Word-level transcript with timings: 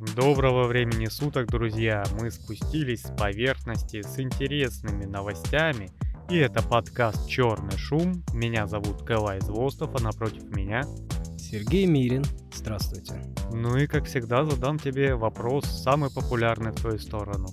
Доброго 0.00 0.66
времени 0.66 1.04
суток, 1.10 1.48
друзья! 1.48 2.02
Мы 2.18 2.30
спустились 2.30 3.02
с 3.02 3.14
поверхности 3.14 4.00
с 4.00 4.18
интересными 4.18 5.04
новостями. 5.04 5.90
И 6.30 6.38
это 6.38 6.62
подкаст 6.62 7.28
«Черный 7.28 7.76
шум». 7.76 8.24
Меня 8.32 8.66
зовут 8.66 9.02
Кэлай 9.02 9.42
Звостов, 9.42 9.94
а 9.94 10.02
напротив 10.02 10.44
меня... 10.56 10.84
Сергей 11.36 11.84
Мирин. 11.84 12.24
Здравствуйте. 12.50 13.20
Ну 13.52 13.76
и, 13.76 13.86
как 13.86 14.06
всегда, 14.06 14.46
задам 14.46 14.78
тебе 14.78 15.16
вопрос, 15.16 15.66
самый 15.66 16.10
популярный 16.10 16.70
в 16.70 16.76
твою 16.76 16.98
сторону. 16.98 17.48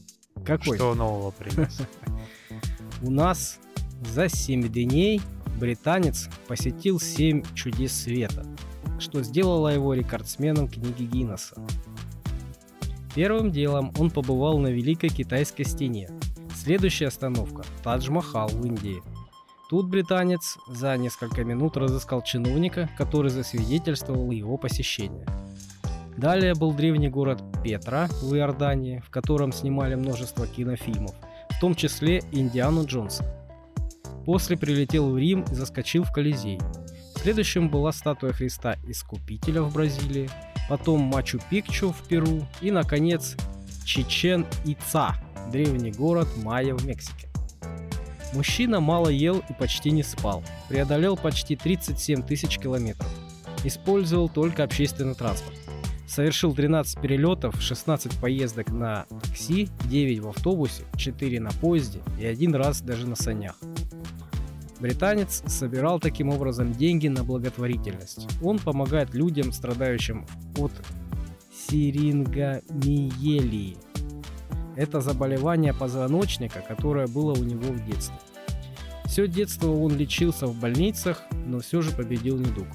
Какой? 0.45 0.77
Что 0.77 0.95
нового 0.95 1.31
принес? 1.31 1.81
У 3.01 3.11
нас 3.11 3.59
за 4.13 4.29
7 4.29 4.69
дней 4.69 5.21
британец 5.59 6.29
посетил 6.47 7.01
7 7.01 7.43
чудес 7.55 7.91
света, 7.91 8.45
что 8.99 9.21
сделало 9.21 9.67
его 9.67 9.93
рекордсменом 9.93 10.69
книги 10.69 11.03
Гиннесса. 11.03 11.61
Первым 13.17 13.49
делом 13.49 13.91
он 13.97 14.11
побывал 14.11 14.59
на 14.59 14.67
Великой 14.67 15.09
Китайской 15.09 15.63
стене. 15.63 16.07
Следующая 16.55 17.07
остановка– 17.07 17.63
Тадж-Махал 17.83 18.47
в 18.49 18.63
Индии. 18.63 19.01
Тут 19.71 19.89
британец 19.89 20.59
за 20.67 20.95
несколько 20.97 21.43
минут 21.43 21.77
разыскал 21.77 22.21
чиновника, 22.21 22.87
который 22.95 23.31
засвидетельствовал 23.31 24.29
его 24.29 24.57
посещение. 24.57 25.25
Далее 26.15 26.53
был 26.53 26.73
древний 26.73 27.09
город 27.09 27.41
Петра 27.63 28.07
в 28.21 28.35
Иордании, 28.35 28.99
в 28.99 29.09
котором 29.09 29.51
снимали 29.51 29.95
множество 29.95 30.45
кинофильмов, 30.45 31.15
в 31.49 31.59
том 31.59 31.73
числе 31.73 32.21
Индиану 32.31 32.85
Джонса. 32.85 33.25
После 34.27 34.57
прилетел 34.57 35.09
в 35.09 35.17
Рим 35.17 35.43
и 35.51 35.55
заскочил 35.55 36.03
в 36.03 36.11
Колизей. 36.11 36.59
Следующим 37.15 37.69
была 37.69 37.93
статуя 37.93 38.31
Христа 38.31 38.75
Искупителя 38.87 39.63
в 39.63 39.73
Бразилии, 39.73 40.29
потом 40.69 41.01
Мачу-Пикчу 41.01 41.91
в 41.91 42.07
Перу 42.07 42.45
и, 42.61 42.71
наконец, 42.71 43.35
Чечен-Ица, 43.85 45.15
древний 45.51 45.91
город 45.91 46.27
Майя 46.37 46.75
в 46.75 46.85
Мексике. 46.85 47.27
Мужчина 48.33 48.79
мало 48.79 49.07
ел 49.07 49.41
и 49.49 49.53
почти 49.53 49.91
не 49.91 50.03
спал, 50.03 50.43
преодолел 50.67 51.15
почти 51.15 51.55
37 51.55 52.23
тысяч 52.23 52.59
километров, 52.59 53.09
использовал 53.63 54.27
только 54.27 54.63
общественный 54.63 55.15
транспорт. 55.15 55.55
Совершил 56.07 56.53
13 56.53 57.01
перелетов, 57.01 57.61
16 57.61 58.13
поездок 58.19 58.69
на 58.69 59.05
такси, 59.21 59.69
9 59.85 60.19
в 60.19 60.29
автобусе, 60.29 60.83
4 60.95 61.39
на 61.39 61.51
поезде 61.51 61.99
и 62.19 62.25
один 62.25 62.55
раз 62.55 62.81
даже 62.81 63.07
на 63.07 63.15
санях. 63.15 63.55
Британец 64.79 65.41
собирал 65.47 65.99
таким 65.99 66.29
образом 66.29 66.71
деньги 66.71 67.07
на 67.07 67.23
благотворительность. 67.23 68.27
Он 68.43 68.59
помогает 68.59 69.15
людям, 69.15 69.51
страдающим 69.51 70.27
от 70.57 70.71
сирингомиелии. 71.51 73.77
Это 74.75 75.01
заболевание 75.01 75.73
позвоночника, 75.73 76.63
которое 76.67 77.07
было 77.07 77.33
у 77.33 77.43
него 77.43 77.73
в 77.73 77.83
детстве. 77.85 78.15
Все 79.05 79.27
детство 79.27 79.71
он 79.71 79.97
лечился 79.97 80.45
в 80.45 80.55
больницах, 80.59 81.23
но 81.45 81.59
все 81.59 81.81
же 81.81 81.89
победил 81.91 82.37
недуг. 82.37 82.67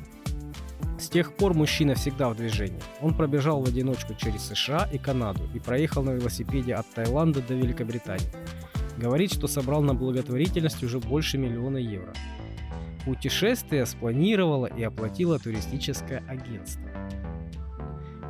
С 0.98 1.08
тех 1.08 1.36
пор 1.36 1.54
мужчина 1.54 1.94
всегда 1.94 2.28
в 2.28 2.36
движении. 2.36 2.82
Он 3.00 3.14
пробежал 3.14 3.62
в 3.62 3.68
одиночку 3.68 4.14
через 4.14 4.42
США 4.42 4.88
и 4.92 4.98
Канаду 4.98 5.48
и 5.54 5.60
проехал 5.60 6.02
на 6.02 6.10
велосипеде 6.10 6.74
от 6.74 6.86
Таиланда 6.94 7.40
до 7.42 7.54
Великобритании. 7.54 8.26
Говорит, 8.98 9.32
что 9.32 9.48
собрал 9.48 9.82
на 9.82 9.94
благотворительность 9.94 10.82
уже 10.84 10.98
больше 10.98 11.38
миллиона 11.38 11.78
евро. 11.78 12.12
Путешествие 13.04 13.86
спланировало 13.86 14.66
и 14.66 14.82
оплатило 14.82 15.38
туристическое 15.38 16.22
агентство. 16.28 16.88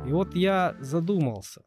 И 0.07 0.11
вот 0.11 0.35
я 0.35 0.75
задумался. 0.79 1.61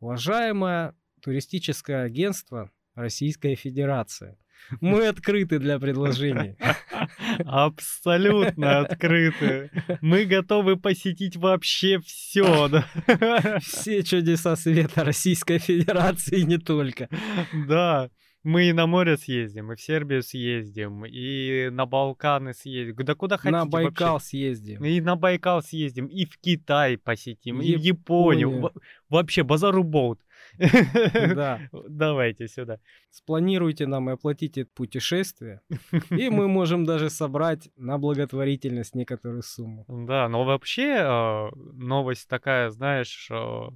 Уважаемое 0.00 0.94
туристическое 1.22 2.02
агентство 2.02 2.70
Российская 2.94 3.54
Федерация, 3.54 4.36
мы 4.80 5.06
открыты 5.06 5.58
для 5.58 5.78
предложений. 5.78 6.56
Абсолютно 7.44 8.80
открыты. 8.80 9.70
Мы 10.00 10.24
готовы 10.24 10.76
посетить 10.76 11.36
вообще 11.36 12.00
все. 12.00 12.68
Да? 12.68 13.58
Все 13.60 14.02
чудеса 14.02 14.56
света 14.56 15.04
Российской 15.04 15.58
Федерации 15.58 16.40
и 16.40 16.44
не 16.44 16.58
только. 16.58 17.08
Да. 17.68 18.10
Мы 18.44 18.64
и 18.64 18.72
на 18.72 18.86
море 18.86 19.16
съездим, 19.16 19.72
и 19.72 19.76
в 19.76 19.80
Сербию 19.80 20.22
съездим, 20.22 21.04
и 21.04 21.68
на 21.70 21.86
Балканы 21.86 22.54
съездим. 22.54 23.04
Да 23.04 23.14
куда 23.14 23.36
хотите 23.36 23.52
На 23.56 23.66
Байкал 23.66 24.14
вообще. 24.14 24.26
съездим. 24.26 24.84
И 24.84 25.00
на 25.00 25.16
Байкал 25.16 25.62
съездим, 25.62 26.06
и 26.06 26.26
в 26.26 26.38
Китай 26.38 26.98
посетим, 26.98 27.60
и 27.60 27.76
в 27.76 27.80
Японию. 27.80 28.70
Вообще, 29.08 29.44
базару 29.44 29.84
болт. 29.84 30.18
Да. 30.58 31.60
Давайте 31.88 32.48
сюда. 32.48 32.78
Спланируйте 33.10 33.86
нам 33.86 34.10
и 34.10 34.12
оплатите 34.14 34.64
путешествие, 34.64 35.60
и 36.10 36.28
мы 36.30 36.48
можем 36.48 36.84
даже 36.84 37.10
собрать 37.10 37.68
на 37.76 37.98
благотворительность 37.98 38.94
некоторую 38.94 39.42
сумму. 39.42 39.84
Да, 39.88 40.28
но 40.28 40.44
вообще 40.44 40.96
э, 40.98 41.50
новость 41.74 42.28
такая, 42.28 42.70
знаешь, 42.70 43.28
э, 43.30 43.68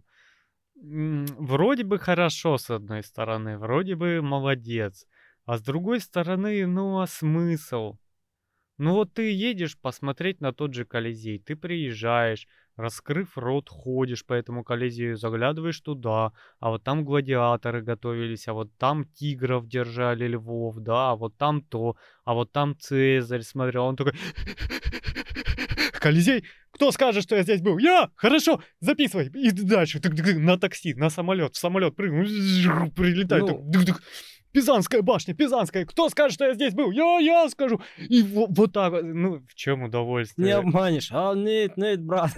вроде 0.76 1.84
бы 1.84 1.98
хорошо 1.98 2.58
с 2.58 2.70
одной 2.70 3.02
стороны, 3.02 3.58
вроде 3.58 3.94
бы 3.96 4.20
молодец, 4.22 5.06
а 5.44 5.58
с 5.58 5.62
другой 5.62 6.00
стороны, 6.00 6.66
ну 6.66 7.00
а 7.00 7.06
смысл? 7.06 7.96
Ну 8.78 8.92
вот 8.92 9.14
ты 9.14 9.32
едешь 9.32 9.78
посмотреть 9.78 10.40
на 10.40 10.52
тот 10.52 10.74
же 10.74 10.84
Колизей, 10.84 11.38
ты 11.38 11.56
приезжаешь, 11.56 12.46
раскрыв 12.76 13.38
рот, 13.38 13.70
ходишь 13.70 14.24
по 14.26 14.34
этому 14.34 14.64
Колизею, 14.64 15.16
заглядываешь 15.16 15.80
туда, 15.80 16.32
а 16.60 16.70
вот 16.70 16.84
там 16.84 17.04
гладиаторы 17.04 17.80
готовились, 17.82 18.48
а 18.48 18.52
вот 18.52 18.70
там 18.76 19.06
тигров 19.06 19.66
держали, 19.66 20.28
львов, 20.28 20.76
да, 20.78 21.12
а 21.12 21.16
вот 21.16 21.36
там 21.38 21.62
то, 21.62 21.96
а 22.24 22.34
вот 22.34 22.52
там 22.52 22.78
Цезарь 22.78 23.42
смотрел, 23.42 23.86
он 23.86 23.96
такой... 23.96 24.12
Колизей, 26.00 26.44
кто 26.76 26.92
скажет, 26.92 27.22
что 27.24 27.36
я 27.36 27.42
здесь 27.42 27.62
был? 27.62 27.78
Я! 27.78 28.10
Хорошо, 28.16 28.62
записывай. 28.80 29.30
И 29.34 29.50
дальше. 29.50 30.00
На 30.36 30.58
такси, 30.58 30.94
на 30.94 31.08
самолет, 31.10 31.54
в 31.54 31.58
самолет 31.58 31.96
прыгну, 31.96 32.24
прилетает. 32.90 33.44
Ну... 33.44 33.72
Пизанская 34.52 35.02
башня, 35.02 35.34
Пизанская. 35.34 35.84
Кто 35.84 36.08
скажет, 36.08 36.34
что 36.34 36.46
я 36.46 36.54
здесь 36.54 36.72
был? 36.72 36.90
Я, 36.90 37.18
я 37.18 37.48
скажу. 37.50 37.80
И 37.98 38.22
вот, 38.22 38.48
вот 38.56 38.72
так. 38.72 39.02
Ну, 39.02 39.40
в 39.46 39.54
чем 39.54 39.82
удовольствие? 39.82 40.46
Не 40.46 40.52
обманешь. 40.52 41.10
А, 41.12 41.34
нет, 41.34 41.76
нет, 41.76 42.02
брат. 42.02 42.30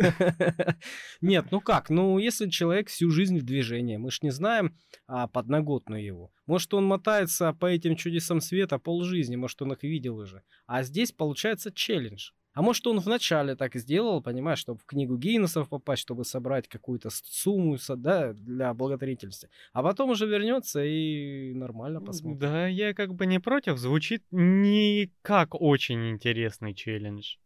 нет, 1.20 1.46
ну 1.52 1.60
как? 1.60 1.90
Ну, 1.90 2.18
если 2.18 2.48
человек 2.48 2.88
всю 2.88 3.10
жизнь 3.10 3.38
в 3.38 3.44
движении, 3.44 3.98
мы 3.98 4.10
ж 4.10 4.22
не 4.22 4.30
знаем 4.30 4.76
а, 5.06 5.28
подноготную 5.28 6.04
его. 6.04 6.32
Может, 6.46 6.74
он 6.74 6.86
мотается 6.86 7.52
по 7.52 7.66
этим 7.66 7.94
чудесам 7.94 8.40
света 8.40 8.78
полжизни, 8.78 9.36
может, 9.36 9.62
он 9.62 9.74
их 9.74 9.84
видел 9.84 10.16
уже. 10.16 10.42
А 10.66 10.82
здесь 10.82 11.12
получается 11.12 11.70
челлендж. 11.70 12.30
А 12.58 12.62
может, 12.62 12.84
он 12.88 12.98
вначале 12.98 13.54
так 13.54 13.76
сделал, 13.76 14.20
понимаешь, 14.20 14.58
чтобы 14.58 14.80
в 14.80 14.84
книгу 14.84 15.16
Гиннесов 15.16 15.68
попасть, 15.68 16.02
чтобы 16.02 16.24
собрать 16.24 16.66
какую-то 16.66 17.08
сумму 17.12 17.76
да, 17.88 18.32
для 18.32 18.74
благотворительности. 18.74 19.48
А 19.72 19.84
потом 19.84 20.10
уже 20.10 20.26
вернется 20.26 20.82
и 20.84 21.54
нормально 21.54 22.00
посмотрит. 22.00 22.40
Да, 22.40 22.66
я 22.66 22.94
как 22.94 23.14
бы 23.14 23.26
не 23.26 23.38
против. 23.38 23.78
Звучит 23.78 24.24
не 24.32 25.12
как 25.22 25.54
очень 25.54 26.10
интересный 26.10 26.74
челлендж. 26.74 27.36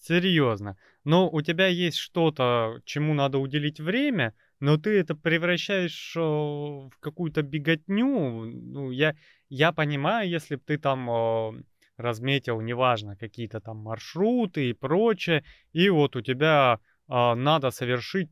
Серьезно. 0.00 0.78
Но 1.04 1.28
у 1.28 1.42
тебя 1.42 1.66
есть 1.66 1.98
что-то, 1.98 2.80
чему 2.86 3.12
надо 3.12 3.36
уделить 3.36 3.78
время, 3.78 4.32
но 4.58 4.78
ты 4.78 4.98
это 4.98 5.14
превращаешь 5.14 6.16
в 6.16 6.92
какую-то 6.98 7.42
беготню. 7.42 8.46
Ну, 8.46 8.90
я, 8.90 9.16
я 9.50 9.72
понимаю, 9.72 10.30
если 10.30 10.54
бы 10.54 10.62
ты 10.64 10.78
там 10.78 11.62
разметил, 11.96 12.60
неважно, 12.60 13.16
какие-то 13.16 13.60
там 13.60 13.78
маршруты 13.78 14.70
и 14.70 14.72
прочее, 14.72 15.44
и 15.72 15.88
вот 15.88 16.16
у 16.16 16.20
тебя 16.20 16.80
а, 17.08 17.34
надо 17.34 17.70
совершить, 17.70 18.30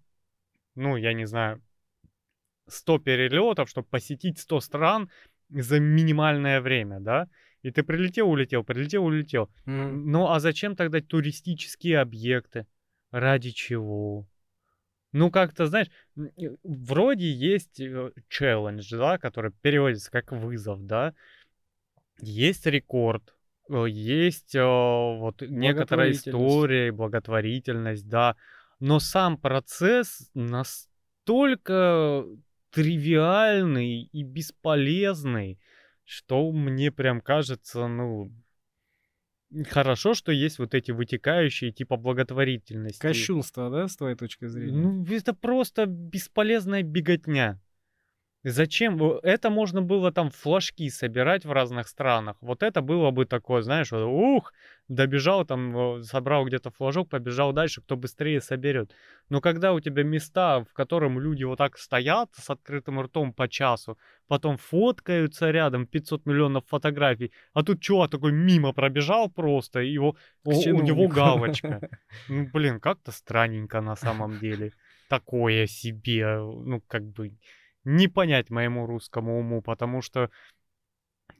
ну, 0.74 0.96
я 0.96 1.12
не 1.12 1.26
знаю, 1.26 1.62
100 2.68 2.98
перелетов, 2.98 3.68
чтобы 3.68 3.88
посетить 3.88 4.38
100 4.38 4.60
стран 4.60 5.10
за 5.50 5.80
минимальное 5.80 6.60
время, 6.60 7.00
да? 7.00 7.28
И 7.62 7.70
ты 7.70 7.82
прилетел, 7.84 8.28
улетел, 8.28 8.64
прилетел, 8.64 9.04
улетел. 9.04 9.48
Mm-hmm. 9.66 9.90
Ну, 9.90 10.28
а 10.28 10.40
зачем 10.40 10.74
тогда 10.74 11.00
туристические 11.00 12.00
объекты? 12.00 12.66
Ради 13.12 13.50
чего? 13.50 14.26
Ну, 15.12 15.30
как-то, 15.30 15.66
знаешь, 15.66 15.88
вроде 16.64 17.30
есть 17.30 17.80
челлендж, 18.28 18.90
да, 18.90 19.18
который 19.18 19.52
переводится 19.60 20.10
как 20.10 20.32
вызов, 20.32 20.84
да. 20.86 21.14
Есть 22.20 22.66
рекорд, 22.66 23.32
Э, 23.32 23.41
есть 23.86 24.54
э, 24.54 24.62
вот 24.62 25.42
некоторая 25.42 26.12
история, 26.12 26.92
благотворительность, 26.92 28.08
да, 28.08 28.36
но 28.80 28.98
сам 29.00 29.38
процесс 29.38 30.30
настолько 30.34 32.24
тривиальный 32.70 34.02
и 34.02 34.22
бесполезный, 34.22 35.58
что 36.04 36.50
мне 36.52 36.90
прям 36.90 37.20
кажется, 37.20 37.86
ну, 37.86 38.32
Хорошо, 39.68 40.14
что 40.14 40.32
есть 40.32 40.58
вот 40.58 40.74
эти 40.74 40.92
вытекающие 40.92 41.72
типа 41.72 41.96
благотворительности. 41.96 43.00
Кощунство, 43.00 43.70
да, 43.70 43.86
с 43.86 43.96
твоей 43.96 44.16
точки 44.16 44.46
зрения? 44.46 44.72
Ну, 44.72 45.04
это 45.04 45.34
просто 45.34 45.84
бесполезная 45.84 46.82
беготня. 46.82 47.60
Зачем? 48.44 49.00
Это 49.22 49.50
можно 49.50 49.82
было 49.82 50.10
там 50.10 50.30
флажки 50.30 50.90
собирать 50.90 51.44
в 51.44 51.52
разных 51.52 51.86
странах. 51.86 52.36
Вот 52.40 52.64
это 52.64 52.80
было 52.82 53.12
бы 53.12 53.24
такое, 53.24 53.62
знаешь, 53.62 53.92
вот, 53.92 54.02
ух, 54.02 54.52
добежал 54.88 55.44
там, 55.44 56.02
собрал 56.02 56.44
где-то 56.44 56.70
флажок, 56.70 57.08
побежал 57.08 57.52
дальше, 57.52 57.82
кто 57.82 57.96
быстрее 57.96 58.40
соберет. 58.40 58.92
Но 59.28 59.40
когда 59.40 59.72
у 59.72 59.80
тебя 59.80 60.02
места, 60.02 60.64
в 60.64 60.72
котором 60.72 61.20
люди 61.20 61.44
вот 61.44 61.58
так 61.58 61.78
стоят 61.78 62.30
с 62.34 62.50
открытым 62.50 63.00
ртом 63.00 63.32
по 63.32 63.46
часу, 63.48 63.96
потом 64.26 64.56
фоткаются 64.56 65.50
рядом 65.52 65.86
500 65.86 66.26
миллионов 66.26 66.64
фотографий, 66.66 67.32
а 67.54 67.62
тут 67.62 67.80
чувак 67.80 68.10
такой 68.10 68.32
мимо 68.32 68.72
пробежал 68.72 69.30
просто, 69.30 69.80
и 69.82 69.92
его, 69.92 70.16
у, 70.44 70.50
у 70.50 70.82
него 70.82 71.06
галочка. 71.06 71.80
Ну, 72.28 72.48
блин, 72.52 72.80
как-то 72.80 73.12
странненько 73.12 73.80
на 73.80 73.96
самом 73.96 74.38
деле. 74.38 74.72
Такое 75.08 75.66
себе, 75.66 76.38
ну, 76.38 76.80
как 76.80 77.04
бы, 77.04 77.32
не 77.84 78.08
понять 78.08 78.50
моему 78.50 78.86
русскому 78.86 79.38
уму, 79.38 79.62
потому 79.62 80.02
что 80.02 80.30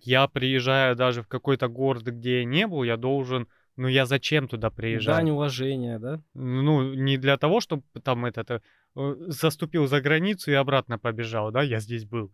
я 0.01 0.27
приезжаю 0.27 0.97
даже 0.97 1.23
в 1.23 1.29
какой-то 1.29 1.69
город, 1.69 2.03
где 2.03 2.41
я 2.41 2.45
не 2.45 2.67
был, 2.67 2.83
я 2.83 2.97
должен, 2.97 3.49
ну, 3.77 3.89
я 3.89 4.07
зачем 4.07 4.49
туда 4.49 4.71
приезжаю? 4.71 5.19
Дань 5.19 5.31
уважения, 5.31 5.99
да? 5.99 6.21
Ну, 6.35 6.95
не 6.95 7.19
для 7.19 7.37
того, 7.37 7.61
чтобы 7.61 7.85
там 8.03 8.25
этот, 8.25 8.51
э, 8.51 8.61
э, 8.97 9.15
заступил 9.29 9.87
за 9.87 10.01
границу 10.01 10.51
и 10.51 10.55
обратно 10.55 10.99
побежал, 10.99 11.53
да, 11.53 11.63
я 11.63 11.79
здесь 11.79 12.05
был. 12.05 12.33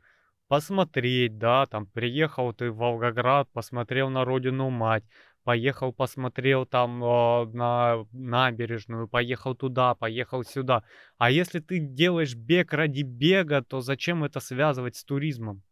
Посмотреть, 0.49 1.37
да, 1.37 1.67
там, 1.67 1.87
приехал 1.87 2.55
ты 2.55 2.71
в 2.71 2.79
Волгоград, 2.79 3.49
посмотрел 3.53 4.09
на 4.09 4.25
родину 4.25 4.71
мать, 4.71 5.05
поехал, 5.45 5.93
посмотрел 5.93 6.67
там 6.67 7.03
э, 7.03 7.47
на 7.53 8.07
набережную, 8.13 9.09
поехал 9.09 9.55
туда, 9.55 9.95
поехал 9.95 10.45
сюда. 10.45 10.85
А 11.17 11.31
если 11.31 11.61
ты 11.61 11.79
делаешь 11.81 12.35
бег 12.35 12.73
ради 12.73 13.03
бега, 13.03 13.63
то 13.63 13.81
зачем 13.81 14.25
это 14.25 14.41
связывать 14.41 14.97
с 14.97 15.05
туризмом? 15.05 15.63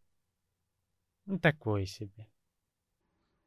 Ну, 1.27 1.39
такое 1.39 1.87
себе. 1.87 2.27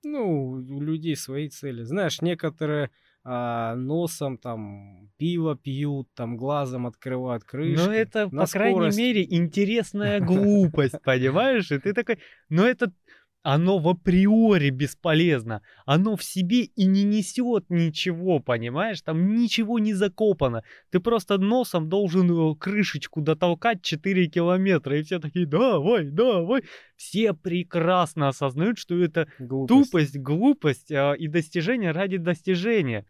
Ну, 0.04 0.52
у 0.52 0.82
людей 0.82 1.16
свои 1.16 1.50
цели. 1.50 1.84
Знаешь, 1.84 2.22
некоторые 2.22 2.90
а, 3.24 3.76
носом 3.76 4.38
там 4.38 5.10
пиво 5.18 5.58
пьют, 5.58 6.08
там 6.14 6.38
глазом 6.38 6.88
открывают 6.88 7.44
крышки. 7.44 7.86
Но 7.86 7.94
это, 7.94 8.30
по 8.30 8.46
крайней 8.46 8.76
скорость. 8.76 8.98
мере, 8.98 9.26
интересная 9.26 10.20
глупость, 10.26 11.02
понимаешь? 11.04 11.70
И 11.72 11.80
ты 11.80 11.94
такой, 11.94 12.20
но 12.48 12.66
это, 12.66 12.94
оно 13.42 13.80
в 13.80 13.88
априори 13.88 14.70
бесполезно. 14.70 15.62
Оно 15.86 16.16
в 16.18 16.24
себе 16.24 16.64
и 16.64 16.86
не 16.86 17.04
несет 17.04 17.70
ничего, 17.70 18.40
понимаешь? 18.40 19.02
Там 19.02 19.36
ничего 19.36 19.80
не 19.80 19.94
закопано. 19.94 20.64
Ты 20.92 21.00
просто 21.00 21.38
носом 21.38 21.88
должен 21.88 22.30
э, 22.30 22.56
крышечку 22.56 23.22
дотолкать 23.22 23.82
4 23.82 24.28
километра. 24.28 25.00
И 25.00 25.04
все 25.04 25.20
такие, 25.20 25.46
давай, 25.46 26.10
давай. 26.10 26.64
Все 26.98 27.34
прекрасно 27.34 28.28
осознают, 28.28 28.78
что 28.78 29.02
это 29.02 29.28
Глупость. 29.40 29.92
тупость, 29.92 30.18
глупость 30.18 30.92
а, 30.92 31.14
и 31.14 31.28
достижение 31.28 31.92
ради 31.92 32.18
достижения. 32.18 33.06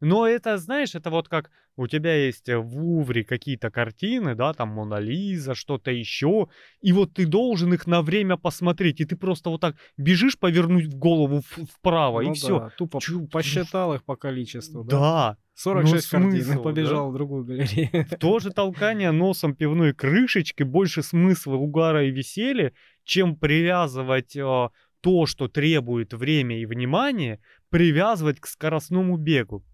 Но 0.00 0.26
это, 0.26 0.58
знаешь, 0.58 0.94
это 0.94 1.10
вот 1.10 1.28
как 1.28 1.50
у 1.76 1.86
тебя 1.86 2.14
есть 2.14 2.48
э, 2.48 2.58
в 2.58 2.76
Лувре 2.76 3.24
какие-то 3.24 3.70
картины, 3.70 4.34
да, 4.34 4.52
там 4.52 4.68
Мона 4.70 4.98
Лиза, 5.00 5.54
что-то 5.54 5.90
еще, 5.90 6.48
и 6.80 6.92
вот 6.92 7.14
ты 7.14 7.26
должен 7.26 7.72
их 7.72 7.86
на 7.86 8.02
время 8.02 8.36
посмотреть, 8.36 9.00
и 9.00 9.04
ты 9.04 9.16
просто 9.16 9.50
вот 9.50 9.60
так 9.60 9.76
бежишь 9.96 10.38
повернуть 10.38 10.86
в 10.86 10.96
голову 10.96 11.42
вправо, 11.78 12.22
Ну 12.22 12.32
и 12.32 12.34
все. 12.34 12.58
да, 12.58 12.70
тупо 12.76 13.00
Чу- 13.00 13.26
посчитал 13.26 13.94
их 13.94 14.04
по 14.04 14.16
количеству. 14.16 14.84
Да. 14.84 14.98
Да, 14.98 15.36
46 15.54 16.08
картин 16.10 16.34
и 16.34 16.40
смысл, 16.42 16.62
побежал 16.62 17.10
в 17.10 17.14
другую 17.14 17.44
галерею. 17.44 18.06
в 18.06 18.16
то 18.16 18.38
же 18.38 18.50
толкание 18.50 19.10
носом 19.10 19.54
пивной 19.54 19.94
крышечки 19.94 20.62
больше 20.62 21.02
смысла 21.02 21.54
угара 21.54 22.04
и 22.06 22.10
веселья, 22.10 22.72
чем 23.04 23.36
привязывать 23.36 24.36
э, 24.36 24.68
то, 25.00 25.26
что 25.26 25.48
требует 25.48 26.12
время 26.14 26.60
и 26.60 26.66
внимание, 26.66 27.40
привязывать 27.70 28.40
к 28.40 28.46
скоростному 28.46 29.16
бегу. 29.16 29.64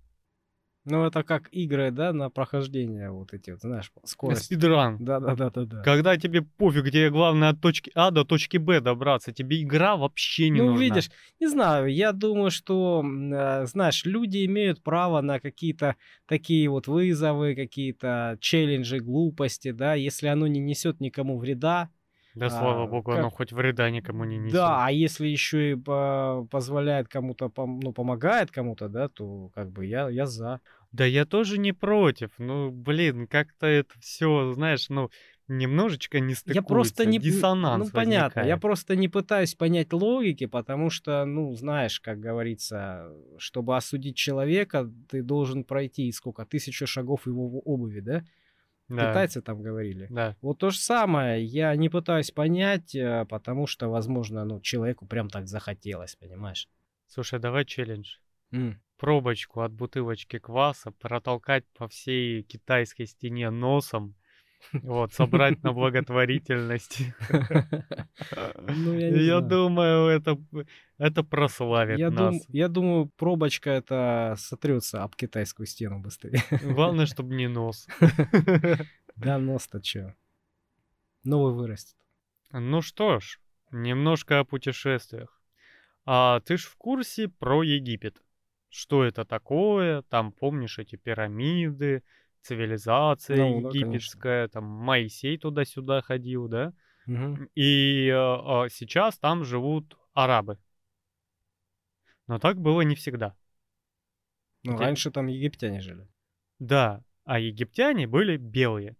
Ну, 0.90 1.04
это 1.04 1.22
как 1.22 1.48
игры, 1.52 1.90
да, 1.90 2.12
на 2.12 2.30
прохождение 2.30 3.10
вот 3.10 3.34
эти 3.34 3.50
вот, 3.50 3.60
знаешь, 3.60 3.92
скорость. 4.04 4.44
Спидран. 4.44 4.96
Да-да-да-да-да. 4.98 5.82
Когда 5.82 6.16
тебе 6.16 6.42
пофиг, 6.42 6.84
где 6.84 7.10
главное 7.10 7.50
от 7.50 7.60
точки 7.60 7.92
А 7.94 8.10
до 8.10 8.24
точки 8.24 8.56
Б 8.56 8.80
добраться, 8.80 9.32
тебе 9.32 9.62
игра 9.62 9.96
вообще 9.96 10.48
не 10.48 10.60
Ну, 10.60 10.68
нужна. 10.68 10.80
видишь, 10.84 11.10
не 11.40 11.48
знаю, 11.48 11.92
я 11.92 12.12
думаю, 12.12 12.50
что, 12.50 13.04
э, 13.04 13.66
знаешь, 13.66 14.04
люди 14.04 14.46
имеют 14.46 14.82
право 14.82 15.20
на 15.20 15.40
какие-то 15.40 15.96
такие 16.26 16.68
вот 16.68 16.86
вызовы, 16.86 17.54
какие-то 17.54 18.38
челленджи, 18.40 18.98
глупости, 18.98 19.72
да, 19.72 19.94
если 19.94 20.28
оно 20.28 20.46
не 20.46 20.60
несет 20.60 21.00
никому 21.00 21.38
вреда. 21.38 21.90
Да, 22.34 22.50
слава 22.50 22.84
а, 22.84 22.86
богу, 22.86 23.10
как- 23.10 23.18
оно 23.18 23.30
хоть 23.30 23.52
вреда 23.52 23.90
никому 23.90 24.24
не 24.24 24.38
несет. 24.38 24.52
Да, 24.54 24.84
а 24.86 24.92
если 24.92 25.26
еще 25.26 25.72
и 25.72 25.74
по- 25.74 26.46
позволяет 26.50 27.08
кому-то, 27.08 27.46
пом- 27.46 27.80
ну, 27.82 27.92
помогает 27.92 28.50
кому-то, 28.52 28.88
да, 28.88 29.08
то 29.08 29.48
как 29.54 29.72
бы 29.72 29.86
я, 29.86 30.08
я 30.08 30.26
за. 30.26 30.60
Да 30.92 31.04
я 31.04 31.26
тоже 31.26 31.58
не 31.58 31.72
против. 31.72 32.30
Ну, 32.38 32.70
блин, 32.70 33.26
как-то 33.26 33.66
это 33.66 33.92
все, 34.00 34.52
знаешь, 34.52 34.88
ну, 34.88 35.10
немножечко 35.46 36.18
не 36.20 36.34
стыкуется. 36.34 36.54
Я 36.54 36.62
просто 36.62 37.04
не... 37.06 37.18
п- 37.18 37.24
Диссонанс 37.24 37.86
Ну, 37.86 37.92
понятно. 37.92 38.40
Я 38.40 38.56
просто 38.56 38.96
не 38.96 39.08
пытаюсь 39.08 39.54
понять 39.54 39.92
логики, 39.92 40.46
потому 40.46 40.88
что, 40.90 41.24
ну, 41.24 41.54
знаешь, 41.54 42.00
как 42.00 42.20
говорится, 42.20 43.12
чтобы 43.36 43.76
осудить 43.76 44.16
человека, 44.16 44.90
ты 45.10 45.22
должен 45.22 45.64
пройти 45.64 46.10
сколько? 46.12 46.46
Тысячу 46.46 46.86
шагов 46.86 47.26
его 47.26 47.60
обуви, 47.60 48.00
да? 48.00 48.24
Да, 48.88 49.10
Китайцы 49.10 49.42
там 49.42 49.62
говорили. 49.62 50.06
да. 50.08 50.36
Вот 50.40 50.58
то 50.58 50.70
же 50.70 50.78
самое. 50.78 51.44
Я 51.44 51.76
не 51.76 51.90
пытаюсь 51.90 52.30
понять, 52.30 52.94
э, 52.94 53.26
потому 53.28 53.66
что, 53.66 53.88
возможно, 53.88 54.46
ну, 54.46 54.60
человеку 54.60 55.06
прям 55.06 55.28
так 55.28 55.46
захотелось, 55.46 56.16
понимаешь? 56.16 56.68
Слушай, 57.06 57.38
давай 57.38 57.66
челлендж. 57.66 58.16
М. 58.50 58.80
Пробочку 58.98 59.60
от 59.60 59.72
бутылочки 59.72 60.38
кваса 60.38 60.90
протолкать 60.90 61.64
по 61.76 61.86
всей 61.88 62.42
китайской 62.42 63.06
стене 63.06 63.48
носом. 63.50 64.14
Вот, 64.72 65.12
собрать 65.14 65.62
на 65.62 65.72
благотворительность. 65.78 67.02
Ну, 68.66 68.98
я 68.98 69.40
думаю, 69.40 70.08
это, 70.08 70.36
это 70.98 71.22
прославит 71.22 71.98
Я, 71.98 72.10
дум- 72.10 72.34
нас. 72.34 72.44
я 72.48 72.66
думаю, 72.68 73.06
пробочка 73.16 73.70
это 73.70 74.34
сотрется 74.36 75.04
об 75.04 75.14
китайскую 75.14 75.66
стену 75.66 76.00
быстрее. 76.00 76.42
Главное, 76.62 77.06
чтобы 77.12 77.36
не 77.36 77.46
нос. 77.48 77.86
Да 79.14 79.38
нос-то 79.38 79.80
чё? 79.80 80.14
Новый 81.22 81.54
вырастет. 81.54 81.96
Ну 82.50 82.82
что 82.82 83.20
ж, 83.20 83.38
немножко 83.70 84.40
о 84.40 84.44
путешествиях. 84.44 85.40
А 86.04 86.40
ты 86.40 86.56
ж 86.56 86.64
в 86.64 86.76
курсе 86.76 87.28
про 87.28 87.62
Египет? 87.62 88.20
Что 88.70 89.04
это 89.04 89.24
такое? 89.24 90.02
Там, 90.02 90.32
помнишь, 90.32 90.78
эти 90.78 90.96
пирамиды, 90.96 92.02
цивилизация 92.42 93.36
Ну 93.36 93.62
да, 93.62 93.68
египетская, 93.68 94.48
там 94.48 94.64
Моисей 94.64 95.38
туда-сюда 95.38 96.02
ходил, 96.02 96.48
да? 96.48 96.72
Мгм. 97.06 97.48
И 97.54 98.08
э, 98.08 98.14
а, 98.14 98.68
сейчас 98.68 99.18
там 99.18 99.44
живут 99.44 99.96
арабы. 100.12 100.58
Но 102.26 102.38
так 102.38 102.60
было 102.60 102.82
не 102.82 102.94
всегда. 102.94 103.34
Ну, 104.62 104.74
Где- 104.74 104.84
раньше 104.84 105.10
там 105.10 105.28
египтяне 105.28 105.80
жили. 105.80 106.06
Да, 106.58 107.02
а 107.24 107.38
египтяне 107.38 108.06
были 108.06 108.36
белые. 108.36 108.96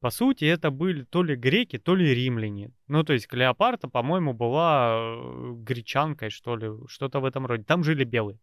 По 0.00 0.10
сути, 0.10 0.44
это 0.44 0.70
были 0.70 1.04
то 1.04 1.22
ли 1.22 1.36
греки, 1.36 1.78
то 1.78 1.94
ли 1.94 2.14
римляне. 2.14 2.70
Ну, 2.86 3.02
то 3.02 3.12
есть 3.12 3.26
Клеопатра, 3.26 3.88
по-моему, 3.88 4.32
была 4.34 4.96
э, 4.98 5.52
гречанкой, 5.56 6.30
что 6.30 6.56
ли, 6.56 6.70
что-то 6.86 7.20
в 7.20 7.24
этом 7.24 7.46
роде. 7.46 7.64
Там 7.64 7.82
жили 7.82 8.04
белые. 8.04 8.38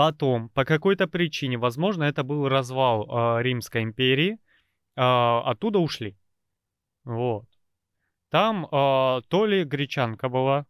Потом, 0.00 0.48
по 0.48 0.64
какой-то 0.64 1.06
причине, 1.06 1.58
возможно, 1.58 2.04
это 2.04 2.24
был 2.24 2.48
развал 2.48 3.04
э, 3.04 3.42
Римской 3.42 3.82
империи, 3.82 4.38
э, 4.96 5.02
оттуда 5.02 5.78
ушли. 5.78 6.16
Вот. 7.04 7.44
Там 8.30 8.64
э, 8.64 9.20
то 9.28 9.44
ли 9.44 9.62
гречанка 9.64 10.30
была, 10.30 10.64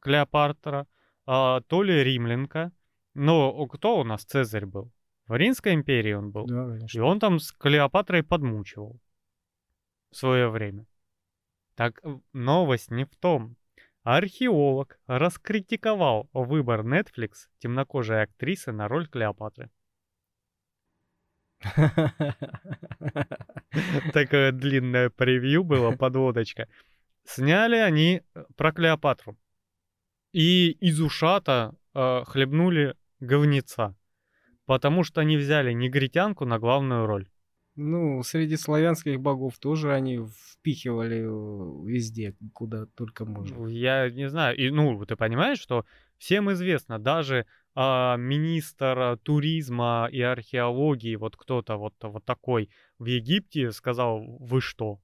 Клеопатра, 0.00 0.86
э, 1.26 1.60
то 1.66 1.82
ли 1.82 2.04
римлянка. 2.04 2.70
Но 3.14 3.66
кто 3.66 3.98
у 3.98 4.04
нас 4.04 4.26
Цезарь 4.26 4.66
был? 4.66 4.92
В 5.26 5.36
Римской 5.36 5.72
империи 5.72 6.12
он 6.12 6.30
был. 6.30 6.44
Да, 6.44 6.76
И 6.92 6.98
он 6.98 7.18
там 7.18 7.38
с 7.38 7.52
Клеопатрой 7.52 8.22
подмучивал 8.22 9.00
в 10.10 10.16
свое 10.16 10.50
время. 10.50 10.84
Так 11.76 12.02
новость 12.34 12.90
не 12.90 13.06
в 13.06 13.16
том. 13.16 13.56
Археолог 14.06 15.00
раскритиковал 15.08 16.30
выбор 16.32 16.82
Netflix 16.86 17.48
темнокожей 17.58 18.22
актрисы 18.22 18.70
на 18.70 18.86
роль 18.86 19.08
Клеопатры. 19.08 19.68
Такое 24.12 24.52
длинное 24.52 25.10
превью 25.10 25.64
было, 25.64 25.90
подводочка. 25.96 26.68
Сняли 27.24 27.78
они 27.78 28.22
э, 28.22 28.44
про 28.54 28.70
Клеопатру. 28.70 29.36
И 30.30 30.70
из 30.70 31.00
ушата 31.00 31.74
э, 31.92 32.22
хлебнули 32.26 32.94
говнеца. 33.18 33.96
Потому 34.66 35.02
что 35.02 35.20
они 35.20 35.36
взяли 35.36 35.72
негритянку 35.72 36.44
на 36.44 36.60
главную 36.60 37.06
роль. 37.06 37.28
Ну, 37.76 38.22
среди 38.22 38.56
славянских 38.56 39.20
богов 39.20 39.58
тоже 39.58 39.92
они 39.92 40.18
впихивали 40.18 41.18
э, 41.18 41.86
везде, 41.86 42.34
куда 42.54 42.86
только 42.86 43.24
можно. 43.26 43.56
Ну, 43.58 43.66
Я 43.68 44.10
не 44.10 44.28
знаю. 44.28 44.56
И, 44.56 44.70
ну, 44.70 45.04
ты 45.04 45.14
понимаешь, 45.16 45.58
что 45.60 45.84
всем 46.18 46.50
известно, 46.52 46.98
даже 46.98 47.46
а, 47.74 48.16
министр 48.16 49.18
туризма 49.22 50.08
и 50.10 50.22
археологии, 50.22 51.16
вот 51.16 51.36
кто-то 51.36 51.76
вот, 51.76 51.94
вот 52.00 52.24
такой 52.24 52.70
в 52.98 53.04
Египте 53.04 53.70
сказал, 53.72 54.20
вы 54.40 54.62
что, 54.62 54.98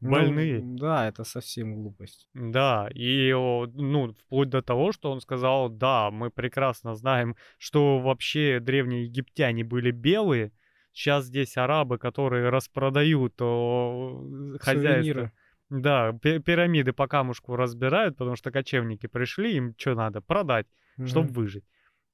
Ну, 0.00 0.10
больные? 0.10 0.60
да, 0.62 1.08
это 1.08 1.24
совсем 1.24 1.74
глупость. 1.74 2.28
Да, 2.34 2.88
и, 2.94 3.32
ну, 3.32 4.14
вплоть 4.14 4.48
до 4.48 4.62
того, 4.62 4.92
что 4.92 5.10
он 5.10 5.20
сказал, 5.20 5.68
да, 5.68 6.12
мы 6.12 6.30
прекрасно 6.30 6.94
знаем, 6.94 7.34
что 7.58 7.98
вообще 7.98 8.60
древние 8.60 9.06
египтяне 9.06 9.64
были 9.64 9.90
белые, 9.90 10.52
сейчас 10.98 11.26
здесь 11.26 11.56
арабы, 11.56 11.96
которые 11.96 12.48
распродают 12.48 13.40
о, 13.40 14.24
хозяйство. 14.60 15.30
Да, 15.70 16.12
пи- 16.12 16.40
пирамиды 16.40 16.92
по 16.92 17.06
камушку 17.06 17.54
разбирают, 17.54 18.16
потому 18.16 18.36
что 18.36 18.50
кочевники 18.50 19.06
пришли, 19.06 19.56
им 19.56 19.74
что 19.78 19.94
надо? 19.94 20.20
Продать, 20.20 20.66
чтобы 21.04 21.28
Мгм. 21.28 21.34
выжить. 21.34 21.64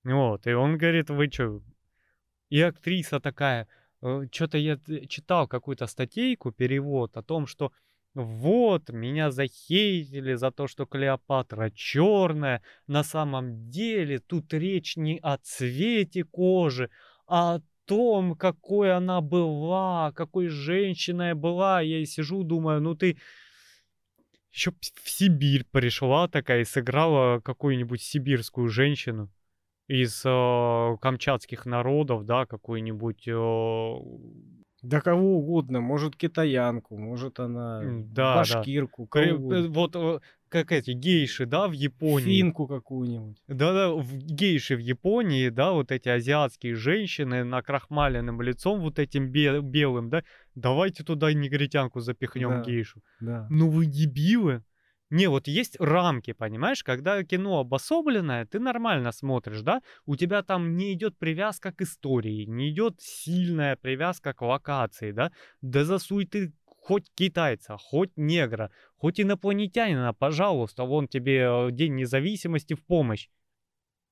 Вот, 0.05 0.47
и 0.47 0.53
он 0.53 0.77
говорит, 0.77 1.09
вы 1.09 1.31
что? 1.31 1.63
И 2.51 2.61
актриса 2.61 3.21
такая, 3.21 3.69
что-то 4.31 4.59
я 4.59 4.79
читал 5.09 5.49
какую-то 5.49 5.87
статейку, 5.87 6.53
перевод 6.53 7.17
о 7.17 7.23
том, 7.23 7.47
что 7.47 7.73
вот, 8.13 8.91
меня 8.91 9.31
захейтили 9.31 10.35
за 10.35 10.51
то, 10.51 10.69
что 10.69 10.85
Клеопатра 10.85 11.71
черная. 11.71 12.63
На 12.87 13.03
самом 13.03 13.71
деле 13.71 14.19
тут 14.19 14.53
речь 14.53 14.97
не 14.97 15.19
о 15.23 15.39
цвете 15.39 16.25
кожи, 16.25 16.91
а 17.27 17.57
о 17.57 17.61
том, 17.87 18.35
какой 18.35 18.95
она 18.95 19.21
была, 19.21 20.13
какой 20.13 20.49
женщиной 20.49 21.35
была. 21.35 21.81
Я 21.81 21.99
и 21.99 22.07
сижу, 22.07 22.43
думаю, 22.43 22.81
ну 22.81 22.95
ты 22.95 23.17
еще 24.53 24.71
в 24.71 25.11
Сибирь 25.11 25.65
пришла 25.71 26.29
такая 26.29 26.61
и 26.61 26.65
сыграла 26.65 27.41
какую-нибудь 27.41 28.01
сибирскую 28.01 28.69
женщину 28.69 29.31
из 29.89 30.23
э, 30.25 30.97
камчатских 31.01 31.67
народов, 31.67 32.25
да, 32.25 32.47
какую-нибудь... 32.47 33.27
э, 33.29 33.97
Да 34.85 35.01
кого 35.01 35.39
угодно, 35.39 35.81
может 35.81 36.15
китаянку, 36.17 36.97
может 36.97 37.41
она 37.41 37.81
да, 37.83 38.05
да. 38.15 38.37
башкирку, 38.37 39.09
угодно. 39.37 39.55
э, 39.55 39.69
вот 39.69 40.23
как 40.49 40.71
эти 40.71 40.93
гейши, 40.93 41.47
да, 41.47 41.67
в 41.67 41.73
Японии. 41.73 42.25
финку 42.27 42.67
какую-нибудь. 42.69 43.39
Да-да, 43.49 43.93
в 43.93 44.15
гейши 44.15 44.77
в 44.77 44.79
Японии, 44.79 45.49
да, 45.49 45.73
вот 45.73 45.91
эти 45.91 46.09
азиатские 46.09 46.75
женщины 46.77 47.43
накрахмаленным 47.45 48.41
лицом, 48.41 48.81
вот 48.81 48.99
этим 48.99 49.31
бе- 49.31 49.61
белым, 49.61 50.11
да, 50.11 50.23
давайте 50.55 51.03
туда 51.03 51.33
негритянку 51.33 52.01
запихнем 52.01 52.51
Да. 52.51 52.61
гейшу. 52.63 53.01
Да. 53.21 53.47
Ну 53.51 53.69
вы 53.69 53.87
дебилы. 53.87 54.63
Не, 55.11 55.29
вот 55.29 55.47
есть 55.47 55.77
рамки, 55.79 56.33
понимаешь, 56.33 56.83
когда 56.83 57.23
кино 57.25 57.61
обособленное, 57.61 58.47
ты 58.47 58.59
нормально 58.59 59.13
смотришь, 59.13 59.61
да? 59.61 59.83
У 60.07 60.17
тебя 60.17 60.43
там 60.43 60.77
не 60.77 60.95
идет 60.95 61.19
привязка 61.19 61.73
к 61.73 61.83
истории, 61.83 62.47
не 62.47 62.71
идет 62.71 63.01
сильная 63.01 63.77
привязка 63.77 64.33
к 64.33 64.43
локации, 64.43 65.13
да? 65.13 65.31
Да 65.61 65.85
засуй 65.85 66.27
ты 66.27 66.53
хоть 66.85 67.11
китайца, 67.15 67.77
хоть 67.79 68.11
негра, 68.17 68.71
хоть 68.97 69.21
инопланетянина, 69.21 70.13
пожалуйста, 70.13 70.85
вон 70.85 71.09
тебе 71.09 71.47
э, 71.49 71.71
День 71.71 71.95
независимости 71.95 72.75
в 72.75 72.85
помощь. 72.85 73.29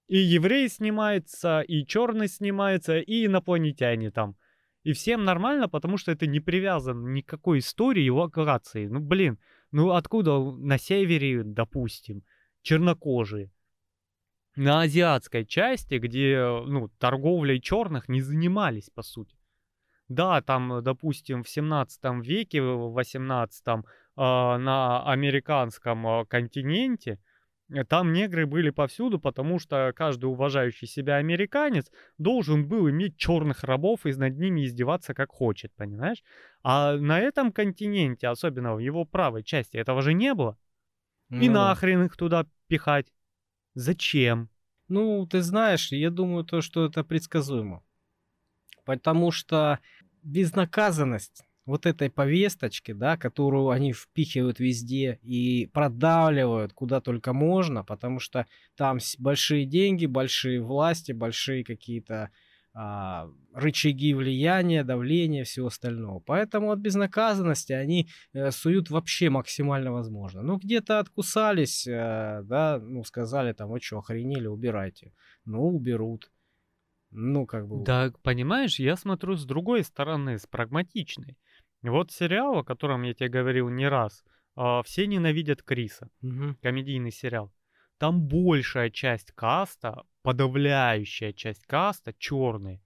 И 0.09 0.17
еврей 0.17 0.69
снимается, 0.69 1.61
и 1.61 1.87
черный 1.87 2.29
снимается, 2.29 2.99
и 2.99 3.27
инопланетяне 3.27 4.11
там. 4.11 4.37
И 4.85 4.93
всем 4.93 5.25
нормально, 5.25 5.69
потому 5.69 5.97
что 5.97 6.13
это 6.13 6.27
не 6.27 6.41
привязано 6.41 7.09
ни 7.09 7.21
к 7.21 7.29
какой 7.29 7.59
истории 7.59 8.05
и 8.05 8.11
локации. 8.11 8.87
Ну, 8.87 9.01
блин, 9.01 9.39
ну 9.73 9.93
откуда 9.93 10.39
на 10.39 10.79
севере, 10.79 11.43
допустим, 11.43 12.23
чернокожие? 12.63 13.51
На 14.55 14.83
азиатской 14.83 15.47
части, 15.47 15.95
где, 15.95 16.39
ну, 16.67 16.89
торговлей 16.99 17.59
черных 17.59 18.09
не 18.09 18.21
занимались, 18.21 18.91
по 18.91 19.03
сути. 19.03 19.35
Да, 20.09 20.43
там, 20.43 20.83
допустим, 20.83 21.43
в 21.43 21.49
17 21.49 22.01
веке, 22.23 22.61
в 22.61 22.93
18 22.93 23.65
а, 24.15 24.59
на 24.59 25.11
американском 25.11 26.07
а, 26.07 26.27
континенте, 26.27 27.13
э, 27.13 27.32
там 27.89 28.13
негры 28.13 28.47
были 28.47 28.71
повсюду, 28.71 29.19
потому 29.19 29.59
что 29.59 29.93
каждый 29.95 30.27
уважающий 30.27 30.87
себя 30.87 31.17
американец 31.17 31.91
должен 32.19 32.69
был 32.69 32.89
иметь 32.91 33.17
черных 33.17 33.65
рабов 33.65 34.07
и 34.07 34.13
над 34.13 34.39
ними 34.39 34.65
издеваться 34.65 35.15
как 35.15 35.31
хочет, 35.31 35.73
понимаешь? 35.75 36.23
А 36.63 36.97
на 36.97 37.19
этом 37.19 37.53
континенте, 37.53 38.29
особенно 38.29 38.75
в 38.75 38.79
его 38.79 39.05
правой 39.05 39.43
части, 39.43 39.77
этого 39.77 40.03
же 40.03 40.13
не 40.13 40.35
было. 40.35 40.59
И 41.31 41.49
Ну 41.49 41.55
да. 41.55 41.69
нахрен 41.69 42.05
их 42.05 42.17
туда 42.17 42.47
пихать? 42.67 43.13
Зачем? 43.75 44.51
Ну, 44.89 45.27
ты 45.27 45.41
знаешь, 45.41 45.93
я 45.93 46.11
думаю, 46.11 46.45
то, 46.45 46.61
что 46.61 46.85
это 46.85 47.03
предсказуемо. 47.03 47.83
Потому 48.85 49.31
что 49.31 49.79
безнаказанность 50.23 51.45
вот 51.65 51.87
этой 51.87 52.11
повесточки, 52.11 52.93
да, 52.93 53.17
которую 53.17 53.71
они 53.71 53.93
впихивают 53.93 54.59
везде 54.59 55.19
и 55.23 55.71
продавливают 55.73 56.73
куда 56.73 57.01
только 57.01 57.33
можно, 57.33 57.85
потому 57.85 58.19
что 58.19 58.47
там 58.77 58.99
большие 59.19 59.65
деньги, 59.65 60.07
большие 60.07 60.61
власти, 60.61 61.13
большие 61.13 61.65
какие-то 61.65 62.31
а, 62.75 63.31
рычаги 63.53 64.15
влияния, 64.15 64.83
давления, 64.83 65.45
всего 65.45 65.67
остального. 65.67 66.21
Поэтому 66.21 66.73
от 66.73 66.79
безнаказанности 66.79 67.75
они 67.75 68.09
э, 68.33 68.51
суют 68.51 68.89
вообще 68.89 69.29
максимально 69.29 69.93
возможно. 69.93 70.41
Ну, 70.41 70.57
где-то 70.57 70.99
откусались, 70.99 71.87
э, 71.87 72.41
да, 72.45 72.81
ну, 72.83 73.05
сказали 73.05 73.53
там, 73.53 73.69
вы 73.69 73.79
что, 73.81 73.99
охренели, 73.99 74.47
убирайте. 74.47 75.13
Ну, 75.45 75.69
уберут. 75.69 76.31
Ну, 77.11 77.45
как 77.45 77.69
бы... 77.69 77.85
Да, 77.85 78.11
понимаешь, 78.23 78.79
я 78.79 78.97
смотрю 78.97 79.37
с 79.37 79.45
другой 79.45 79.85
стороны, 79.85 80.39
с 80.39 80.47
прагматичной. 80.47 81.37
Вот 81.83 82.13
сериал, 82.13 82.59
о 82.59 82.65
котором 82.65 83.03
я 83.03 83.13
тебе 83.15 83.29
говорил 83.29 83.69
не 83.69 83.89
раз, 83.89 84.25
а, 84.55 84.83
«Все 84.83 85.07
ненавидят 85.07 85.63
Криса», 85.63 86.09
Мгм. 86.21 86.57
комедийный 86.63 87.11
сериал. 87.11 87.53
Там 87.99 88.21
большая 88.23 88.91
часть 88.91 89.33
каста, 89.33 90.03
подавляющая 90.23 91.33
часть 91.33 91.67
каста 91.67 92.13
черные. 92.19 92.81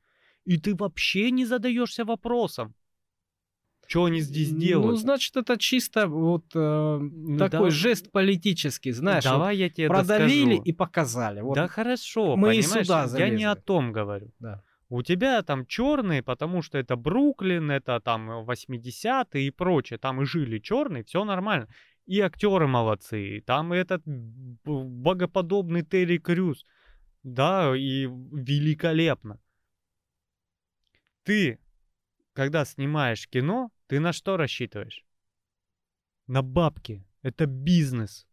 И 0.44 0.58
ты 0.58 0.74
вообще 0.74 1.30
не 1.30 1.44
задаешься 1.46 2.04
вопросом, 2.04 2.74
что 3.86 4.04
они 4.04 4.20
здесь 4.20 4.52
Ну, 4.52 4.58
делают. 4.60 4.98
значит, 5.00 5.36
это 5.36 5.56
чисто 5.58 6.06
вот 6.08 6.44
э, 6.54 6.98
Ну, 7.00 7.38
такой 7.38 7.70
да- 7.70 7.76
жест 7.76 8.10
политический, 8.12 8.92
знаешь, 8.92 9.24
вот 9.24 9.32
Давай 9.32 9.56
я 9.56 9.68
тебе 9.70 9.88
продавили 9.88 10.56
и 10.56 10.72
показали. 10.72 11.40
Вот, 11.40 11.56
Да 11.56 11.68
хорошо, 11.68 12.36
мы 12.36 12.56
и 12.56 12.62
понимаешь, 12.62 12.86
сюда 12.86 13.18
я 13.18 13.30
не 13.30 13.44
о 13.44 13.54
том 13.56 13.92
говорю. 13.92 14.30
да. 14.38 14.62
У 14.88 15.02
тебя 15.02 15.42
там 15.42 15.66
черные, 15.66 16.22
потому 16.22 16.62
что 16.62 16.78
это 16.78 16.96
Бруклин, 16.96 17.70
это 17.70 18.00
там 18.00 18.48
80-е 18.48 19.46
и 19.46 19.50
прочее. 19.50 19.98
Там 19.98 20.22
и 20.22 20.24
жили 20.24 20.58
черные, 20.58 21.02
все 21.02 21.24
нормально. 21.24 21.68
И 22.06 22.20
актеры 22.20 22.68
молодцы. 22.68 23.42
Там 23.46 23.72
этот 23.72 24.02
б- 24.04 24.84
богоподобный 24.84 25.82
Терри 25.82 26.18
Крюс. 26.18 26.64
Да, 27.24 27.76
и 27.76 28.06
великолепно. 28.06 29.40
Ты, 31.24 31.58
когда 32.32 32.64
снимаешь 32.64 33.28
кино, 33.28 33.72
ты 33.88 33.98
на 33.98 34.12
что 34.12 34.36
рассчитываешь? 34.36 35.04
На 36.28 36.42
бабки. 36.42 37.04
Это 37.22 37.46
бизнес. 37.46 38.28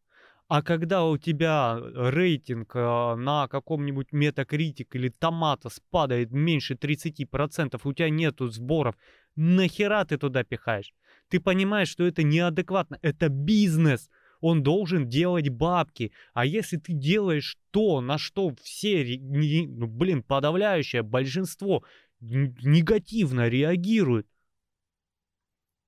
А 0.53 0.61
когда 0.61 1.03
у 1.05 1.17
тебя 1.17 1.79
рейтинг 1.95 2.75
э, 2.75 3.15
на 3.15 3.47
каком-нибудь 3.47 4.09
Metacritic 4.13 4.85
или 4.93 5.09
Томатос 5.09 5.81
падает 5.89 6.29
меньше 6.29 6.75
30%, 6.75 7.81
и 7.83 7.87
у 7.87 7.93
тебя 7.93 8.11
нету 8.11 8.49
сборов, 8.49 8.95
нахера 9.35 10.05
ты 10.05 10.19
туда 10.19 10.43
пихаешь? 10.43 10.93
Ты 11.29 11.39
понимаешь, 11.39 11.87
что 11.87 12.05
это 12.05 12.21
неадекватно, 12.21 12.99
это 13.01 13.29
бизнес. 13.29 14.11
Он 14.41 14.61
должен 14.61 15.09
делать 15.09 15.49
бабки. 15.49 16.11
А 16.35 16.45
если 16.45 16.77
ты 16.77 16.93
делаешь 16.93 17.57
то, 17.71 17.99
на 17.99 18.19
что 18.19 18.53
все, 18.61 19.17
ну, 19.19 19.87
блин, 19.87 20.21
подавляющее 20.21 21.01
большинство 21.01 21.83
негативно 22.19 23.49
реагирует, 23.49 24.27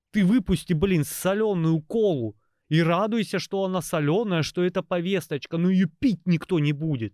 ты 0.09 0.25
выпусти, 0.25 0.73
блин, 0.73 1.03
соленую 1.03 1.83
колу 1.83 2.35
и 2.69 2.81
радуйся, 2.81 3.39
что 3.39 3.63
она 3.63 3.81
соленая, 3.81 4.43
что 4.43 4.63
это 4.63 4.81
повесточка, 4.81 5.57
но 5.57 5.69
ее 5.69 5.87
пить 5.87 6.25
никто 6.25 6.59
не 6.59 6.73
будет. 6.73 7.13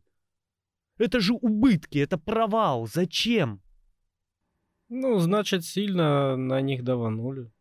Это 0.98 1.20
же 1.20 1.34
убытки, 1.34 1.98
это 1.98 2.18
провал. 2.18 2.88
Зачем? 2.88 3.62
Ну, 4.90 5.20
значит, 5.20 5.66
сильно 5.66 6.36
на 6.36 6.62
них 6.62 6.84
даванули. 6.84 7.52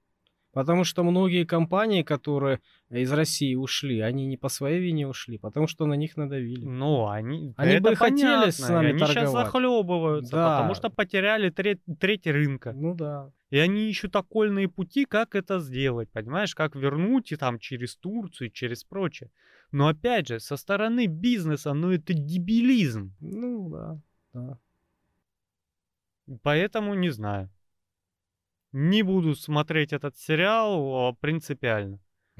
Потому 0.52 0.82
что 0.82 1.04
многие 1.04 1.44
компании, 1.44 2.02
которые 2.02 2.58
из 2.90 3.12
России 3.12 3.54
ушли, 3.54 4.00
они 4.00 4.26
не 4.26 4.36
по 4.36 4.48
своей 4.48 4.80
вине 4.80 5.06
ушли, 5.06 5.38
потому 5.38 5.68
что 5.68 5.86
на 5.86 5.94
них 5.94 6.16
надавили. 6.16 6.64
Ну, 6.64 7.06
они, 7.08 7.54
Они 7.56 7.74
это 7.74 7.90
бы 7.90 7.94
хотели 7.96 8.20
понятно, 8.26 8.50
с 8.52 8.68
и 8.68 8.72
нами 8.72 8.88
они 8.88 8.98
сейчас 8.98 9.14
торговать. 9.14 9.46
захлебываются, 9.46 10.32
Да. 10.32 10.50
потому 10.58 10.74
что 10.74 10.90
потеряли 10.90 11.50
треть, 11.50 11.78
треть 12.00 12.26
рынка. 12.26 12.72
Ну 12.72 12.94
да. 12.96 13.30
И 13.50 13.58
они 13.58 13.88
ищут 13.88 14.16
окольные 14.16 14.68
пути, 14.68 15.04
как 15.04 15.36
это 15.36 15.60
сделать, 15.60 16.10
понимаешь, 16.10 16.54
как 16.56 16.74
вернуть 16.74 17.30
и 17.30 17.36
там 17.36 17.60
через 17.60 17.96
Турцию, 17.96 18.50
через 18.50 18.82
прочее. 18.82 19.30
Но 19.70 19.86
опять 19.86 20.26
же, 20.26 20.40
со 20.40 20.56
стороны 20.56 21.06
бизнеса, 21.06 21.74
ну 21.74 21.92
это 21.92 22.12
дебилизм. 22.12 23.14
Ну 23.20 23.70
да. 23.70 24.00
да. 24.32 24.58
Поэтому 26.42 26.94
не 26.94 27.10
знаю. 27.10 27.50
Не 28.72 29.02
буду 29.02 29.34
смотреть 29.34 29.92
этот 29.92 30.16
сериал 30.16 31.08
а, 31.08 31.12
принципиально. 31.14 31.98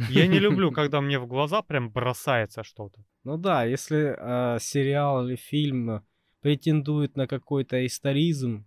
Я 0.09 0.27
не 0.27 0.39
люблю, 0.39 0.71
когда 0.73 1.01
мне 1.01 1.19
в 1.19 1.27
глаза 1.27 1.63
прям 1.63 1.91
бросается 1.91 2.63
что-то. 2.63 3.05
Ну 3.25 3.37
да, 3.37 3.65
если 3.65 4.15
а, 4.19 4.59
сериал 4.61 5.27
или 5.27 5.37
фильм 5.37 5.91
э, 5.91 6.03
претендует 6.41 7.17
на 7.17 7.27
какой-то 7.27 7.85
историзм, 7.85 8.65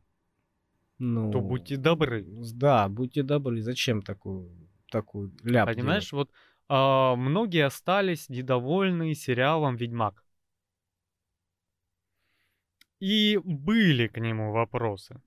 ну... 0.99 1.31
То 1.31 1.41
будьте 1.41 1.75
добры. 1.75 2.23
Да, 2.53 2.87
будьте 2.87 3.23
добры. 3.23 3.61
Зачем 3.61 4.01
такую, 4.01 4.51
такую 4.89 5.33
ляп 5.43 5.67
Понимаешь, 5.67 6.13
вот 6.13 6.31
а, 6.69 7.15
многие 7.15 7.65
остались 7.65 8.29
недовольны 8.29 9.13
сериалом 9.15 9.75
«Ведьмак». 9.75 10.23
И 12.99 13.37
были 13.43 14.07
к 14.07 14.19
нему 14.19 14.53
вопросы. 14.53 15.21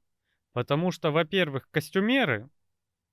Потому 0.57 0.91
что, 0.91 1.11
во-первых, 1.11 1.69
костюмеры, 1.71 2.49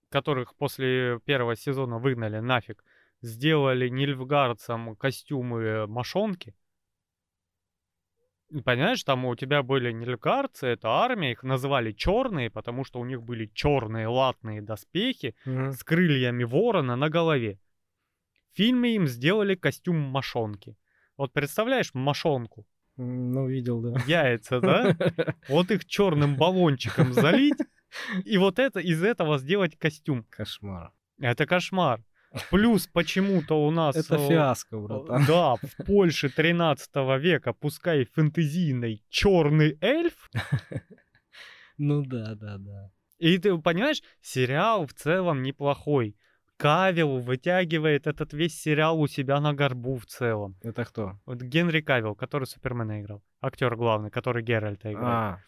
которых 0.08 0.56
после 0.56 1.20
первого 1.26 1.58
сезона 1.58 2.00
выгнали 2.00 2.40
нафиг, 2.40 2.86
сделали 3.22 3.90
нильфгардцам 3.90 4.96
костюмы 4.96 5.86
мошонки. 5.88 6.56
Понимаешь, 8.64 9.04
там 9.04 9.26
у 9.26 9.36
тебя 9.36 9.62
были 9.62 9.92
нильфгардцы, 9.92 10.68
это 10.68 10.88
армия, 10.88 11.34
их 11.34 11.44
называли 11.44 11.92
черные, 11.92 12.50
потому 12.50 12.86
что 12.86 13.02
у 13.02 13.06
них 13.06 13.22
были 13.22 13.52
черные 13.54 14.08
латные 14.08 14.62
доспехи. 14.62 15.36
Мгм. 15.44 15.74
с 15.74 15.84
крыльями 15.84 16.46
ворона 16.46 16.96
на 16.96 17.10
голове. 17.10 17.60
В 18.54 18.56
фильме 18.56 18.96
им 18.96 19.06
сделали 19.06 19.56
костюм 19.56 19.98
мошонки. 19.98 20.78
Вот 21.18 21.34
представляешь 21.34 21.94
мошонку? 21.94 22.66
Ну, 22.98 23.48
видел, 23.48 23.82
да. 23.82 24.00
Яйца, 24.08 24.60
да? 24.60 24.96
Вот 25.50 25.72
их 25.72 25.86
черным 25.86 26.36
баллончиком 26.36 27.14
залить, 27.14 27.58
и 28.26 28.38
вот 28.38 28.60
это 28.60 28.80
из 28.80 29.04
этого 29.04 29.38
сделать 29.38 29.78
костюм. 29.78 30.26
Кошмар. 30.30 30.92
Это 31.20 31.46
кошмар. 31.46 32.04
Плюс 32.50 32.88
почему-то 32.88 33.64
у 33.66 33.72
нас... 33.72 33.96
Это 33.96 34.16
э, 34.16 34.28
фиаско, 34.28 34.80
братан. 34.80 35.26
Да, 35.28 35.56
в 35.62 35.86
Польше 35.86 36.30
13 36.30 36.90
века, 37.20 37.54
пускай 37.54 38.06
фэнтезийный, 38.06 39.04
черный 39.10 39.78
эльф. 39.82 40.32
Ну 41.78 42.04
да, 42.04 42.36
да, 42.36 42.58
да. 42.58 42.92
И 43.20 43.38
ты 43.38 43.58
понимаешь, 43.58 44.02
сериал 44.22 44.86
в 44.88 44.94
целом 44.94 45.44
неплохой. 45.44 46.16
Кавилл 46.58 47.20
вытягивает 47.20 48.08
этот 48.08 48.34
весь 48.34 48.60
сериал 48.60 49.00
у 49.00 49.08
себя 49.08 49.40
на 49.40 49.54
горбу 49.54 49.98
в 49.98 50.06
целом. 50.06 50.56
Это 50.62 50.86
кто? 50.86 51.20
Вот 51.26 51.42
Генри 51.42 51.82
Кавилл, 51.82 52.16
который 52.16 52.46
Супермена 52.46 53.02
играл. 53.02 53.22
Актер 53.42 53.76
главный, 53.76 54.10
который 54.10 54.44
Геральта 54.44 54.92
играл. 54.92 55.06
А, 55.06 55.40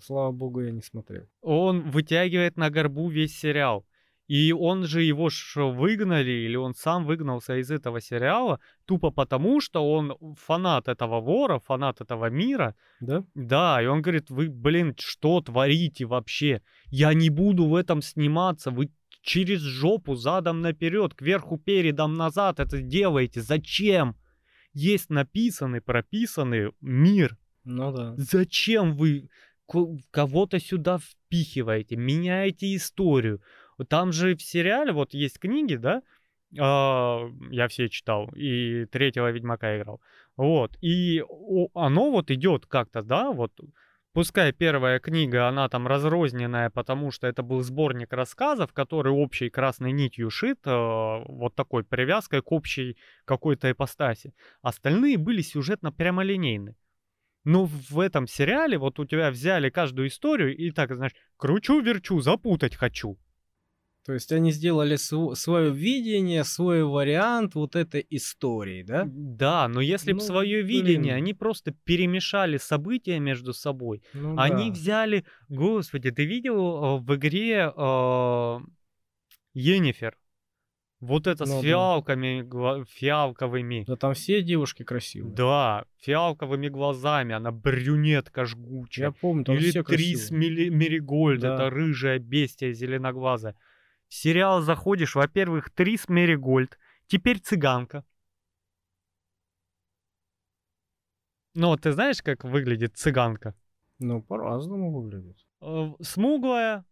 слава 0.00 0.32
богу, 0.32 0.60
я 0.62 0.70
не 0.70 0.82
смотрел. 0.82 1.26
Он 1.42 1.90
вытягивает 1.90 2.56
на 2.56 2.70
горбу 2.70 3.10
весь 3.10 3.38
сериал. 3.38 3.84
И 4.28 4.52
он 4.52 4.84
же 4.84 5.02
его 5.02 5.28
ж 5.28 5.56
выгнали, 5.56 6.30
или 6.30 6.56
он 6.56 6.74
сам 6.74 7.04
выгнался 7.04 7.56
из 7.56 7.70
этого 7.70 8.00
сериала, 8.00 8.60
тупо 8.86 9.10
потому, 9.10 9.60
что 9.60 9.92
он 9.92 10.16
фанат 10.38 10.88
этого 10.88 11.20
вора, 11.20 11.58
фанат 11.58 12.00
этого 12.00 12.30
мира. 12.30 12.74
Да? 13.00 13.24
Да, 13.34 13.82
и 13.82 13.86
он 13.86 14.00
говорит, 14.00 14.30
вы, 14.30 14.48
блин, 14.48 14.94
что 14.98 15.40
творите 15.40 16.06
вообще? 16.06 16.62
Я 16.86 17.12
не 17.14 17.30
буду 17.30 17.66
в 17.66 17.74
этом 17.74 18.00
сниматься, 18.00 18.70
вы 18.70 18.90
через 19.22 19.60
жопу, 19.60 20.14
задом 20.16 20.60
наперед, 20.60 21.14
кверху, 21.14 21.56
передом, 21.56 22.14
назад 22.14 22.60
это 22.60 22.82
делаете. 22.82 23.40
Зачем? 23.40 24.16
Есть 24.74 25.10
написанный, 25.10 25.80
прописанный 25.80 26.72
мир. 26.80 27.36
Ну 27.64 27.92
да. 27.92 28.14
Зачем 28.16 28.96
вы 28.96 29.28
ко- 29.66 29.96
кого-то 30.10 30.58
сюда 30.58 30.98
впихиваете, 30.98 31.96
меняете 31.96 32.74
историю? 32.74 33.40
Там 33.88 34.12
же 34.12 34.36
в 34.36 34.42
сериале, 34.42 34.92
вот 34.92 35.14
есть 35.14 35.38
книги, 35.38 35.76
да, 35.76 36.02
а, 36.58 37.28
я 37.50 37.68
все 37.68 37.88
читал, 37.88 38.28
и 38.34 38.86
третьего 38.86 39.30
Ведьмака 39.30 39.78
играл. 39.78 40.00
Вот, 40.36 40.76
и 40.80 41.22
оно 41.74 42.10
вот 42.10 42.30
идет 42.30 42.66
как-то, 42.66 43.02
да, 43.02 43.30
вот, 43.30 43.52
пускай 44.12 44.52
первая 44.52 44.98
книга, 45.00 45.48
она 45.48 45.68
там 45.68 45.86
разрозненная, 45.86 46.70
потому 46.70 47.10
что 47.10 47.26
это 47.26 47.42
был 47.42 47.62
сборник 47.62 48.12
рассказов, 48.12 48.72
который 48.72 49.12
общей 49.12 49.50
красной 49.50 49.92
нитью 49.92 50.30
шит, 50.30 50.60
а, 50.64 51.22
вот 51.26 51.54
такой 51.54 51.84
привязкой 51.84 52.42
к 52.42 52.52
общей 52.52 52.96
какой-то 53.24 53.70
ипостаси. 53.70 54.34
Остальные 54.62 55.18
были 55.18 55.42
сюжетно 55.42 55.92
прямолинейны. 55.92 56.76
Но 57.44 57.64
в 57.64 57.98
этом 57.98 58.26
сериале 58.26 58.78
вот 58.78 59.00
у 59.00 59.04
тебя 59.04 59.30
взяли 59.30 59.68
каждую 59.68 60.08
историю 60.08 60.56
и 60.56 60.70
так, 60.70 60.94
знаешь, 60.94 61.14
кручу-верчу, 61.36 62.20
запутать 62.20 62.76
хочу. 62.76 63.18
То 64.04 64.12
есть 64.14 64.32
они 64.32 64.50
сделали 64.50 64.96
свое 64.96 65.70
видение, 65.70 66.42
свой 66.42 66.82
вариант 66.82 67.54
вот 67.54 67.76
этой 67.76 68.04
истории, 68.10 68.82
да? 68.82 69.04
Да, 69.06 69.68
но 69.68 69.80
если 69.80 70.12
бы 70.12 70.18
Ну, 70.18 70.24
свое 70.24 70.64
блин. 70.64 70.66
видение, 70.86 71.14
они 71.14 71.34
просто 71.34 71.72
перемешали 71.84 72.56
события 72.56 73.20
между 73.20 73.52
собой. 73.52 74.02
Ну 74.12 74.34
Они 74.36 74.66
да. 74.70 74.72
взяли, 74.72 75.24
господи, 75.48 76.10
ты 76.10 76.24
видел 76.24 76.56
э, 76.56 77.00
в 77.00 77.14
игре 77.14 77.72
э, 77.76 78.58
Енифер? 79.54 80.16
Вот 81.00 81.26
это 81.26 81.44
Ну 81.46 81.52
с 81.52 81.54
да. 81.56 81.62
фиалками, 81.62 82.42
гла- 82.42 82.84
фиалковыми. 82.84 83.84
Да 83.88 83.96
там 83.96 84.14
все 84.14 84.40
девушки 84.40 84.84
красивые. 84.84 85.34
Да, 85.34 85.84
фиалковыми 86.00 86.68
глазами, 86.68 87.34
она 87.34 87.50
брюнетка 87.50 88.44
жгучая. 88.44 89.06
Я 89.06 89.12
помню, 89.12 89.44
там 89.44 89.56
Или 89.56 89.70
все 89.70 89.82
Трис 89.82 90.28
красивые. 90.28 90.50
Мели- 90.50 90.68
Меригольд, 90.70 91.40
Да. 91.40 91.54
это 91.54 91.70
рыжая 91.70 92.20
бестия 92.20 92.72
зеленоглазая. 92.72 93.56
В 94.12 94.14
сериал 94.14 94.60
заходишь, 94.60 95.14
во-первых, 95.14 95.70
Трис 95.70 96.06
Меригольд, 96.06 96.78
теперь 97.06 97.38
цыганка. 97.38 98.04
Ну, 101.54 101.68
вот 101.68 101.80
ты 101.80 101.92
знаешь, 101.92 102.22
как 102.22 102.44
выглядит 102.44 102.94
цыганка? 102.94 103.54
Ну, 103.98 104.20
по-разному 104.22 104.92
выглядит. 104.92 105.38
Э, 105.62 105.92
Смуглая, 106.02 106.84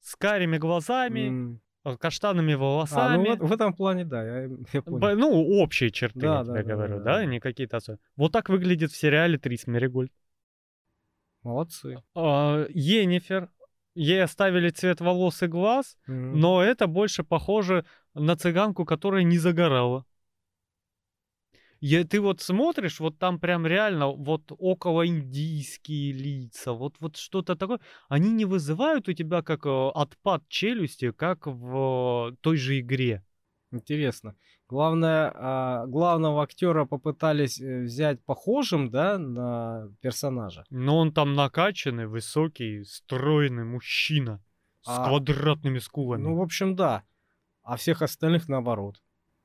с 0.00 0.16
карими 0.16 0.56
глазами, 0.56 1.60
э, 1.84 1.96
каштанными 1.98 2.54
А, 2.54 2.56
ну 2.56 2.62
волосами. 2.64 3.36
в, 3.36 3.48
в 3.48 3.52
этом 3.52 3.74
плане, 3.74 4.06
да, 4.06 4.24
я, 4.24 4.48
я 4.72 4.80
понял. 4.80 5.14
Ну, 5.18 5.60
общие 5.60 5.90
черты, 5.90 6.20
Да, 6.20 6.38
я 6.38 6.44
да, 6.44 6.52
да, 6.54 6.62
говорю, 6.62 6.98
да, 7.00 7.04
да, 7.04 7.16
да. 7.18 7.24
не 7.26 7.38
какие-то 7.38 7.76
особенные. 7.76 8.00
Вот 8.16 8.32
так 8.32 8.48
выглядит 8.48 8.92
в 8.92 8.96
сериале 8.96 9.36
Трис 9.36 9.66
Меригольд. 9.66 10.10
Молодцы. 11.42 12.02
А, 12.14 12.64
Енифер, 12.70 13.50
ей 13.96 14.22
оставили 14.22 14.70
цвет 14.70 15.00
волос 15.00 15.42
и 15.42 15.46
глаз, 15.46 15.96
Мгм. 16.06 16.38
но 16.38 16.62
это 16.62 16.86
больше 16.86 17.24
похоже 17.24 17.84
на 18.14 18.36
цыганку, 18.36 18.84
которая 18.84 19.24
не 19.24 19.38
загорала. 19.38 20.04
Я, 21.80 22.04
ты 22.04 22.20
вот 22.20 22.40
смотришь, 22.40 23.00
вот 23.00 23.18
там 23.18 23.38
прям 23.38 23.66
реально 23.66 24.08
вот 24.08 24.50
около 24.58 25.06
индийские 25.06 26.12
лица, 26.12 26.72
вот, 26.72 26.96
вот 27.00 27.16
что-то 27.16 27.54
такое. 27.54 27.80
Они 28.08 28.30
не 28.30 28.46
вызывают 28.46 29.08
у 29.08 29.12
тебя 29.12 29.42
как 29.42 29.66
э, 29.66 29.88
отпад 29.94 30.42
челюсти, 30.48 31.12
как 31.12 31.46
в 31.46 32.30
э, 32.32 32.36
той 32.40 32.56
же 32.56 32.80
игре. 32.80 33.22
Интересно. 33.72 34.34
Главное, 34.68 35.32
а, 35.34 35.86
главного 35.86 36.42
актера 36.42 36.86
попытались 36.86 37.60
э, 37.60 37.82
взять 37.82 38.20
похожим, 38.24 38.90
да, 38.90 39.16
на 39.16 39.88
персонажа. 40.00 40.64
Но 40.70 40.98
он 40.98 41.12
там 41.12 41.34
накачанный, 41.34 42.06
высокий, 42.08 42.82
стройный 42.84 43.64
мужчина 43.64 44.42
с 44.82 44.88
А, 44.88 45.08
квадратными 45.08 45.78
скулами. 45.78 46.22
Ну, 46.22 46.36
в 46.36 46.42
общем, 46.42 46.74
да. 46.74 47.04
А 47.62 47.76
всех 47.76 48.02
остальных 48.02 48.48
наоборот. 48.48 49.00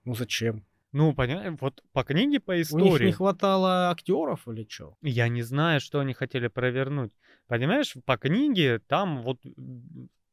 Ну 0.05 0.15
зачем? 0.15 0.65
Ну, 0.91 1.13
понимаешь, 1.13 1.55
вот 1.62 1.84
по 1.93 2.03
книге, 2.03 2.39
по 2.39 2.51
У 2.51 2.55
них 2.55 2.65
истории. 2.65 3.05
не 3.05 3.12
хватало 3.12 3.91
актеров 3.91 4.47
или 4.47 4.65
что? 4.67 4.95
Я 5.03 5.27
не 5.29 5.43
знаю, 5.43 5.79
что 5.79 5.99
они 5.99 6.13
хотели 6.13 6.47
провернуть. 6.47 7.13
Понимаешь, 7.47 7.95
по 8.05 8.17
книге 8.17 8.79
там 8.79 9.21
вот 9.21 9.39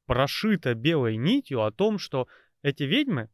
прошито 0.06 0.74
белой 0.74 1.16
нитью 1.16 1.62
о 1.62 1.70
том, 1.70 1.98
что 1.98 2.26
эти 2.62 2.82
ведьмы, 2.84 3.28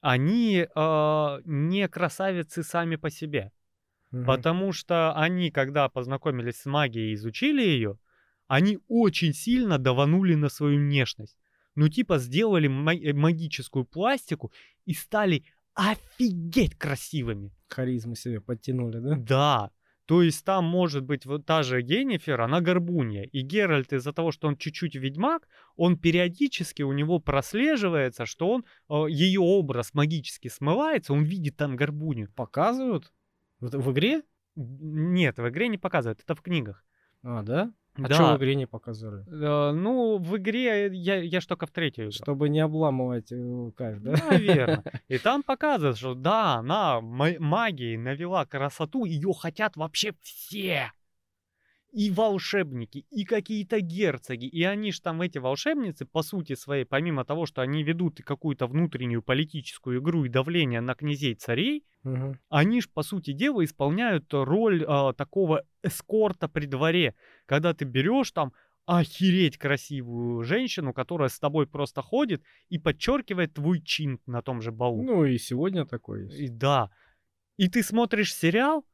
они 0.00 0.66
э, 0.74 1.38
не 1.44 1.88
красавицы 1.88 2.62
сами 2.62 2.96
по 2.96 3.10
себе. 3.10 3.52
Потому 4.10 4.72
что 4.72 5.12
они, 5.14 5.50
когда 5.50 5.88
познакомились 5.88 6.56
с 6.56 6.64
магией 6.66 7.10
и 7.10 7.14
изучили 7.14 7.60
ее, 7.62 7.98
они 8.46 8.78
очень 8.88 9.34
сильно 9.34 9.78
даванули 9.78 10.34
на 10.34 10.48
свою 10.48 10.78
внешность. 10.78 11.36
ну 11.74 11.88
типа 11.88 12.18
сделали 12.18 12.68
э, 12.68 13.12
магическую 13.12 13.84
пластику 13.84 14.50
и 14.86 14.94
стали 14.94 15.44
офигеть 15.74 16.74
красивыми. 16.76 17.52
Харизму 17.68 18.16
себе 18.16 18.40
подтянули, 18.40 18.98
да? 18.98 19.14
Да. 19.16 19.70
То 20.08 20.22
есть 20.22 20.42
там 20.42 20.64
может 20.64 21.04
быть 21.04 21.26
вот 21.26 21.44
та 21.44 21.62
же 21.62 21.82
Геннифер, 21.82 22.40
она 22.40 22.62
горбунья. 22.62 23.24
И 23.24 23.42
Геральт 23.42 23.92
из-за 23.92 24.14
того, 24.14 24.32
что 24.32 24.48
он 24.48 24.56
чуть-чуть 24.56 24.94
ведьмак, 24.94 25.46
он 25.76 25.98
периодически 25.98 26.80
у 26.80 26.92
него 26.92 27.18
прослеживается, 27.18 28.24
что 28.24 28.48
он 28.48 28.64
э, 28.88 29.10
ее 29.10 29.40
образ 29.40 29.92
магически 29.92 30.48
смывается, 30.48 31.12
он 31.12 31.24
видит 31.24 31.58
там 31.58 31.76
горбунью. 31.76 32.32
Показывают? 32.34 33.12
В, 33.60 33.68
в 33.68 33.92
игре? 33.92 34.22
Нет, 34.56 35.36
в 35.36 35.46
игре 35.46 35.68
не 35.68 35.76
показывают, 35.76 36.20
это 36.20 36.34
в 36.34 36.40
книгах. 36.40 36.86
А, 37.22 37.42
да? 37.42 37.70
А 37.98 38.08
Да. 38.08 38.14
что 38.14 38.34
в 38.34 38.38
игре 38.38 38.54
не 38.54 38.66
показали? 38.66 39.24
Э, 39.26 39.72
ну, 39.72 40.18
в 40.18 40.36
игре 40.36 40.88
я, 40.92 41.16
я 41.16 41.40
ж 41.40 41.46
только 41.46 41.66
в 41.66 41.70
третью 41.70 42.04
играл. 42.04 42.12
Чтобы 42.12 42.48
не 42.48 42.60
обламывать 42.60 43.32
э, 43.32 43.70
кайф, 43.76 44.00
да? 44.00 44.14
Наверное. 44.30 44.84
И 45.08 45.18
там 45.18 45.42
показывают, 45.42 45.98
что 45.98 46.14
да, 46.14 46.54
она 46.54 47.00
ма- 47.00 47.38
магией 47.38 47.96
навела 47.96 48.46
красоту, 48.46 49.04
ее 49.04 49.32
хотят 49.32 49.76
вообще 49.76 50.12
все. 50.22 50.92
И 51.98 52.10
волшебники, 52.12 53.06
и 53.10 53.24
какие-то 53.24 53.80
герцоги. 53.80 54.46
И 54.46 54.62
они 54.62 54.92
ж 54.92 55.00
там, 55.00 55.20
эти 55.20 55.38
волшебницы, 55.38 56.06
по 56.06 56.22
сути 56.22 56.54
своей, 56.54 56.84
помимо 56.84 57.24
того, 57.24 57.44
что 57.46 57.60
они 57.60 57.82
ведут 57.82 58.20
какую-то 58.22 58.68
внутреннюю 58.68 59.20
политическую 59.20 60.00
игру 60.00 60.24
и 60.24 60.28
давление 60.28 60.80
на 60.80 60.94
князей 60.94 61.34
царей, 61.34 61.84
Мгм. 62.04 62.38
они 62.50 62.80
ж, 62.80 62.88
по 62.88 63.02
сути 63.02 63.32
дела, 63.32 63.64
исполняют 63.64 64.32
роль 64.32 64.84
а, 64.86 65.12
такого 65.12 65.64
эскорта 65.82 66.48
при 66.48 66.66
дворе, 66.66 67.14
когда 67.46 67.74
ты 67.74 67.84
берешь 67.84 68.30
там 68.30 68.52
охереть 68.86 69.58
красивую 69.58 70.44
женщину, 70.44 70.94
которая 70.94 71.28
с 71.28 71.38
тобой 71.40 71.66
просто 71.66 72.00
ходит 72.00 72.42
и 72.68 72.78
подчеркивает 72.78 73.54
твой 73.54 73.82
чин 73.82 74.20
на 74.26 74.40
том 74.40 74.62
же 74.62 74.70
балу. 74.70 75.02
Ну 75.02 75.24
и 75.24 75.36
сегодня 75.36 75.84
такой 75.84 76.26
есть. 76.26 76.38
И 76.38 76.48
да. 76.48 76.90
И 77.58 77.68
ты 77.68 77.82
смотришь 77.82 78.34
сериал, 78.34 78.84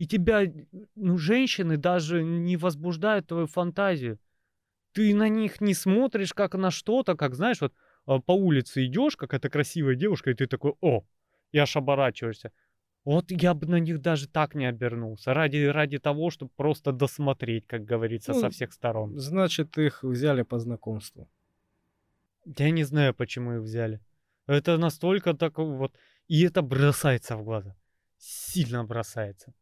и 0.00 0.06
тебя, 0.06 0.50
ну, 0.96 1.18
женщины 1.18 1.76
даже 1.76 2.22
не 2.22 2.56
возбуждают 2.56 3.26
твою 3.26 3.46
фантазию. 3.46 4.18
Ты 4.92 5.14
на 5.14 5.28
них 5.28 5.60
не 5.60 5.74
смотришь 5.74 6.32
как 6.32 6.54
на 6.54 6.70
что-то, 6.70 7.16
как, 7.16 7.34
знаешь, 7.34 7.60
вот 7.60 7.74
а, 8.06 8.18
по 8.18 8.32
улице 8.32 8.86
идешь, 8.86 9.16
какая-то 9.16 9.50
красивая 9.50 9.96
девушка, 9.96 10.30
и 10.30 10.34
ты 10.34 10.46
такой, 10.46 10.72
о, 10.80 11.04
и 11.52 11.58
аж 11.58 11.76
оборачиваешься. 11.76 12.50
Вот 13.04 13.30
я 13.30 13.52
бы 13.52 13.66
на 13.66 13.78
них 13.78 14.00
даже 14.00 14.26
так 14.26 14.54
не 14.54 14.64
обернулся, 14.64 15.34
ради, 15.34 15.66
ради 15.66 15.98
того, 15.98 16.30
чтобы 16.30 16.50
просто 16.56 16.92
досмотреть, 16.92 17.66
как 17.66 17.84
говорится, 17.84 18.32
со 18.32 18.46
Ну, 18.46 18.50
всех 18.50 18.72
сторон. 18.72 19.18
Значит, 19.18 19.76
их 19.76 20.02
взяли 20.02 20.44
по 20.44 20.58
знакомству. 20.58 21.28
Я 22.58 22.70
не 22.70 22.84
знаю, 22.84 23.14
почему 23.14 23.52
их 23.52 23.60
взяли. 23.60 24.00
Это 24.46 24.78
настолько 24.78 25.34
так 25.34 25.58
вот... 25.58 25.92
И 26.28 26.42
это 26.46 26.62
бросается 26.62 27.36
в 27.36 27.44
глаза. 27.44 27.76
Сильно 28.16 28.84
бросается. 28.84 29.52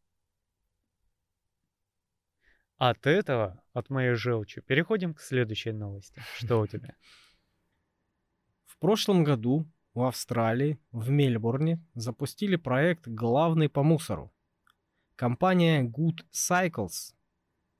От 2.79 3.05
этого, 3.07 3.61
от 3.73 3.89
моей 3.89 4.13
желчи, 4.13 4.61
переходим 4.61 5.13
к 5.13 5.19
следующей 5.19 5.73
новости. 5.73 6.23
Что 6.37 6.61
у 6.61 6.67
тебя? 6.73 6.95
В 8.65 8.77
прошлом 8.77 9.25
году 9.25 9.69
в 9.93 10.03
Австралии, 10.03 10.79
в 10.93 11.09
Мельбурне, 11.09 11.85
запустили 11.93 12.55
проект 12.55 13.05
«Главный 13.05 13.67
по 13.67 13.83
мусору». 13.83 14.31
Компания 15.17 15.83
Good 15.83 16.21
Cycles 16.31 17.13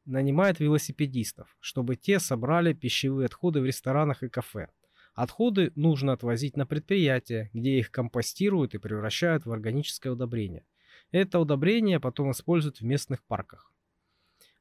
нанимает 0.03 0.59
велосипедистов, 0.59 1.55
чтобы 1.61 1.95
те 1.95 2.19
собрали 2.19 2.73
пищевые 2.73 3.27
отходы 3.27 3.61
в 3.61 3.65
ресторанах 3.65 4.23
и 4.23 4.27
кафе. 4.27 4.67
Отходы 5.13 5.71
нужно 5.75 6.11
отвозить 6.11 6.57
на 6.57 6.65
предприятие, 6.65 7.51
где 7.53 7.79
их 7.79 7.89
компостируют 7.89 8.75
и 8.75 8.79
превращают 8.79 9.45
в 9.45 9.51
органическое 9.53 10.11
удобрение. 10.11 10.65
Это 11.11 11.39
удобрение 11.39 12.01
потом 12.01 12.31
используют 12.31 12.81
в 12.81 12.83
местных 12.83 13.23
парках. 13.23 13.68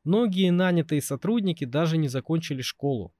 Многие 0.04 0.50
нанятые 0.50 1.02
сотрудники 1.02 1.64
даже 1.64 1.98
не 1.98 2.08
закончили 2.08 2.62
школу. 2.62 3.14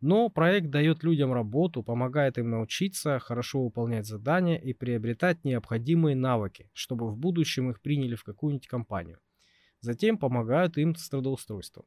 Но 0.00 0.28
проект 0.28 0.70
дает 0.70 1.02
людям 1.02 1.32
работу, 1.32 1.82
помогает 1.82 2.38
им 2.38 2.50
научиться 2.50 3.18
хорошо 3.18 3.64
выполнять 3.64 4.06
задания 4.06 4.56
и 4.56 4.72
приобретать 4.72 5.44
необходимые 5.44 6.14
навыки, 6.14 6.70
чтобы 6.72 7.10
в 7.10 7.16
будущем 7.16 7.70
их 7.70 7.80
приняли 7.80 8.14
в 8.14 8.22
какую-нибудь 8.22 8.68
компанию. 8.68 9.18
Затем 9.80 10.18
помогают 10.18 10.78
им 10.78 10.94
с 10.94 11.08
трудоустройством. 11.08 11.86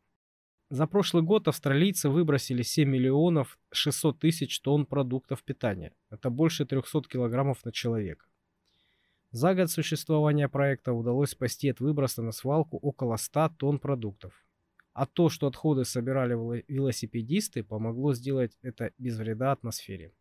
За 0.70 0.88
прошлый 0.88 1.24
год 1.24 1.48
австралийцы 1.48 2.10
выбросили 2.10 2.63
7 2.63 2.89
миллионов 2.89 3.60
600 3.74 4.20
тысяч 4.20 4.60
тонн 4.62 4.86
продуктов 4.86 5.44
питания. 5.44 5.94
Это 6.10 6.30
больше 6.30 6.65
300 6.65 7.02
килограммов 7.10 7.63
на 7.65 7.74
человека. 7.74 8.26
За 9.32 9.56
год 9.56 9.72
существования 9.72 10.50
проекта 10.50 10.91
удалось 10.91 11.32
спасти 11.32 11.70
от 11.70 11.80
выброса 11.80 12.22
на 12.22 12.34
свалку 12.34 12.78
около 12.78 13.15
100 13.15 13.52
тонн 13.58 13.80
продуктов. 13.80 14.34
А 14.94 15.06
то, 15.06 15.30
что 15.30 15.48
отходы 15.48 15.86
собирали 15.86 16.36
вело- 16.36 16.65
велосипедисты, 16.67 17.63
помогло 17.63 18.13
сделать 18.13 18.58
это 18.62 18.91
без 18.98 19.17
вреда 19.17 19.54
атмосфере. 19.54 20.12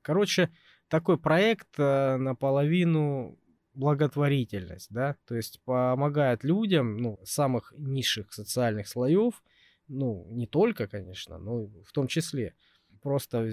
Короче, 0.00 0.50
такой 0.88 1.18
проект 1.18 1.68
э, 1.78 2.16
наполовину 2.16 3.38
благотворительность, 3.74 4.88
да, 4.90 5.16
то 5.26 5.34
есть 5.34 5.60
помогает 5.64 6.44
людям, 6.44 6.96
ну, 6.96 7.20
самых 7.24 7.74
низших 7.76 8.32
социальных 8.32 8.88
слоев, 8.88 9.42
ну, 9.88 10.26
не 10.30 10.46
только, 10.46 10.88
конечно, 10.88 11.38
но 11.38 11.66
в 11.84 11.92
том 11.92 12.06
числе. 12.08 12.54
Просто 13.08 13.50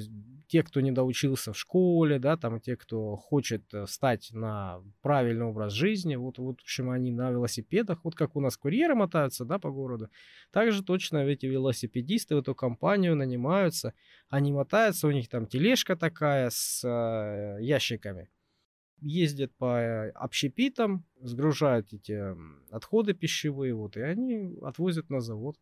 те, 0.49 0.63
кто 0.63 0.81
не 0.81 0.91
доучился 0.91 1.53
в 1.53 1.57
школе, 1.57 2.19
да, 2.19 2.35
там, 2.35 2.59
те, 2.59 2.75
кто 2.75 3.15
хочет 3.15 3.73
э, 3.73 3.85
стать 3.87 4.31
на 4.33 4.81
правильный 5.01 5.45
образ 5.45 5.71
жизни, 5.71 6.17
вот, 6.17 6.39
вот, 6.39 6.59
в 6.59 6.63
общем, 6.63 6.89
они 6.89 7.13
на 7.13 7.31
велосипедах, 7.31 8.03
вот 8.03 8.15
как 8.15 8.35
у 8.35 8.41
нас 8.41 8.57
курьеры 8.57 8.95
мотаются, 8.95 9.45
да, 9.45 9.57
по 9.57 9.71
городу, 9.71 10.09
также 10.51 10.83
точно 10.83 11.19
эти 11.19 11.45
велосипедисты 11.45 12.35
в 12.35 12.39
эту 12.39 12.53
компанию 12.53 13.15
нанимаются, 13.15 13.93
они 14.27 14.51
мотаются, 14.51 15.07
у 15.07 15.11
них 15.11 15.29
там 15.29 15.45
тележка 15.47 15.95
такая 15.95 16.49
с 16.51 16.83
э, 16.83 17.63
ящиками, 17.63 18.29
ездят 18.99 19.55
по 19.55 19.79
э, 19.79 20.09
общепитам, 20.15 21.05
сгружают 21.21 21.93
эти 21.93 22.35
отходы 22.71 23.13
пищевые, 23.13 23.73
вот, 23.73 23.95
и 23.95 24.01
они 24.01 24.57
отвозят 24.61 25.09
на 25.09 25.21
завод. 25.21 25.55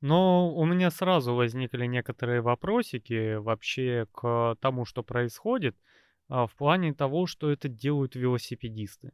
Но 0.00 0.54
у 0.54 0.64
меня 0.66 0.90
сразу 0.90 1.34
возникли 1.34 1.86
некоторые 1.86 2.42
вопросики 2.42 3.36
вообще 3.36 4.06
к 4.12 4.56
тому, 4.60 4.84
что 4.84 5.02
происходит, 5.02 5.76
а, 6.28 6.46
в 6.46 6.54
плане 6.54 6.92
того, 6.92 7.26
что 7.26 7.50
это 7.50 7.68
делают 7.68 8.14
велосипедисты. 8.14 9.12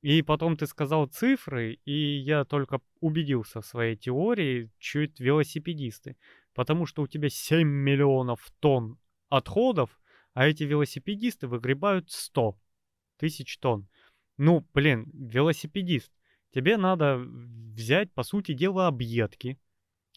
И 0.00 0.22
потом 0.22 0.56
ты 0.56 0.66
сказал 0.66 1.06
цифры, 1.06 1.74
и 1.84 2.18
я 2.18 2.44
только 2.44 2.80
убедился 3.00 3.60
в 3.60 3.66
своей 3.66 3.96
теории, 3.96 4.70
что 4.78 5.00
это 5.00 5.22
велосипедисты. 5.22 6.16
Потому 6.54 6.86
что 6.86 7.02
у 7.02 7.06
тебя 7.06 7.28
7 7.28 7.66
миллионов 7.66 8.50
тонн 8.60 8.98
отходов, 9.28 10.00
а 10.34 10.46
эти 10.46 10.62
велосипедисты 10.62 11.48
выгребают 11.48 12.10
100 12.10 12.56
тысяч 13.18 13.58
тонн. 13.58 13.88
Ну, 14.36 14.64
блин, 14.72 15.10
велосипедист. 15.12 16.12
Тебе 16.52 16.76
надо 16.76 17.18
взять, 17.18 18.12
по 18.12 18.22
сути 18.22 18.52
дела, 18.52 18.86
объедки, 18.86 19.58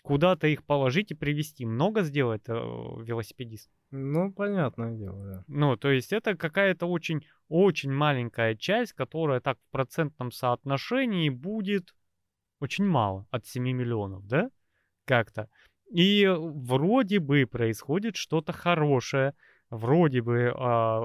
куда-то 0.01 0.47
их 0.47 0.63
положить 0.63 1.11
и 1.11 1.15
привезти. 1.15 1.65
Много 1.65 2.01
сделает 2.01 2.47
э, 2.47 2.53
велосипедист? 2.53 3.69
Ну, 3.91 4.31
понятное 4.31 4.95
дело, 4.95 5.23
да. 5.23 5.43
Ну, 5.47 5.77
то 5.77 5.91
есть 5.91 6.13
это 6.13 6.35
какая-то 6.35 6.85
очень, 6.87 7.25
очень 7.49 7.91
маленькая 7.91 8.55
часть, 8.55 8.93
которая 8.93 9.39
так 9.39 9.57
в 9.59 9.71
процентном 9.71 10.31
соотношении 10.31 11.29
будет 11.29 11.93
очень 12.59 12.85
мало 12.85 13.27
от 13.31 13.45
7 13.45 13.63
миллионов, 13.63 14.25
да? 14.27 14.49
Как-то. 15.05 15.49
И 15.91 16.25
вроде 16.27 17.19
бы 17.19 17.45
происходит 17.45 18.15
что-то 18.15 18.53
хорошее, 18.53 19.33
вроде 19.69 20.21
бы 20.21 20.53
а, 20.55 21.01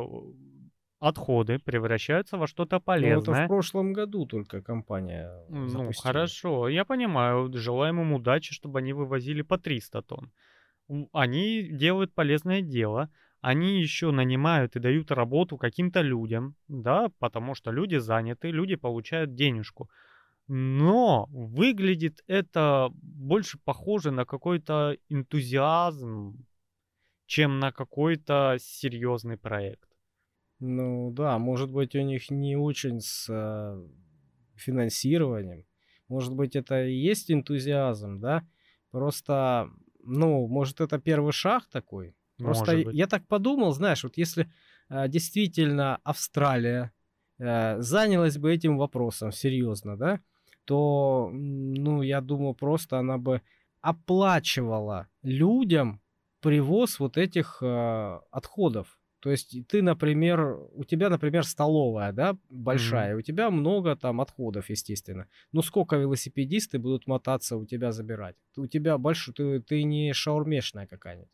отходы 1.01 1.59
превращаются 1.59 2.37
во 2.39 2.47
что-то 2.47 2.77
Ну, 2.77 2.79
это 2.79 2.87
полезное. 2.87 3.45
в 3.45 3.49
прошлом 3.49 3.93
году 3.93 4.27
только 4.27 4.63
компания 4.63 5.31
Ну, 5.49 5.69
запустила. 5.69 6.03
хорошо, 6.03 6.69
я 6.69 6.85
понимаю. 6.85 7.51
Желаем 7.53 8.01
им 8.01 8.13
удачи, 8.13 8.55
чтобы 8.55 8.79
они 8.79 8.93
вывозили 8.93 9.43
по 9.43 9.59
300 9.59 10.03
тонн. 10.03 10.33
Они 11.13 11.63
делают 11.63 12.15
полезное 12.15 12.63
дело. 12.63 13.11
Они 13.41 13.81
еще 13.81 14.11
нанимают 14.11 14.77
и 14.77 14.81
дают 14.81 15.11
работу 15.13 15.57
каким-то 15.57 16.01
людям, 16.01 16.55
да, 16.69 17.11
потому 17.19 17.55
что 17.55 17.71
люди 17.71 17.97
заняты, 17.97 18.51
люди 18.51 18.77
получают 18.77 19.35
денежку. 19.35 19.89
Но 20.49 21.27
выглядит 21.31 22.23
это 22.29 22.89
больше 22.93 23.59
похоже 23.65 24.11
на 24.11 24.25
какой-то 24.25 24.97
энтузиазм, 25.09 26.47
чем 27.27 27.59
на 27.59 27.73
какой-то 27.73 28.57
серьезный 28.61 29.37
проект. 29.37 29.96
Ну 30.59 31.11
да, 31.13 31.39
может 31.39 31.71
быть, 31.71 31.95
у 31.95 32.01
них 32.01 32.31
не 32.31 32.57
очень 32.57 33.01
с 33.01 33.27
э, 33.29 33.87
финансированием. 34.55 35.65
Может 36.09 36.35
быть, 36.35 36.57
это 36.57 36.85
и 36.85 36.95
есть 36.95 37.31
энтузиазм, 37.31 38.21
да? 38.21 38.47
Просто 38.91 39.71
Ну, 40.03 40.47
может, 40.47 40.81
это 40.81 40.99
первый 40.99 41.33
шаг 41.33 41.67
такой? 41.67 42.15
Просто 42.39 42.73
Может 42.73 42.87
быть. 42.87 42.95
я 42.95 43.07
так 43.07 43.27
подумал, 43.27 43.73
знаешь, 43.73 44.05
вот 44.05 44.17
если 44.17 44.51
э, 44.89 45.09
действительно 45.09 45.99
Австралия 46.05 46.93
э, 47.39 47.81
занялась 47.81 48.39
бы 48.39 48.55
этим 48.55 48.79
вопросом 48.79 49.33
серьезно, 49.33 49.97
да, 49.97 50.21
то, 50.65 51.31
ну, 51.33 52.03
я 52.03 52.21
думаю, 52.21 52.55
просто 52.55 52.99
она 52.99 53.19
бы 53.19 53.43
оплачивала 53.81 55.07
людям 55.23 56.01
привоз 56.41 56.99
вот 57.01 57.17
этих 57.17 57.59
э, 57.63 58.21
отходов. 58.31 58.99
То 59.27 59.33
есть 59.33 59.57
ты, 59.67 59.83
например, 59.83 60.57
у 60.73 60.85
тебя, 60.85 61.11
например, 61.11 61.45
столовая, 61.45 62.13
да, 62.13 62.39
большая, 62.49 63.11
Мгм. 63.11 63.17
у 63.17 63.23
тебя 63.23 63.51
много 63.51 63.97
там 63.97 64.21
отходов, 64.21 64.71
естественно. 64.71 65.27
Ну 65.51 65.63
сколько 65.63 65.97
велосипедисты 65.97 66.79
будут 66.79 67.09
мотаться 67.09 67.57
у 67.57 67.67
тебя 67.67 67.91
забирать? 67.91 68.37
У 68.57 68.69
тебя 68.69 68.99
больше, 68.99 69.33
ты, 69.33 69.61
ты 69.61 69.83
не 69.83 70.13
шаурмешная 70.13 70.87
какая-нибудь. 70.87 71.31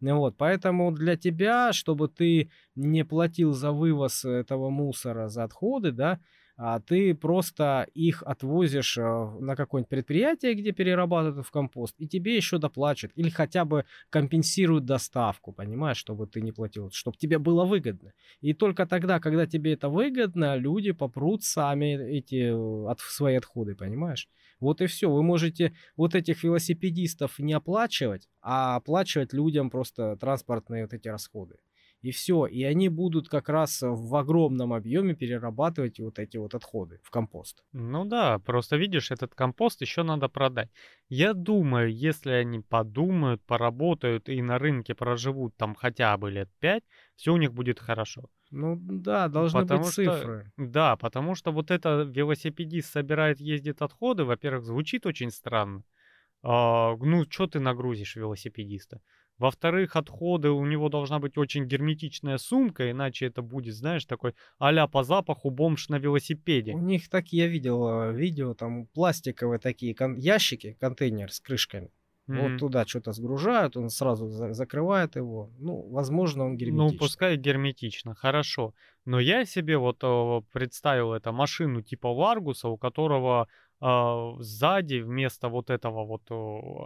Ну 0.00 0.18
Вот, 0.18 0.36
поэтому 0.36 0.92
для 0.92 1.16
тебя, 1.16 1.72
чтобы 1.72 2.08
ты 2.08 2.50
не 2.74 3.04
платил 3.04 3.52
за 3.52 3.72
вывоз 3.72 4.24
этого 4.26 4.68
мусора, 4.70 5.28
за 5.28 5.44
отходы, 5.44 5.92
да, 5.92 6.20
ты 6.86 7.14
просто 7.14 7.86
их 7.94 8.22
отвозишь 8.22 8.98
э, 8.98 9.02
на 9.02 9.56
какое-нибудь 9.56 9.88
предприятие, 9.88 10.52
где 10.52 10.72
перерабатывают 10.72 11.46
в 11.46 11.50
компост, 11.50 11.94
и 11.96 12.06
тебе 12.06 12.36
еще 12.36 12.58
доплачут, 12.58 13.12
или 13.14 13.30
хотя 13.30 13.64
бы 13.64 13.86
компенсируют 14.10 14.84
доставку, 14.84 15.52
понимаешь, 15.52 15.96
чтобы 15.96 16.26
ты 16.26 16.42
не 16.42 16.52
платил, 16.52 16.90
чтобы 16.90 17.16
тебе 17.16 17.38
было 17.38 17.64
выгодно. 17.64 18.12
И 18.42 18.52
только 18.52 18.84
тогда, 18.86 19.20
когда 19.20 19.46
тебе 19.46 19.72
это 19.72 19.88
выгодно, 19.88 20.56
люди 20.56 20.92
попрут 20.92 21.44
сами 21.44 21.94
эти 22.18 22.50
э, 22.50 22.90
от, 22.90 23.00
свои 23.00 23.36
отходы, 23.36 23.74
понимаешь? 23.74 24.28
Вот 24.60 24.82
и 24.82 24.86
все. 24.86 25.10
Вы 25.10 25.22
можете 25.22 25.72
вот 25.96 26.14
этих 26.14 26.44
велосипедистов 26.44 27.38
не 27.38 27.54
оплачивать, 27.54 28.28
а 28.42 28.76
оплачивать 28.76 29.32
людям 29.32 29.70
просто 29.70 30.16
транспортные 30.16 30.82
вот 30.82 30.92
эти 30.92 31.08
расходы. 31.08 31.56
И 32.02 32.12
все. 32.12 32.46
И 32.46 32.62
они 32.62 32.88
будут 32.88 33.28
как 33.28 33.48
раз 33.48 33.82
в 33.82 34.16
огромном 34.16 34.72
объеме 34.72 35.14
перерабатывать 35.14 36.00
вот 36.00 36.18
эти 36.18 36.38
вот 36.38 36.54
отходы 36.54 36.98
в 37.02 37.10
компост. 37.10 37.62
Ну 37.72 38.04
да, 38.04 38.38
просто 38.38 38.76
видишь, 38.76 39.10
этот 39.10 39.34
компост 39.34 39.82
еще 39.82 40.02
надо 40.02 40.28
продать. 40.28 40.70
Я 41.08 41.34
думаю, 41.34 41.92
если 41.92 42.30
они 42.30 42.60
подумают, 42.60 43.42
поработают 43.44 44.28
и 44.28 44.40
на 44.40 44.58
рынке 44.58 44.94
проживут 44.94 45.56
там 45.56 45.74
хотя 45.74 46.16
бы 46.16 46.30
лет 46.30 46.48
пять, 46.58 46.84
все 47.16 47.32
у 47.32 47.36
них 47.36 47.52
будет 47.52 47.78
хорошо. 47.78 48.30
Ну 48.50 48.76
да, 48.80 49.28
должны 49.28 49.60
Потому 49.60 49.82
быть 49.82 49.92
что, 49.92 50.04
цифры. 50.04 50.52
да, 50.56 50.96
потому 50.96 51.34
что 51.34 51.52
вот 51.52 51.70
это 51.70 52.02
велосипедист 52.02 52.90
собирает, 52.92 53.40
ездит 53.40 53.82
отходы, 53.82 54.24
во-первых, 54.24 54.64
звучит 54.64 55.06
очень 55.06 55.30
странно. 55.30 55.84
А, 56.42 56.96
ну, 56.96 57.24
что 57.30 57.46
ты 57.46 57.60
нагрузишь 57.60 58.16
велосипедиста? 58.16 59.00
Во-вторых, 59.40 59.96
отходы, 59.96 60.50
у 60.50 60.66
него 60.66 60.90
должна 60.90 61.18
быть 61.18 61.38
очень 61.38 61.64
герметичная 61.64 62.36
сумка, 62.36 62.90
иначе 62.90 63.24
это 63.26 63.40
будет, 63.40 63.74
знаешь, 63.74 64.04
такой 64.04 64.34
а 64.58 64.86
по 64.86 65.02
запаху 65.02 65.48
бомж 65.50 65.88
на 65.88 65.96
У 65.96 66.00
велосипеде. 66.00 66.74
них 66.74 67.08
так 67.08 67.28
я 67.32 67.46
видел 67.46 67.88
э, 67.88 68.12
видео, 68.12 68.52
там 68.52 68.86
пластиковые 68.86 69.58
такие 69.58 69.94
кон- 69.94 70.16
ящики, 70.18 70.76
контейнер 70.78 71.32
с 71.32 71.40
крышками. 71.40 71.90
Вот 72.26 72.50
Мгм. 72.50 72.58
туда 72.58 72.86
что-то 72.86 73.12
сгружают, 73.12 73.76
он 73.78 73.88
сразу 73.88 74.28
за- 74.28 74.52
закрывает 74.52 75.16
его. 75.16 75.50
Ну, 75.58 75.88
возможно, 75.88 76.44
он 76.44 76.50
Ну, 76.50 76.56
герметичный. 76.58 76.98
пускай 76.98 77.36
герметично, 77.38 78.14
хорошо. 78.14 78.74
Но 79.06 79.18
я 79.20 79.46
себе 79.46 79.78
вот 79.78 80.04
э, 80.04 80.40
представил 80.52 81.14
это 81.14 81.32
машину 81.32 81.80
типа 81.82 82.08
Ларгуса, 82.08 82.68
у 82.68 82.76
которого 82.76 83.48
сзади 83.80 84.96
вместо 84.96 85.48
вот 85.48 85.70
этого 85.70 86.04
вот 86.04 86.30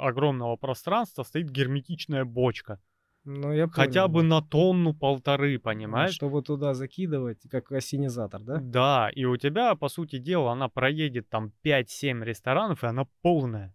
огромного 0.00 0.56
пространства 0.56 1.22
стоит 1.24 1.50
герметичная 1.50 2.24
бочка. 2.24 2.80
Ну, 3.26 3.52
я 3.52 3.68
Хотя 3.68 4.02
понял, 4.02 4.14
бы 4.14 4.20
да. 4.22 4.28
на 4.28 4.42
тонну-полторы, 4.42 5.56
А, 5.56 5.60
понимаешь? 5.60 6.12
Чтобы 6.12 6.42
туда 6.42 6.74
закидывать, 6.74 7.40
как 7.50 7.72
осенизатор, 7.72 8.42
да? 8.42 8.58
Да, 8.60 9.10
и 9.14 9.24
у 9.24 9.36
тебя, 9.38 9.74
по 9.76 9.88
сути 9.88 10.18
дела, 10.18 10.52
она 10.52 10.68
проедет 10.68 11.30
там 11.30 11.50
5-7 11.64 12.22
ресторанов, 12.22 12.84
и 12.84 12.86
она 12.86 13.06
полная. 13.22 13.74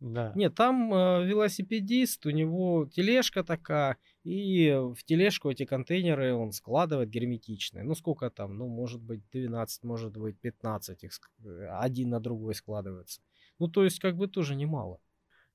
Да. 0.00 0.32
Нет, 0.34 0.54
там 0.54 0.92
э, 0.92 1.24
велосипедист, 1.26 2.26
у 2.26 2.30
него 2.30 2.86
тележка 2.86 3.44
такая, 3.44 3.98
и 4.24 4.70
в 4.94 5.02
тележку 5.04 5.50
эти 5.50 5.64
контейнеры 5.64 6.34
он 6.34 6.52
складывает 6.52 7.10
герметичные. 7.10 7.84
Ну, 7.84 7.94
сколько 7.94 8.30
там? 8.30 8.56
Ну, 8.56 8.68
может 8.68 9.02
быть, 9.02 9.22
12, 9.32 9.84
может 9.84 10.16
быть, 10.16 10.38
15 10.40 11.04
их 11.04 11.12
э, 11.44 11.66
один 11.80 12.10
на 12.10 12.20
другой 12.20 12.54
складывается. 12.54 13.20
Ну, 13.58 13.68
то 13.68 13.84
есть, 13.84 13.98
как 13.98 14.16
бы 14.16 14.28
тоже 14.28 14.54
немало. 14.54 14.98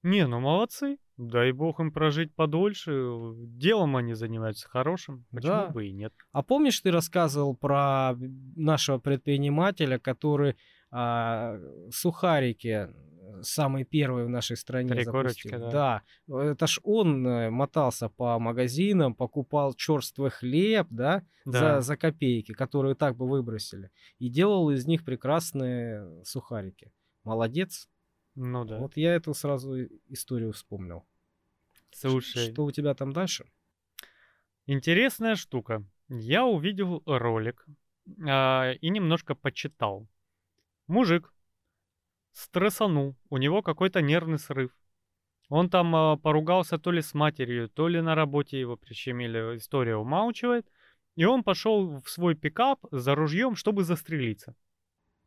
Не, 0.03 0.27
ну 0.27 0.39
молодцы. 0.39 0.97
Дай 1.17 1.51
бог 1.51 1.79
им 1.79 1.91
прожить 1.91 2.33
подольше. 2.35 2.91
Делом 3.35 3.95
они 3.95 4.13
занимаются 4.13 4.69
хорошим. 4.69 5.25
Почему 5.31 5.51
Да. 5.51 5.67
бы 5.69 5.87
и 5.87 5.91
нет? 5.91 6.13
А 6.31 6.43
помнишь, 6.43 6.79
ты 6.79 6.91
рассказывал 6.91 7.55
про 7.55 8.15
нашего 8.55 8.99
предпринимателя, 8.99 9.97
который 9.97 10.55
а, 10.91 11.59
сухарики 11.91 12.67
э, 12.87 12.93
самый 13.43 13.83
первый 13.83 14.25
в 14.25 14.29
нашей 14.29 14.57
стране 14.57 14.89
Три 14.89 15.05
корочки, 15.05 15.47
запустил? 15.49 15.71
да. 15.71 16.01
Да, 16.27 16.43
это 16.43 16.67
ж 16.67 16.79
он 16.83 17.25
э, 17.27 17.49
мотался 17.49 18.09
по 18.09 18.37
магазинам, 18.39 19.13
покупал 19.15 19.73
черствый 19.73 20.29
хлеб, 20.31 20.87
да, 20.89 21.23
Да. 21.45 21.75
за, 21.75 21.81
за 21.81 21.97
копейки, 21.97 22.53
которые 22.53 22.95
так 22.95 23.15
бы 23.15 23.27
выбросили, 23.27 23.91
и 24.19 24.29
делал 24.29 24.69
из 24.71 24.85
них 24.87 25.03
прекрасные 25.05 26.23
сухарики. 26.23 26.91
Молодец. 27.23 27.89
Ну 28.35 28.65
да. 28.65 28.77
Вот 28.79 28.97
я 28.97 29.15
эту 29.15 29.33
сразу 29.33 29.75
историю 30.09 30.53
вспомнил. 30.53 31.05
Слушай, 31.91 32.51
Что 32.51 32.65
у 32.65 32.71
тебя 32.71 32.93
там 32.93 33.11
дальше? 33.13 33.45
интересная 34.65 35.35
штука. 35.35 35.83
Я 36.09 36.45
увидел 36.45 37.01
ролик 37.05 37.65
а, 38.27 38.71
и 38.73 38.89
немножко 38.89 39.35
почитал. 39.35 40.07
Мужик 40.87 41.33
стрессанул, 42.37 43.15
у 43.29 43.37
него 43.37 43.61
какой-то 43.61 44.01
нервный 44.01 44.37
срыв. 44.37 44.71
Он 45.49 45.69
там 45.69 45.95
а, 45.95 46.17
поругался 46.17 46.77
то 46.77 46.91
ли 46.91 47.01
с 47.01 47.13
матерью, 47.13 47.69
то 47.69 47.87
ли 47.87 48.01
на 48.01 48.15
работе 48.15 48.59
его 48.59 48.75
прищемили, 48.77 49.57
история 49.57 49.95
умалчивает. 49.95 50.67
И 51.15 51.25
он 51.25 51.43
пошел 51.43 51.99
в 51.99 52.09
свой 52.09 52.35
пикап 52.35 52.79
за 52.91 53.15
ружьем, 53.15 53.55
чтобы 53.55 53.83
застрелиться. 53.83 54.55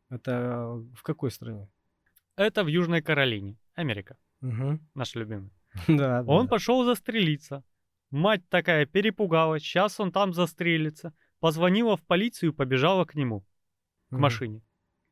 Это 0.09 0.81
в 0.95 1.03
какой 1.03 1.31
стране? 1.31 1.69
Это 2.37 2.63
в 2.63 2.69
Южной 2.69 3.03
Каролине, 3.03 3.57
Америка, 3.75 4.17
Мгм. 4.41 4.81
наш 4.95 5.15
любимый. 5.17 5.51
Да, 5.89 6.23
Он 6.27 6.47
да. 6.47 6.51
пошел 6.51 6.85
застрелиться. 6.85 7.65
Мать 8.11 8.49
такая 8.49 8.87
перепугалась, 8.87 9.63
сейчас 9.63 10.01
он 10.01 10.13
там 10.13 10.33
застрелится. 10.33 11.13
Позвонила 11.41 11.97
в 11.97 12.03
полицию 12.03 12.53
и 12.53 12.55
побежала 12.55 13.05
к 13.05 13.15
нему, 13.15 13.41
к 14.11 14.13
Мгм. 14.13 14.23
машине. 14.23 14.63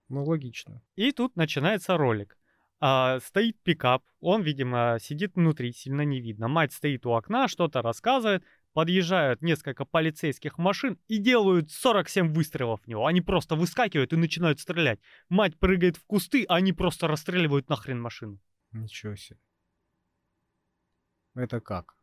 Ну, 0.09 0.25
логично. 0.25 0.83
И 0.97 1.13
тут 1.13 1.37
начинается 1.37 1.97
ролик. 1.97 2.39
А, 2.81 3.19
стоит 3.21 3.61
пикап, 3.63 4.05
он, 4.21 4.43
видимо, 4.43 4.99
сидит 5.01 5.35
внутри, 5.35 5.73
сильно 5.73 6.03
не 6.03 6.21
видно. 6.21 6.49
Мать 6.49 6.73
стоит 6.73 7.05
у 7.07 7.11
окна, 7.11 7.49
что-то 7.49 7.83
рассказывает. 7.83 8.45
Подъезжают 8.73 9.43
несколько 9.43 9.85
полицейских 9.85 10.57
машин 10.59 11.01
и 11.09 11.19
делают 11.19 11.73
47 11.73 12.33
выстрелов 12.33 12.81
в 12.83 12.87
него. 12.87 13.07
Они 13.07 13.21
просто 13.21 13.57
выскакивают 13.57 14.13
и 14.13 14.17
начинают 14.17 14.61
стрелять. 14.61 15.01
Мать 15.29 15.59
прыгает 15.59 15.97
в 15.97 16.05
кусты, 16.05 16.45
а 16.49 16.57
они 16.57 16.73
просто 16.73 17.09
расстреливают 17.09 17.69
нахрен 17.69 18.01
машину. 18.01 18.39
Ничего 18.71 19.17
себе. 19.17 19.41
Это 21.35 21.61
как? 21.61 21.97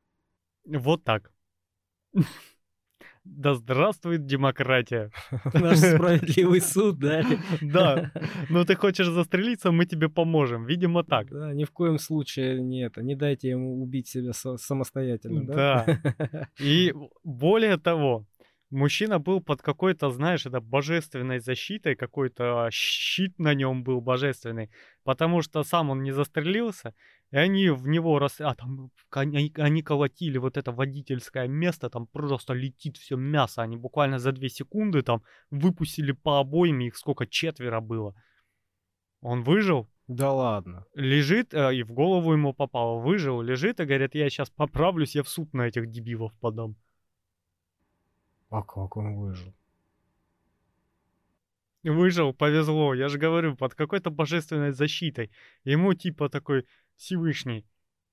Вот 0.65 1.03
так. 1.03 1.31
Да 3.25 3.55
здравствует 3.55 4.25
демократия. 4.25 5.09
Наш 5.53 5.79
справедливый 5.79 6.61
суд, 6.73 6.99
да? 6.99 7.23
Да. 7.61 8.11
Ну 8.49 8.63
ты 8.63 8.75
хочешь 8.75 9.07
застрелиться, 9.07 9.71
мы 9.71 9.85
тебе 9.85 10.09
поможем. 10.09 10.65
Видимо 10.65 11.03
так. 11.03 11.29
Да, 11.29 11.53
ни 11.53 11.63
в 11.63 11.71
коем 11.71 11.97
случае 11.97 12.61
не 12.61 12.85
это. 12.85 13.01
Не 13.01 13.15
дайте 13.15 13.49
ему 13.49 13.81
убить 13.81 14.07
себя 14.07 14.31
самостоятельно, 14.33 15.45
да? 15.45 15.85
Да. 16.17 16.49
И 16.59 16.93
более 17.23 17.77
того, 17.77 18.25
мужчина 18.75 19.19
был 19.19 19.41
под 19.41 19.61
какой-то, 19.61 20.11
знаешь, 20.11 20.45
это 20.45 20.59
божественной 20.59 21.39
защитой, 21.39 21.95
какой-то 21.95 22.69
щит 22.71 23.39
на 23.39 23.53
нем 23.53 23.83
был 23.83 24.01
божественный, 24.01 24.69
потому 25.03 25.41
что 25.41 25.63
сам 25.63 25.89
он 25.89 26.03
не 26.03 26.11
застрелился, 26.11 26.93
и 27.31 27.37
они 27.37 27.69
в 27.69 27.87
него 27.87 28.19
рас... 28.19 28.41
А, 28.41 28.53
там 28.53 28.91
они, 29.11 29.51
они 29.57 29.81
колотили 29.81 30.37
вот 30.37 30.57
это 30.57 30.71
водительское 30.71 31.47
место, 31.47 31.89
там 31.89 32.07
просто 32.07 32.53
летит 32.53 32.97
все 32.97 33.15
мясо, 33.15 33.61
они 33.63 33.77
буквально 33.77 34.19
за 34.19 34.31
две 34.31 34.49
секунды 34.49 35.01
там 35.01 35.23
выпустили 35.49 36.11
по 36.11 36.39
обоим, 36.39 36.79
их 36.81 36.97
сколько, 36.97 37.25
четверо 37.25 37.79
было. 37.81 38.13
Он 39.21 39.41
выжил, 39.41 39.89
Да 40.07 40.31
ладно. 40.31 40.85
лежит, 40.93 41.53
э, 41.53 41.75
и 41.75 41.83
в 41.83 41.91
голову 41.91 42.33
ему 42.33 42.53
попало, 42.53 42.99
выжил, 42.99 43.41
лежит, 43.41 43.79
и 43.79 43.85
говорит, 43.85 44.15
я 44.15 44.29
сейчас 44.29 44.49
поправлюсь, 44.49 45.15
я 45.15 45.23
в 45.23 45.29
суд 45.29 45.53
на 45.53 45.67
этих 45.67 45.89
дебилов 45.89 46.31
подам. 46.39 46.75
А 48.49 48.61
как 48.61 48.97
он 48.97 49.15
выжил? 49.15 49.53
Выжил, 51.83 52.33
повезло, 52.33 52.95
я 52.95 53.09
же 53.09 53.19
говорю, 53.19 53.55
под 53.55 53.75
какой-то 53.75 54.09
божественной 54.09 54.71
защитой. 54.71 55.29
Ему 55.63 55.93
типа 55.93 56.29
такой 56.29 56.65
Всевышний. 56.95 57.65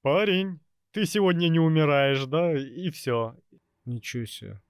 Парень, 0.03 0.61
ты 0.91 1.07
сегодня 1.07 1.49
не 1.49 1.59
умираешь, 1.59 2.27
да? 2.27 2.53
И 2.53 2.91
все. 2.91 3.35
Ничего 3.87 4.27
себе. 4.27 4.61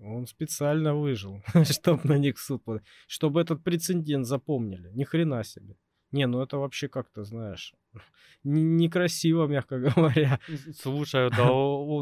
Он 0.00 0.26
специально 0.26 0.94
выжил, 0.94 1.42
чтобы 1.64 2.00
на 2.04 2.18
них 2.18 2.38
суд. 2.38 2.62
Чтобы 3.06 3.40
этот 3.40 3.64
прецедент 3.64 4.26
запомнили. 4.26 4.90
Ни 4.92 5.04
хрена 5.04 5.42
себе. 5.44 5.76
Не, 6.12 6.26
ну 6.26 6.40
это 6.40 6.56
вообще 6.58 6.88
как-то, 6.88 7.24
знаешь, 7.24 7.74
некрасиво, 8.44 9.46
мягко 9.46 9.78
говоря. 9.96 10.40
Слушай, 10.74 11.30
да 11.30 11.48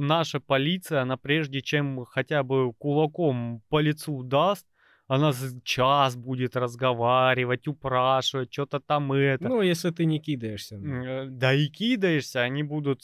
наша 0.00 0.40
полиция, 0.40 1.02
она 1.02 1.16
прежде 1.16 1.60
чем 1.60 2.04
хотя 2.04 2.42
бы 2.42 2.72
кулаком 2.74 3.62
по 3.68 3.80
лицу 3.80 4.22
даст, 4.22 4.66
она 5.08 5.32
час 5.62 6.16
будет 6.16 6.56
разговаривать, 6.56 7.68
упрашивать, 7.68 8.52
что-то 8.52 8.80
там 8.80 9.12
это. 9.12 9.48
Ну, 9.48 9.62
если 9.62 9.90
ты 9.90 10.04
не 10.04 10.18
кидаешься. 10.18 10.78
Ну. 10.78 11.04
Э, 11.04 11.26
да 11.28 11.54
и 11.54 11.68
кидаешься, 11.68 12.42
они 12.42 12.64
будут 12.64 13.02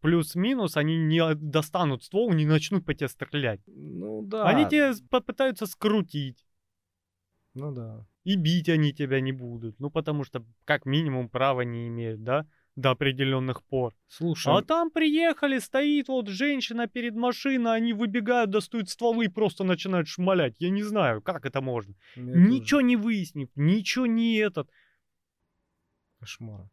плюс-минус, 0.00 0.76
они 0.76 0.98
не 0.98 1.34
достанут 1.34 2.04
ствол, 2.04 2.32
не 2.34 2.44
начнут 2.44 2.84
по 2.84 2.92
тебе 2.92 3.08
стрелять. 3.08 3.60
Ну 3.66 4.22
да. 4.22 4.44
Они 4.44 4.68
тебя 4.68 4.92
попытаются 5.08 5.66
скрутить. 5.66 6.46
Ну 7.54 7.72
да. 7.72 8.06
И 8.24 8.36
бить 8.36 8.68
они 8.68 8.92
тебя 8.92 9.20
не 9.20 9.32
будут. 9.32 9.80
Ну, 9.80 9.90
потому 9.90 10.24
что, 10.24 10.44
как 10.64 10.86
минимум, 10.86 11.28
права 11.28 11.62
не 11.62 11.88
имеют, 11.88 12.22
да? 12.22 12.46
До 12.76 12.90
определенных 12.90 13.62
пор. 13.64 13.94
Слушай. 14.08 14.54
А 14.54 14.62
там 14.62 14.90
приехали, 14.90 15.58
стоит 15.58 16.08
вот 16.08 16.28
женщина 16.28 16.86
перед 16.86 17.14
машиной, 17.14 17.76
они 17.76 17.92
выбегают, 17.92 18.50
достают 18.50 18.88
стволы 18.88 19.26
и 19.26 19.28
просто 19.28 19.64
начинают 19.64 20.08
шмалять. 20.08 20.54
Я 20.58 20.70
не 20.70 20.82
знаю, 20.82 21.20
как 21.20 21.44
это 21.44 21.60
можно. 21.60 21.94
Я 22.16 22.22
ничего 22.22 22.80
тоже. 22.80 22.86
не 22.86 22.96
выяснив, 22.96 23.48
ничего 23.56 24.06
не 24.06 24.36
этот. 24.36 24.70
Кошмар. 26.18 26.70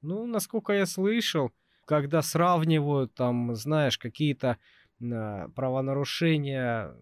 Ну, 0.00 0.26
насколько 0.26 0.72
я 0.72 0.86
слышал, 0.86 1.52
когда 1.84 2.22
сравнивают 2.22 3.12
там, 3.14 3.54
знаешь, 3.56 3.98
какие-то 3.98 4.56
э, 5.00 5.48
правонарушения 5.54 6.94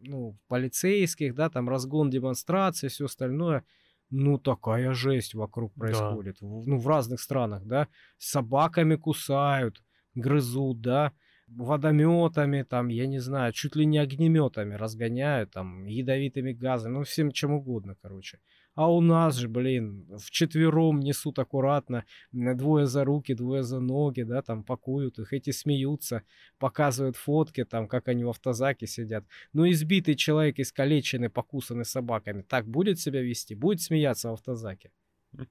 ну, 0.00 0.38
полицейских, 0.48 1.34
да, 1.34 1.50
там 1.50 1.68
разгон 1.68 2.10
демонстрации, 2.10 2.88
все 2.88 3.06
остальное. 3.06 3.64
Ну, 4.10 4.38
такая 4.38 4.92
жесть 4.92 5.34
вокруг 5.34 5.74
происходит. 5.74 6.36
Да. 6.40 6.46
В, 6.46 6.66
ну, 6.66 6.78
в 6.78 6.86
разных 6.86 7.20
странах, 7.20 7.64
да. 7.64 7.88
Собаками 8.18 8.96
кусают, 8.96 9.82
грызут, 10.14 10.80
да. 10.80 11.12
Водометами, 11.48 12.62
там, 12.62 12.88
я 12.88 13.06
не 13.06 13.20
знаю, 13.20 13.52
чуть 13.52 13.76
ли 13.76 13.86
не 13.86 13.98
огнеметами 13.98 14.74
разгоняют, 14.74 15.52
там, 15.52 15.86
ядовитыми 15.86 16.52
газами, 16.52 16.94
ну, 16.94 17.02
всем 17.04 17.30
чем 17.30 17.52
угодно, 17.52 17.96
короче. 18.02 18.40
А 18.76 18.92
у 18.92 19.00
нас 19.00 19.36
же, 19.36 19.48
блин, 19.48 20.06
в 20.18 20.30
четвером 20.30 21.00
несут 21.00 21.38
аккуратно, 21.38 22.04
двое 22.30 22.86
за 22.86 23.04
руки, 23.04 23.32
двое 23.32 23.62
за 23.62 23.80
ноги, 23.80 24.20
да, 24.20 24.42
там 24.42 24.62
пакуют 24.62 25.18
их, 25.18 25.32
эти 25.32 25.50
смеются, 25.50 26.22
показывают 26.58 27.16
фотки, 27.16 27.64
там, 27.64 27.88
как 27.88 28.08
они 28.08 28.22
в 28.22 28.28
автозаке 28.28 28.86
сидят. 28.86 29.24
Ну, 29.54 29.66
избитый 29.68 30.14
человек, 30.14 30.58
искалеченный, 30.58 31.30
покусанный 31.30 31.86
собаками, 31.86 32.42
так 32.42 32.68
будет 32.68 33.00
себя 33.00 33.22
вести? 33.22 33.54
Будет 33.54 33.80
смеяться 33.80 34.28
в 34.28 34.34
автозаке? 34.34 34.92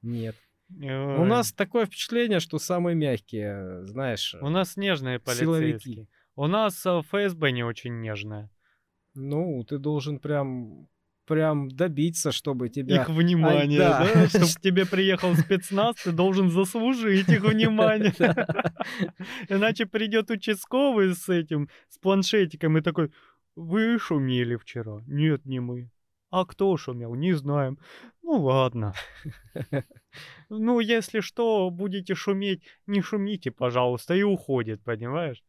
Нет. 0.03 0.35
Ой. 0.69 1.17
У 1.17 1.25
нас 1.25 1.51
такое 1.51 1.87
впечатление, 1.87 2.39
что 2.39 2.59
самые 2.59 2.93
мягкие, 2.95 3.87
знаешь, 3.87 4.35
У 4.39 4.49
нас 4.49 4.77
нежные 4.77 5.19
полицейские. 5.19 5.79
Силовики. 5.79 6.07
У 6.35 6.45
нас 6.45 6.85
э, 6.85 7.01
ФСБ 7.01 7.51
не 7.51 7.63
очень 7.63 8.01
нежная. 8.01 8.51
Ну, 9.15 9.63
ты 9.63 9.79
должен 9.79 10.19
прям 10.19 10.87
прям 11.25 11.69
добиться, 11.69 12.31
чтобы 12.31 12.69
тебя... 12.69 13.01
Их 13.01 13.09
внимание, 13.09 13.81
Ай, 13.81 13.87
да? 13.87 14.13
да? 14.13 14.27
Чтобы 14.29 14.45
к 14.45 14.61
тебе 14.61 14.85
приехал 14.85 15.35
спецназ, 15.35 15.95
ты 16.03 16.11
должен 16.11 16.49
заслужить 16.49 17.29
их 17.29 17.43
внимание. 17.43 18.13
Иначе 19.49 19.85
придет 19.85 20.29
участковый 20.29 21.13
с 21.13 21.29
этим, 21.29 21.69
с 21.89 21.97
планшетиком 21.97 22.77
и 22.77 22.81
такой, 22.81 23.11
вы 23.55 23.97
шумели 23.99 24.55
вчера? 24.55 25.01
Нет, 25.07 25.45
не 25.45 25.59
мы. 25.59 25.89
А 26.29 26.45
кто 26.45 26.75
шумел? 26.77 27.15
Не 27.15 27.33
знаем. 27.33 27.77
Ну 28.21 28.41
ладно. 28.41 28.93
Ну, 30.49 30.79
если 30.79 31.21
что, 31.21 31.69
будете 31.69 32.15
шуметь, 32.15 32.63
не 32.87 33.01
шумите, 33.01 33.51
пожалуйста, 33.51 34.15
и 34.15 34.23
уходит, 34.23 34.83
понимаешь? 34.83 35.43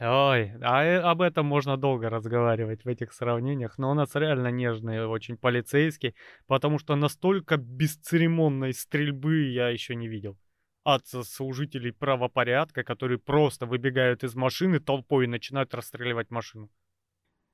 Ой, 0.00 0.52
а 0.62 1.10
об 1.10 1.22
этом 1.22 1.46
можно 1.46 1.76
долго 1.76 2.08
разговаривать 2.10 2.84
в 2.84 2.88
этих 2.88 3.12
сравнениях, 3.12 3.78
но 3.78 3.90
у 3.90 3.94
нас 3.94 4.14
реально 4.14 4.48
нежный 4.48 5.06
очень 5.06 5.36
полицейский, 5.36 6.14
потому 6.46 6.78
что 6.78 6.96
настолько 6.96 7.56
бесцеремонной 7.56 8.74
стрельбы 8.74 9.48
я 9.50 9.68
еще 9.68 9.94
не 9.94 10.08
видел. 10.08 10.36
От 10.84 11.06
служителей 11.06 11.92
правопорядка, 11.92 12.82
которые 12.82 13.18
просто 13.18 13.66
выбегают 13.66 14.24
из 14.24 14.34
машины 14.34 14.80
толпой 14.80 15.24
и 15.24 15.28
начинают 15.28 15.74
расстреливать 15.74 16.30
машину. 16.30 16.70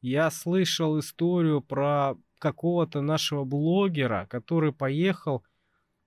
Я 0.00 0.30
слышал 0.30 0.98
историю 0.98 1.60
про 1.60 2.14
какого-то 2.38 3.00
нашего 3.00 3.44
блогера, 3.44 4.26
который 4.30 4.72
поехал, 4.72 5.44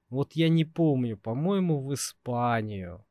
вот 0.09 0.33
я 0.33 0.49
не 0.49 0.65
помню, 0.65 1.17
по-моему, 1.17 1.81
в 1.85 1.93
Испанию. 1.93 3.05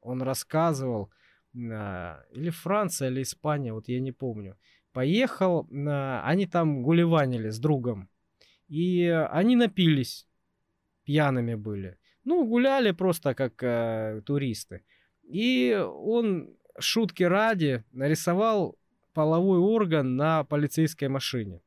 Он 0.00 0.22
рассказывал, 0.22 1.10
или 1.54 2.50
Франция, 2.50 3.10
или 3.10 3.22
Испания, 3.22 3.72
вот 3.72 3.88
я 3.88 4.00
не 4.00 4.12
помню. 4.12 4.56
Поехал, 4.92 5.68
они 5.70 6.46
там 6.46 6.82
гулеванили 6.82 7.50
с 7.50 7.58
другом. 7.58 8.08
И 8.68 9.06
они 9.30 9.56
напились, 9.56 10.26
пьяными 11.04 11.54
были. 11.54 11.98
Ну, 12.24 12.44
гуляли 12.44 12.90
просто 12.90 13.34
как 13.34 13.62
э, 13.62 14.20
туристы. 14.26 14.84
И 15.22 15.74
он, 15.74 16.54
шутки 16.78 17.22
ради, 17.22 17.84
нарисовал 17.92 18.76
половой 19.14 19.58
орган 19.58 20.16
на 20.16 20.44
полицейской 20.44 21.08
машине. 21.08 21.62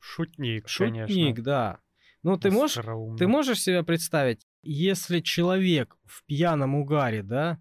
Шутник, 0.00 0.68
Шутник, 0.68 1.06
конечно. 1.08 1.44
да. 1.44 1.78
Ну, 2.22 2.36
ты 2.36 2.50
можешь, 2.50 2.84
ты 3.18 3.26
можешь 3.26 3.62
себе 3.62 3.82
представить, 3.82 4.46
если 4.62 5.20
человек 5.20 5.96
в 6.04 6.24
пьяном 6.24 6.74
угаре, 6.74 7.22
да, 7.22 7.58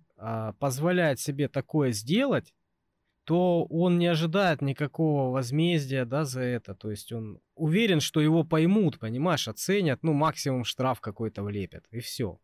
позволяет 0.59 1.19
себе 1.19 1.47
такое 1.47 1.91
сделать, 1.91 2.53
то 3.25 3.65
он 3.65 3.99
не 3.99 4.07
ожидает 4.07 4.61
никакого 4.61 5.31
возмездия, 5.31 6.05
да, 6.05 6.25
за 6.25 6.41
это. 6.41 6.75
То 6.75 6.91
есть 6.91 7.11
он 7.11 7.39
уверен, 7.55 7.99
что 7.99 8.19
его 8.19 8.43
поймут, 8.43 8.99
понимаешь, 8.99 9.47
оценят, 9.47 10.03
ну, 10.03 10.13
максимум 10.13 10.65
штраф 10.65 10.99
какой-то 10.99 11.43
влепят, 11.43 11.85
и 11.91 11.99
все. 11.99 12.39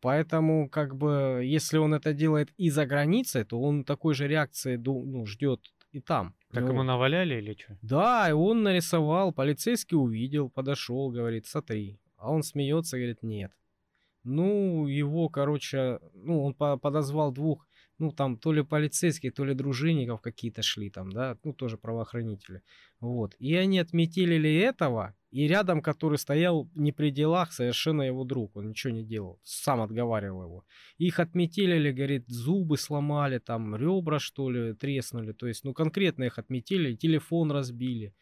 Поэтому, 0.00 0.68
как 0.68 0.96
бы, 0.96 1.42
если 1.44 1.78
он 1.78 1.94
это 1.94 2.12
делает 2.12 2.50
и 2.56 2.70
за 2.70 2.86
границей, 2.86 3.44
то 3.44 3.60
он 3.60 3.84
такой 3.84 4.14
же 4.14 4.26
реакции 4.26 4.76
ну, 4.76 5.24
ждет 5.26 5.60
и 5.92 6.00
там. 6.00 6.34
Так 6.50 6.64
ну, 6.64 6.70
ему 6.70 6.82
наваляли 6.82 7.36
или 7.36 7.54
что? 7.54 7.78
Да, 7.82 8.28
и 8.28 8.32
он 8.32 8.62
нарисовал, 8.64 9.32
полицейский 9.32 9.96
увидел, 9.96 10.50
подошел, 10.50 11.10
говорит, 11.10 11.46
смотри. 11.46 12.00
А 12.16 12.30
он 12.32 12.42
смеется, 12.42 12.96
говорит, 12.96 13.22
нет. 13.22 13.52
Ну, 14.24 14.86
его, 14.86 15.28
короче, 15.28 15.98
ну, 16.14 16.44
он 16.44 16.54
подозвал 16.54 17.32
двух, 17.32 17.66
ну, 17.98 18.12
там, 18.12 18.36
то 18.36 18.52
ли 18.52 18.62
полицейских, 18.62 19.34
то 19.34 19.44
ли 19.44 19.54
дружинников 19.54 20.20
какие-то 20.20 20.62
шли 20.62 20.90
там, 20.90 21.10
да, 21.10 21.36
ну, 21.44 21.52
тоже 21.52 21.76
правоохранители. 21.76 22.62
Вот. 23.00 23.34
И 23.38 23.54
они 23.56 23.78
отметили 23.78 24.60
этого, 24.60 25.14
и 25.30 25.48
рядом, 25.48 25.82
который 25.82 26.18
стоял 26.18 26.68
не 26.74 26.92
при 26.92 27.10
делах, 27.10 27.52
совершенно 27.52 28.02
его 28.02 28.24
друг, 28.24 28.56
он 28.56 28.68
ничего 28.68 28.92
не 28.92 29.04
делал, 29.04 29.40
сам 29.42 29.80
отговаривал 29.80 30.42
его. 30.44 30.64
Их 30.98 31.20
отметили, 31.20 31.90
говорит, 31.90 32.28
зубы 32.28 32.76
сломали, 32.76 33.38
там, 33.38 33.76
ребра, 33.76 34.18
что 34.18 34.50
ли, 34.50 34.74
треснули, 34.74 35.32
то 35.32 35.46
есть, 35.46 35.64
ну, 35.64 35.72
конкретно 35.72 36.24
их 36.24 36.38
отметили, 36.38 36.94
телефон 36.94 37.50
разбили, 37.50 38.14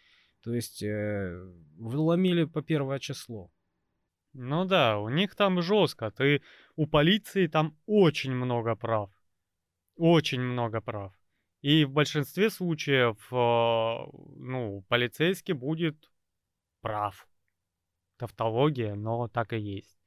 то 0.43 0.55
есть, 0.55 0.83
э, 0.83 1.43
вломили 1.79 2.45
по 2.45 2.63
первое 2.63 2.99
число. 2.99 3.51
Ну 4.33 4.65
да, 4.65 4.99
у 4.99 5.09
них 5.09 5.35
там 5.35 5.63
жестко. 5.63 6.11
Ты 6.11 6.43
у 6.77 6.87
полиции 6.87 7.47
там 7.47 7.77
очень 7.87 8.33
много 8.33 8.77
прав. 8.77 9.11
Очень 9.97 10.41
много 10.41 10.81
прав. 10.81 11.13
И 11.63 11.85
в 11.85 11.91
большинстве 11.91 12.49
случаев, 12.49 13.17
э, 13.33 13.37
ну, 14.37 14.83
полицейский 14.89 15.55
будет 15.55 16.11
прав. 16.81 17.27
Тавтология, 18.17 18.95
но 18.95 19.29
так 19.29 19.53
и 19.53 19.59
есть. 19.59 20.01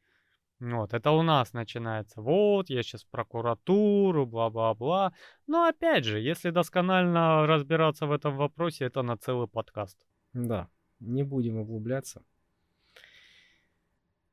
Вот, 0.60 0.94
это 0.94 1.12
у 1.12 1.24
нас 1.24 1.54
начинается. 1.54 2.22
Вот, 2.22 2.70
я 2.70 2.84
сейчас 2.84 3.04
прокуратуру, 3.04 4.26
бла-бла-бла. 4.26 5.14
Но 5.46 5.66
опять 5.66 6.06
же, 6.06 6.20
если 6.20 6.52
досконально 6.52 7.46
разбираться 7.46 8.08
в 8.08 8.12
этом 8.12 8.38
вопросе, 8.38 8.86
это 8.86 9.02
на 9.02 9.18
целый 9.18 9.48
подкаст. 9.48 9.98
Да, 10.32 10.70
не 11.00 11.24
будем 11.24 11.58
углубляться. 11.58 12.24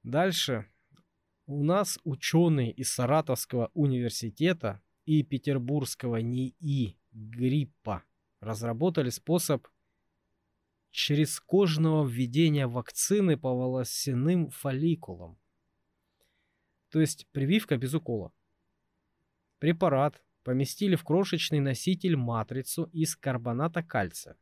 Дальше. 0.03 0.67
У 1.47 1.63
нас 1.63 1.99
ученые 2.05 2.73
из 2.73 2.93
Саратовского 2.93 3.71
университета 3.75 4.81
и 5.05 5.23
Петербургского 5.23 6.17
НИИ 6.17 6.97
Гриппа 7.13 8.05
разработали 8.41 9.11
способ 9.11 9.67
через 10.91 11.41
кожного 11.41 12.07
введения 12.07 12.67
вакцины 12.67 13.37
по 13.37 13.53
волосяным 13.53 14.51
фолликулам. 14.51 15.39
То 16.91 17.01
есть 17.01 17.27
прививка 17.33 17.77
без 17.77 17.95
укола. 17.95 18.33
Препарат 19.59 20.23
поместили 20.43 20.97
в 20.97 21.05
крошечный 21.05 21.61
носитель 21.61 22.17
матрицу 22.17 22.85
из 22.85 23.15
карбоната 23.17 23.83
кальция. 23.83 24.37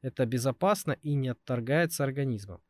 Это 0.00 0.26
безопасно 0.26 0.92
и 1.02 1.14
не 1.14 1.28
отторгается 1.28 2.04
организмом. 2.04 2.62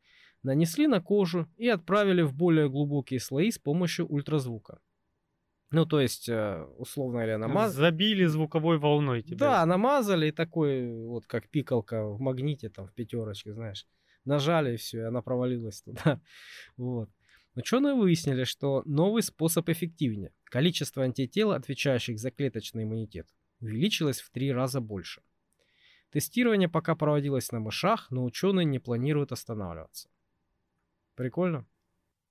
Нанесли 0.45 0.85
на 0.85 1.01
кожу 1.01 1.47
и 1.57 1.67
отправили 1.67 2.21
в 2.21 2.35
более 2.35 2.69
глубокие 2.69 3.19
слои 3.19 3.49
с 3.49 3.57
помощью 3.57 4.05
ультразвука. 4.05 4.79
Ну, 5.71 5.87
то 5.87 5.99
есть, 5.99 6.29
э, 6.29 6.63
условно 6.77 7.13
говоря, 7.13 7.39
намазали. 7.39 7.81
Забили 7.81 8.25
звуковой 8.25 8.77
волной 8.77 9.23
тебя. 9.23 9.37
Да, 9.37 9.65
намазали 9.65 10.27
и 10.27 10.31
такой, 10.31 10.87
вот 11.07 11.25
как 11.25 11.49
пикалка 11.49 12.05
в 12.05 12.21
магните, 12.21 12.69
там, 12.69 12.85
в 12.85 12.93
пятерочке, 12.93 13.53
знаешь. 13.53 13.87
Нажали 14.23 14.75
и 14.75 14.77
все, 14.77 14.99
и 14.99 15.01
она 15.01 15.23
провалилась 15.23 15.81
туда. 15.81 16.21
Вот. 16.77 17.09
Ученые 17.55 17.95
выяснили, 17.95 18.43
что 18.43 18.83
новый 18.85 19.23
способ 19.23 19.67
эффективнее. 19.67 20.31
Количество 20.43 21.03
антител, 21.03 21.53
отвечающих 21.53 22.19
за 22.19 22.29
клеточный 22.29 22.83
иммунитет, 22.83 23.27
увеличилось 23.61 24.21
в 24.21 24.29
три 24.29 24.51
раза 24.51 24.79
больше. 24.79 25.23
Тестирование 26.11 26.69
пока 26.69 26.93
проводилось 26.93 27.51
на 27.51 27.59
мышах, 27.59 28.11
но 28.11 28.23
ученые 28.23 28.65
не 28.65 28.77
планируют 28.77 29.31
останавливаться. 29.31 30.07
Прикольно? 31.15 31.65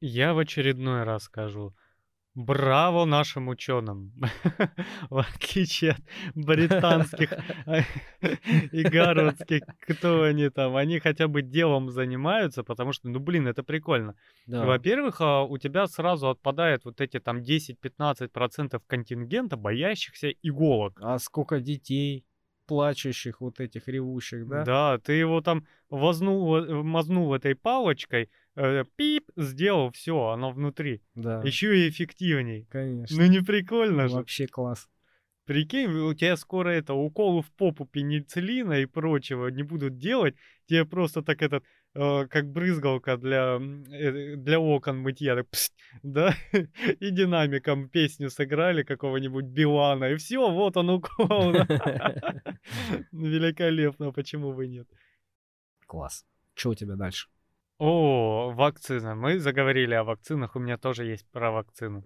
Я 0.01 0.35
в 0.35 0.39
очередной 0.39 1.05
раз 1.05 1.25
скажу. 1.25 1.75
Браво 2.35 3.05
нашим 3.05 3.47
ученым. 3.49 4.13
В 5.09 5.19
отличие 5.19 5.93
от 5.93 6.01
британских 6.35 7.33
и 8.73 8.83
городских, 8.83 9.63
кто 9.79 10.25
они 10.25 10.49
там, 10.51 10.75
они 10.75 10.99
хотя 10.99 11.29
бы 11.29 11.43
делом 11.43 11.91
занимаются, 11.91 12.65
потому 12.65 12.93
что, 12.93 13.09
ну 13.09 13.21
блин, 13.21 13.47
это 13.47 13.63
прикольно. 13.63 14.17
Да. 14.47 14.67
Во-первых, 14.67 15.21
а, 15.21 15.45
у 15.45 15.59
тебя 15.59 15.87
сразу 15.87 16.29
отпадает 16.29 16.85
вот 16.85 17.01
эти 17.01 17.21
там 17.21 17.39
10-15% 17.39 18.83
контингента 18.85 19.57
боящихся 19.57 20.31
иголок. 20.43 20.99
А 21.01 21.21
сколько 21.21 21.61
детей 21.61 22.27
плачущих, 22.67 23.41
вот 23.41 23.61
этих 23.61 23.89
ревущих, 23.89 24.49
да? 24.49 24.65
Да, 24.65 24.99
ты 24.99 25.13
его 25.13 25.41
там 25.41 25.67
вознул, 25.89 26.57
э, 26.57 26.83
мазнул 26.83 27.35
этой 27.35 27.55
палочкой, 27.55 28.31
э, 28.57 28.85
пип, 28.97 29.31
сделал, 29.37 29.91
все, 29.93 30.29
оно 30.29 30.53
внутри. 30.53 31.03
Да, 31.15 31.43
Еще 31.43 31.79
и 31.79 31.89
эффективней. 31.89 32.67
конечно. 32.71 33.17
Ну 33.17 33.29
не 33.29 33.41
прикольно 33.41 34.09
же. 34.09 34.17
Вообще 34.17 34.47
класс. 34.47 34.89
Прикинь, 35.47 35.91
у 35.91 36.15
тебя 36.15 36.37
скоро 36.39 36.71
это 36.71 36.95
уколы 36.95 37.43
в 37.43 37.53
попу 37.53 37.85
пенициллина 37.85 38.81
и 38.81 38.87
прочего 38.87 39.49
не 39.49 39.63
будут 39.63 39.99
делать. 39.99 40.37
Тебе 40.67 40.87
просто 40.87 41.21
так 41.21 41.43
этот, 41.43 41.65
э, 41.95 42.27
как 42.29 42.51
брызгалка 42.51 43.19
для, 43.19 43.61
э, 43.93 44.37
для 44.37 44.59
окон 44.59 45.01
мытья, 45.01 45.35
так, 45.35 45.51
пст, 45.51 45.75
да, 46.03 46.35
и 47.01 47.11
динамиком 47.11 47.91
песню 47.91 48.31
сыграли 48.31 48.85
какого-нибудь 48.85 49.45
Билана, 49.45 50.13
и 50.13 50.17
все, 50.17 50.51
вот 50.51 50.79
он 50.79 50.89
укол. 50.89 51.53
Великолепно, 53.13 54.13
почему 54.13 54.55
бы 54.55 54.67
нет? 54.67 54.89
Класс. 55.87 56.25
Что 56.55 56.71
у 56.71 56.75
тебя 56.75 56.97
дальше? 56.97 57.29
О, 57.79 58.53
вакцина. 58.55 59.15
Мы 59.15 59.39
заговорили 59.39 59.95
о 59.95 60.05
вакцинах, 60.05 60.55
у 60.57 60.59
меня 60.61 60.79
тоже 60.79 61.05
есть 61.05 61.29
про 61.31 61.51
вакцину. 61.51 62.03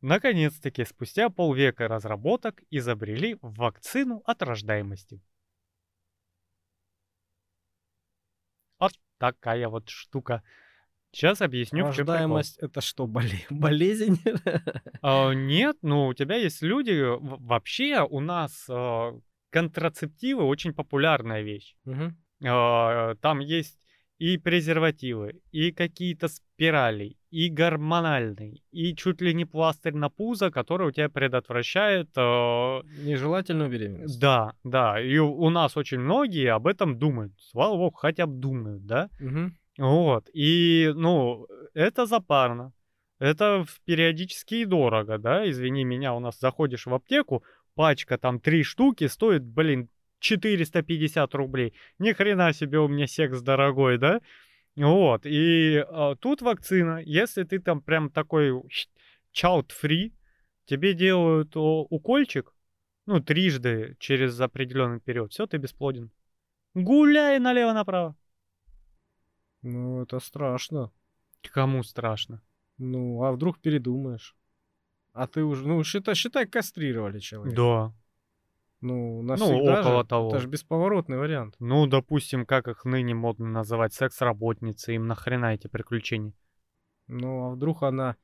Наконец-таки, 0.00 0.84
спустя 0.84 1.28
полвека 1.30 1.86
разработок, 1.88 2.60
изобрели 2.70 3.38
вакцину 3.40 4.20
от 4.24 4.42
рождаемости. 4.42 5.22
Вот 8.80 8.92
такая 9.18 9.68
вот 9.68 9.88
штука. 9.88 10.42
Сейчас 11.12 11.40
объясню, 11.40 11.84
в 11.86 11.94
чем. 11.94 12.06
Рождаемость 12.06 12.58
это 12.58 12.80
что, 12.80 13.06
боле- 13.06 13.46
болезнь? 13.50 14.18
А, 15.02 15.32
нет, 15.32 15.76
ну 15.82 16.06
у 16.08 16.14
тебя 16.14 16.36
есть 16.36 16.62
люди. 16.62 17.00
в- 17.00 17.44
Вообще 17.46 18.00
у 18.08 18.18
нас 18.20 18.66
а, 18.68 19.12
контрацептивы 19.50 20.42
очень 20.42 20.72
популярная 20.74 21.42
вещь. 21.42 21.76
Мгм. 21.84 22.16
А, 22.44 23.14
Там 23.16 23.38
есть 23.38 23.81
и 24.22 24.38
презервативы, 24.38 25.40
и 25.50 25.72
какие-то 25.72 26.28
спирали, 26.28 27.16
и 27.32 27.48
гормональный, 27.48 28.62
и 28.70 28.94
чуть 28.94 29.20
ли 29.20 29.34
не 29.34 29.44
пластырь 29.44 29.96
на 29.96 30.10
пузо, 30.10 30.52
который 30.52 30.86
у 30.86 30.90
тебя 30.92 31.08
предотвращает 31.08 32.08
а, 32.16 32.82
Нежелательную 33.04 33.68
беременность. 33.68 34.20
Да, 34.20 34.52
да, 34.62 35.00
и 35.02 35.18
у 35.18 35.50
нас 35.50 35.76
очень 35.76 35.98
многие 35.98 36.52
об 36.52 36.68
этом 36.68 37.00
думают. 37.00 37.32
Слава 37.50 37.76
богу, 37.76 37.96
хотя 37.96 38.26
бы 38.28 38.38
думают, 38.38 38.86
да? 38.86 39.10
Мгм. 39.18 39.56
Вот, 39.78 40.28
и, 40.32 40.92
ну, 40.94 41.48
это 41.74 42.06
запарно. 42.06 42.72
Это 43.18 43.64
периодически 43.84 44.54
и 44.54 44.64
дорого, 44.64 45.18
да? 45.18 45.50
Извини 45.50 45.82
меня, 45.82 46.14
у 46.14 46.20
нас 46.20 46.38
заходишь 46.38 46.86
в 46.86 46.94
аптеку, 46.94 47.42
пачка 47.74 48.18
там 48.18 48.38
три 48.38 48.62
штуки 48.62 49.08
стоит, 49.08 49.42
блин, 49.42 49.88
450 50.22 51.34
рублей. 51.34 51.74
Ни 51.98 52.12
хрена 52.12 52.52
себе 52.52 52.78
у 52.78 52.88
меня 52.88 53.06
секс 53.06 53.40
дорогой, 53.42 53.98
да? 53.98 54.20
Вот, 54.76 55.26
и 55.26 55.84
а, 55.86 56.14
тут 56.16 56.40
вакцина. 56.40 57.02
Если 57.04 57.42
ты 57.42 57.58
там 57.58 57.82
прям 57.82 58.08
такой 58.08 58.52
child-free, 59.34 60.12
тебе 60.64 60.94
делают 60.94 61.56
о, 61.56 61.86
укольчик, 61.90 62.54
ну, 63.04 63.20
трижды 63.20 63.96
через 63.98 64.40
определенный 64.40 65.00
период. 65.00 65.32
Все, 65.32 65.46
ты 65.46 65.58
бесплоден. 65.58 66.10
Гуляй 66.74 67.38
налево-направо. 67.38 68.16
Ну, 69.62 70.02
это 70.02 70.20
страшно. 70.20 70.90
Кому 71.52 71.82
страшно? 71.82 72.40
Ну, 72.78 73.24
а 73.24 73.32
вдруг 73.32 73.60
передумаешь? 73.60 74.36
А 75.12 75.26
ты 75.26 75.42
уже, 75.42 75.66
ну, 75.66 75.82
считай, 75.84 76.14
считай 76.14 76.46
кастрировали 76.46 77.18
человека. 77.18 77.56
Да. 77.56 78.01
Ну, 78.82 79.22
навсегда 79.22 79.80
около 79.80 80.02
же. 80.02 80.08
того. 80.08 80.28
Это 80.28 80.38
же 80.40 80.48
бесповоротный 80.48 81.16
вариант. 81.16 81.54
Ну, 81.60 81.86
допустим, 81.86 82.44
как 82.44 82.66
их 82.66 82.84
ныне 82.84 83.14
модно 83.14 83.48
называть, 83.48 83.94
секс-работницы, 83.94 84.94
им 84.94 85.06
нахрена 85.06 85.54
эти 85.54 85.68
приключения? 85.68 86.34
Ну, 87.06 87.46
а 87.46 87.50
вдруг 87.50 87.84
она, 87.84 88.16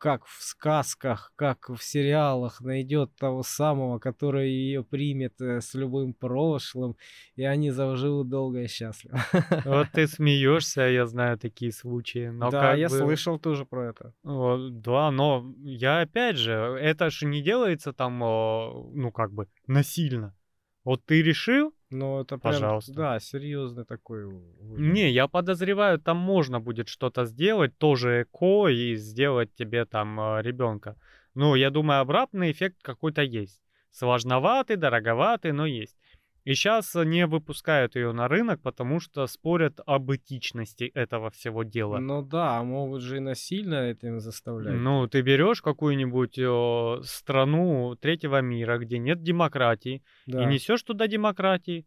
как 0.00 0.24
в 0.24 0.42
сказках, 0.42 1.32
как 1.36 1.68
в 1.68 1.82
сериалах, 1.82 2.60
найдет 2.62 3.14
того 3.16 3.42
самого, 3.42 3.98
который 3.98 4.50
ее 4.50 4.82
примет 4.82 5.40
э, 5.40 5.60
с 5.60 5.74
любым 5.74 6.14
прошлым, 6.14 6.96
и 7.36 7.44
они 7.44 7.70
заживут 7.70 8.28
долго 8.30 8.62
и 8.62 8.66
счастливо. 8.66 9.20
Вот 9.64 9.88
ты 9.92 10.06
смеешься, 10.08 10.82
я 10.82 11.06
знаю 11.06 11.38
такие 11.38 11.70
случаи. 11.70 12.28
Но 12.28 12.50
да, 12.50 12.74
я 12.74 12.88
бы- 12.88 12.96
слышал 12.96 13.38
тоже 13.38 13.66
про 13.66 13.90
это. 13.90 14.14
Вот, 14.22 14.80
Да, 14.80 15.10
но 15.10 15.54
я 15.58 16.00
опять 16.00 16.38
же, 16.38 16.52
это 16.52 17.10
же 17.10 17.26
не 17.26 17.42
делается 17.42 17.92
там, 17.92 18.24
э, 18.24 18.72
ну 18.94 19.12
как 19.12 19.32
бы, 19.32 19.48
насильно. 19.66 20.34
Вот 20.82 21.04
ты 21.04 21.22
решил? 21.22 21.74
Но 21.90 22.20
это 22.20 22.38
прям, 22.38 22.54
Пожалуйста. 22.54 22.92
да, 22.92 23.20
серьезный 23.20 23.84
такой. 23.84 24.24
выбор. 24.26 24.78
Не, 24.80 25.10
я 25.10 25.26
подозреваю, 25.26 25.98
там 25.98 26.16
можно 26.16 26.60
будет 26.60 26.88
что-то 26.88 27.24
сделать, 27.24 27.76
тоже 27.78 28.22
эко, 28.22 28.68
и 28.68 28.94
сделать 28.94 29.52
тебе 29.54 29.84
там 29.84 30.40
ребенка. 30.40 30.96
Ну, 31.34 31.56
я 31.56 31.70
думаю, 31.70 32.00
обратный 32.00 32.52
эффект 32.52 32.76
какой-то 32.82 33.22
есть. 33.22 33.60
Сложноватый, 33.90 34.76
дороговатый, 34.76 35.52
но 35.52 35.66
есть. 35.66 35.96
И 36.44 36.54
сейчас 36.54 36.94
не 36.94 37.26
выпускают 37.26 37.96
ее 37.96 38.12
на 38.12 38.28
рынок, 38.28 38.62
потому 38.62 38.98
что 38.98 39.26
спорят 39.26 39.80
об 39.84 40.10
этичности 40.12 40.84
этого 40.94 41.30
всего 41.30 41.64
дела. 41.64 41.98
Ну 41.98 42.22
да, 42.22 42.58
а 42.58 42.62
могут 42.62 43.02
же 43.02 43.18
и 43.18 43.20
насильно 43.20 43.90
этим 43.90 44.20
заставлять. 44.20 44.74
Ну, 44.74 45.06
ты 45.06 45.20
берешь 45.20 45.60
какую-нибудь 45.60 46.38
э, 46.38 47.02
страну 47.04 47.96
третьего 47.96 48.40
мира, 48.40 48.78
где 48.78 48.98
нет 48.98 49.22
демократии, 49.22 50.02
да. 50.26 50.42
и 50.42 50.46
несешь 50.46 50.82
туда 50.82 51.06
демократии, 51.06 51.86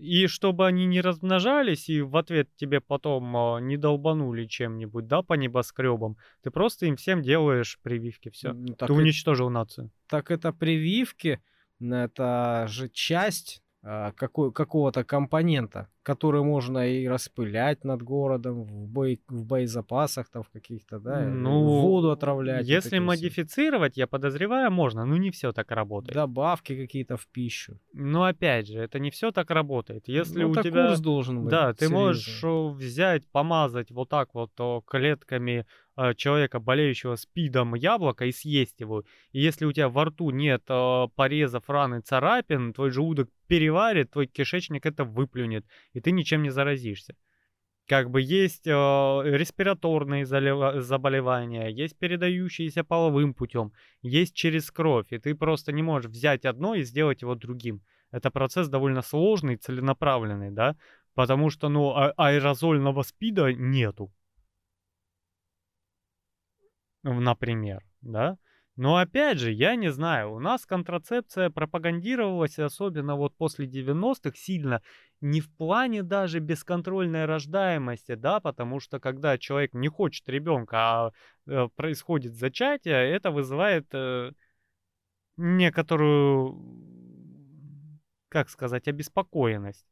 и 0.00 0.26
чтобы 0.28 0.66
они 0.66 0.86
не 0.86 1.02
размножались, 1.02 1.90
и 1.90 2.00
в 2.00 2.16
ответ 2.16 2.48
тебе 2.56 2.80
потом 2.80 3.36
э, 3.36 3.60
не 3.60 3.76
долбанули 3.76 4.46
чем-нибудь, 4.46 5.06
да, 5.06 5.20
по 5.20 5.34
небоскребам, 5.34 6.16
ты 6.42 6.50
просто 6.50 6.86
им 6.86 6.96
всем 6.96 7.20
делаешь 7.20 7.78
прививки, 7.82 8.30
все. 8.30 8.54
Так, 8.78 8.88
ты 8.88 8.94
э- 8.94 8.96
уничтожил 8.96 9.50
нацию. 9.50 9.90
так 10.08 10.30
это 10.30 10.54
прививки, 10.54 11.42
это 11.80 12.66
же 12.68 12.88
часть 12.88 13.62
какой, 13.82 14.52
какого-то 14.52 15.04
компонента, 15.04 15.88
который 16.02 16.42
можно 16.42 16.88
и 16.88 17.06
распылять 17.06 17.84
над 17.84 18.02
городом 18.02 18.64
в, 18.64 18.86
бой, 18.88 19.20
в 19.28 19.44
боезапасах 19.44 20.30
там 20.30 20.42
в 20.42 20.48
каких-то, 20.50 20.98
да, 20.98 21.20
Ну, 21.26 21.62
воду 21.62 22.10
отравлять. 22.10 22.60
вот 22.62 22.66
Если 22.68 22.88
эти 22.88 22.94
все. 22.96 23.00
модифицировать, 23.00 23.96
я 23.96 24.06
подозреваю, 24.06 24.70
можно, 24.70 25.04
но 25.04 25.16
не 25.16 25.30
все 25.30 25.52
так 25.52 25.70
работает. 25.70 26.14
Добавки 26.14 26.74
какие-то 26.74 27.16
в 27.16 27.26
пищу. 27.26 27.78
Но 27.92 28.24
опять 28.24 28.66
же, 28.68 28.78
это 28.78 28.98
не 28.98 29.10
все 29.10 29.30
так 29.30 29.50
работает. 29.50 30.08
Если 30.08 30.42
Ну, 30.42 30.50
у 30.50 30.54
тебя... 30.54 30.86
курс 30.88 31.00
должен 31.00 31.42
быть. 31.42 31.50
Да, 31.50 31.74
ты 31.74 31.88
можешь 31.90 32.42
э, 32.42 32.68
взять, 32.70 33.26
помазать 33.28 33.90
вот 33.90 34.08
так 34.08 34.34
вот 34.34 34.52
о, 34.58 34.80
клетками 34.86 35.66
э, 35.96 36.14
человека, 36.14 36.60
болеющего 36.60 37.16
спидом, 37.16 37.74
яблоко 37.74 38.24
и 38.24 38.32
съесть 38.32 38.80
его. 38.80 39.02
И 39.32 39.40
если 39.40 39.66
у 39.66 39.72
тебя 39.72 39.88
во 39.90 40.06
рту 40.06 40.30
нет 40.30 40.62
э, 40.68 41.06
порезов, 41.14 41.68
ран 41.68 41.96
и 41.96 42.00
царапин, 42.00 42.72
твой 42.72 42.90
желудок 42.90 43.28
переварит, 43.48 44.12
твой 44.12 44.26
кишечник 44.26 44.86
это 44.86 45.04
выплюнет, 45.04 45.66
и 45.92 46.00
ты 46.00 46.10
ничем 46.12 46.42
не 46.42 46.50
заразишься. 46.50 47.16
Как 47.86 48.10
бы 48.10 48.20
есть 48.22 48.66
э, 48.68 48.70
респираторные 48.70 50.24
заболевания, 50.24 51.68
есть 51.68 51.98
передающиеся 51.98 52.84
половым 52.84 53.34
путем, 53.34 53.72
есть 54.02 54.34
через 54.34 54.70
кровь, 54.70 55.06
и 55.10 55.18
ты 55.18 55.34
просто 55.34 55.72
не 55.72 55.82
можешь 55.82 56.10
взять 56.10 56.44
одно 56.44 56.76
и 56.76 56.82
сделать 56.82 57.22
его 57.22 57.34
другим. 57.34 57.82
Это 58.12 58.30
процесс 58.30 58.68
довольно 58.68 59.02
сложный, 59.02 59.56
целенаправленный, 59.56 60.50
да, 60.52 60.76
потому 61.14 61.50
что, 61.50 61.68
ну, 61.68 61.90
а- 61.90 62.12
аэрозольного 62.16 63.02
спида 63.02 63.52
нету. 63.52 64.12
Например, 67.02 67.82
да. 68.02 68.38
Но 68.76 68.96
опять 68.96 69.38
же, 69.38 69.52
я 69.52 69.74
не 69.74 69.90
знаю, 69.90 70.32
у 70.32 70.38
нас 70.38 70.64
контрацепция 70.64 71.50
пропагандировалась, 71.50 72.58
особенно 72.58 73.16
вот 73.16 73.36
после 73.36 73.66
90-х, 73.66 74.36
сильно 74.36 74.80
не 75.20 75.40
в 75.40 75.54
плане 75.56 76.02
даже 76.02 76.38
бесконтрольной 76.38 77.26
рождаемости, 77.26 78.14
да, 78.14 78.40
потому 78.40 78.80
что 78.80 78.98
когда 78.98 79.36
человек 79.38 79.74
не 79.74 79.88
хочет 79.88 80.28
ребенка, 80.28 80.76
а 80.78 81.12
э, 81.46 81.68
происходит 81.76 82.34
зачатие, 82.34 83.10
это 83.10 83.30
вызывает 83.30 83.86
э, 83.92 84.32
некоторую, 85.36 86.58
как 88.28 88.48
сказать, 88.48 88.88
обеспокоенность, 88.88 89.86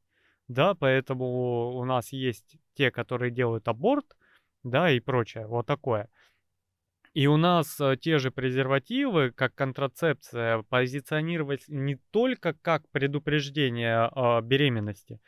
да, 0.46 0.74
поэтому 0.74 1.76
у 1.76 1.84
нас 1.84 2.12
есть 2.12 2.56
те, 2.74 2.90
которые 2.90 3.30
делают 3.30 3.68
аборт, 3.68 4.16
да, 4.62 4.90
и 4.90 5.00
прочее, 5.00 5.46
вот 5.46 5.66
такое. 5.66 6.08
И 7.18 7.26
у 7.26 7.36
нас 7.36 7.80
э, 7.80 7.96
те 8.00 8.20
же 8.20 8.30
презервативы, 8.30 9.32
как 9.32 9.52
контрацепция, 9.56 10.62
позиционировать 10.68 11.64
не 11.66 11.96
только 12.12 12.52
как 12.52 12.88
предупреждение 12.90 14.08
э, 14.14 14.40
беременности, 14.42 15.20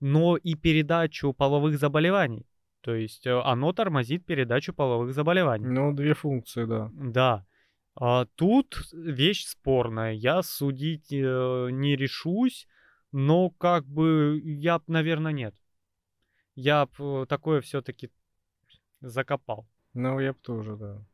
но 0.00 0.36
и 0.36 0.56
передачу 0.56 1.32
половых 1.32 1.78
заболеваний. 1.78 2.48
То 2.80 2.96
есть 2.96 3.28
э, 3.28 3.40
оно 3.44 3.72
тормозит 3.72 4.26
передачу 4.26 4.74
половых 4.74 5.14
заболеваний. 5.14 5.66
Ну, 5.68 5.92
две 5.92 6.14
функции, 6.14 6.64
да. 6.64 6.90
Да. 6.94 7.46
А 7.94 8.24
тут 8.34 8.82
вещь 8.92 9.44
спорная. 9.44 10.14
Я 10.14 10.42
судить 10.42 11.12
э, 11.12 11.68
не 11.70 11.94
решусь, 11.94 12.66
но 13.12 13.50
как 13.50 13.86
бы 13.86 14.40
я, 14.42 14.80
наверное, 14.88 15.30
нет. 15.30 15.54
Я 16.56 16.86
б 16.86 17.24
такое 17.28 17.60
все-таки 17.60 18.10
закопал. 19.00 19.68
Ну, 19.94 20.18
я 20.18 20.32
бы 20.32 20.38
тоже, 20.42 20.74
да. 20.76 21.06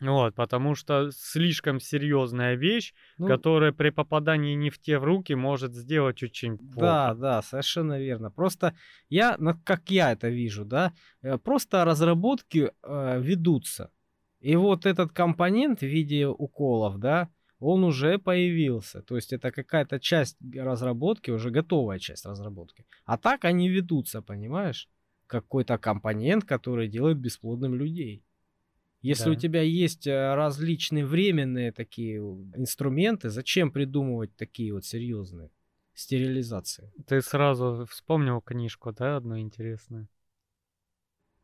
Вот, 0.00 0.34
потому 0.36 0.74
что 0.76 1.10
слишком 1.10 1.80
серьезная 1.80 2.54
вещь, 2.54 2.94
Ну, 3.18 3.26
которая 3.26 3.72
при 3.72 3.90
попадании 3.90 4.54
не 4.54 4.70
в 4.70 4.78
те 4.78 4.98
в 4.98 5.04
руки 5.04 5.34
может 5.34 5.74
сделать 5.74 6.22
очень 6.22 6.56
Да, 6.58 7.08
плохо. 7.08 7.14
да, 7.20 7.42
совершенно 7.42 7.98
верно. 7.98 8.30
Просто 8.30 8.74
я, 9.08 9.36
на- 9.38 9.54
как 9.64 9.90
я 9.90 10.12
это 10.12 10.28
вижу, 10.28 10.64
да, 10.64 10.92
э, 11.22 11.36
просто 11.38 11.84
разработки 11.84 12.70
э, 12.82 13.20
ведутся. 13.20 13.90
И 14.40 14.54
вот 14.56 14.86
этот 14.86 15.12
компонент 15.12 15.80
в 15.80 15.86
виде 15.86 16.26
уколов, 16.28 16.98
да, 16.98 17.28
он 17.58 17.82
уже 17.82 18.18
появился. 18.18 19.02
То 19.02 19.16
есть 19.16 19.32
это 19.32 19.50
какая-то 19.50 19.98
часть 19.98 20.36
разработки, 20.54 21.32
уже 21.32 21.50
готовая 21.50 21.98
часть 21.98 22.24
разработки. 22.24 22.86
А 23.04 23.16
так 23.18 23.44
они 23.44 23.68
ведутся, 23.68 24.22
понимаешь? 24.22 24.88
Какой-то 25.26 25.76
компонент, 25.76 26.44
который 26.44 26.86
делает 26.86 27.18
бесплодным 27.18 27.74
людей. 27.74 28.22
Если 29.00 29.30
у 29.30 29.34
Да. 29.34 29.40
тебя 29.40 29.62
есть 29.62 30.06
э, 30.06 30.34
различные 30.34 31.06
временные 31.06 31.70
такие 31.72 32.18
инструменты, 32.18 33.30
зачем 33.30 33.70
придумывать 33.70 34.34
такие 34.36 34.72
вот 34.72 34.84
серьезные 34.84 35.50
стерилизации? 35.94 36.92
Ты 37.06 37.20
сразу 37.20 37.86
вспомнил 37.88 38.40
книжку, 38.40 38.92
да, 38.92 39.16
одну 39.16 39.38
интересную, 39.38 40.08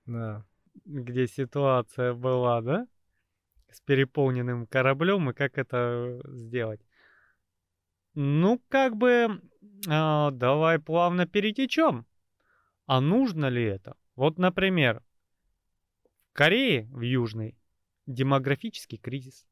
Да. 0.06 0.44
где 0.84 1.28
ситуация 1.28 2.12
была, 2.12 2.60
да, 2.60 2.88
с 3.70 3.80
переполненным 3.80 4.66
кораблем 4.66 5.30
и 5.30 5.34
как 5.34 5.56
это 5.56 6.20
сделать. 6.26 6.80
Ну, 8.14 8.60
как 8.68 8.96
бы, 8.96 9.40
а, 9.88 10.30
давай 10.32 10.80
плавно 10.80 11.26
перетечем. 11.26 12.06
А 12.86 13.00
нужно 13.00 13.46
ли 13.46 13.62
это? 13.62 13.96
Вот, 14.16 14.38
например, 14.38 15.02
Корее, 16.34 16.88
в 16.90 17.00
Южной, 17.00 17.56
демографический 18.06 18.98
кризис. 18.98 19.46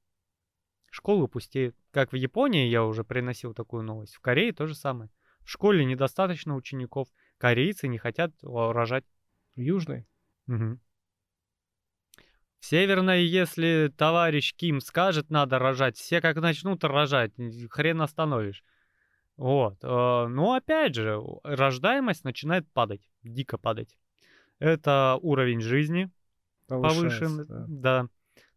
Школы 0.91 1.29
пустеют. 1.29 1.77
Как 1.93 2.13
в 2.13 2.17
Японии, 2.17 2.69
я 2.69 2.85
уже 2.85 3.05
приносил 3.05 3.55
такую 3.55 3.85
новость. 3.85 4.17
В 4.17 4.21
Корее 4.21 4.53
то 4.53 4.67
же 4.67 4.75
самое. 4.75 5.09
В 5.43 5.49
школе 5.49 5.85
недостаточно 5.85 6.57
учеников. 6.57 7.09
Корейцы 7.39 7.87
не 7.87 7.99
хотят 7.99 8.33
рожать. 8.43 9.05
Южный? 9.55 10.09
Мгм. 10.47 10.81
В 12.59 12.67
Северной, 12.67 13.27
если 13.27 13.93
товарищ 13.97 14.53
Ким 14.55 14.81
скажет, 14.81 15.31
надо 15.31 15.61
рожать, 15.61 15.97
все 15.97 16.21
как 16.21 16.37
начнут 16.37 16.83
рожать, 16.83 17.33
хрен 17.71 18.03
остановишь. 18.03 18.65
Вот. 19.37 19.79
э, 19.85 19.87
Но 19.87 20.55
опять 20.55 20.97
же, 20.97 21.21
рождаемость 21.45 22.25
начинает 22.25 22.69
падать, 22.73 23.09
дико 23.23 23.57
падать. 23.57 23.97
Это 24.59 25.17
уровень 25.23 25.61
жизни 25.61 26.11
повышен, 26.81 27.47
да. 27.47 27.65
да. 27.69 28.09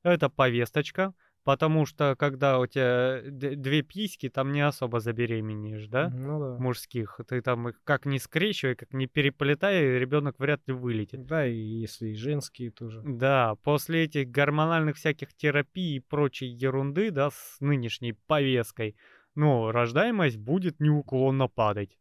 Это 0.04 0.30
повесточка, 0.30 1.14
потому 1.44 1.86
что 1.86 2.16
когда 2.18 2.60
у 2.60 2.68
тебя 2.68 3.22
две 3.24 3.82
письки, 3.82 4.30
там 4.30 4.52
не 4.52 4.62
особо 4.62 5.00
забеременеешь, 5.00 5.88
да? 5.88 6.10
Ну 6.10 6.40
да. 6.40 6.58
Мужских. 6.62 7.20
Ты 7.28 7.42
там 7.42 7.70
их 7.70 7.82
как 7.84 8.06
не 8.06 8.20
скрещивай, 8.20 8.76
как 8.76 8.94
не 8.94 9.08
переплетай, 9.08 9.98
ребенок 9.98 10.40
вряд 10.40 10.62
ли 10.68 10.74
вылетит. 10.74 11.26
Да, 11.26 11.46
и 11.48 11.56
если 11.56 12.10
и 12.10 12.16
женские 12.16 12.72
тоже. 12.72 13.02
Да, 13.04 13.56
после 13.64 14.04
этих 14.04 14.30
гормональных 14.30 14.98
всяких 14.98 15.34
терапий 15.34 15.98
и 15.98 16.00
прочей 16.00 16.48
ерунды, 16.48 17.12
да, 17.12 17.30
с 17.32 17.58
нынешней 17.60 18.14
повесткой, 18.14 18.96
ну, 19.36 19.72
рождаемость 19.72 20.38
будет 20.38 20.80
неуклонно 20.80 21.48
падать. 21.48 21.98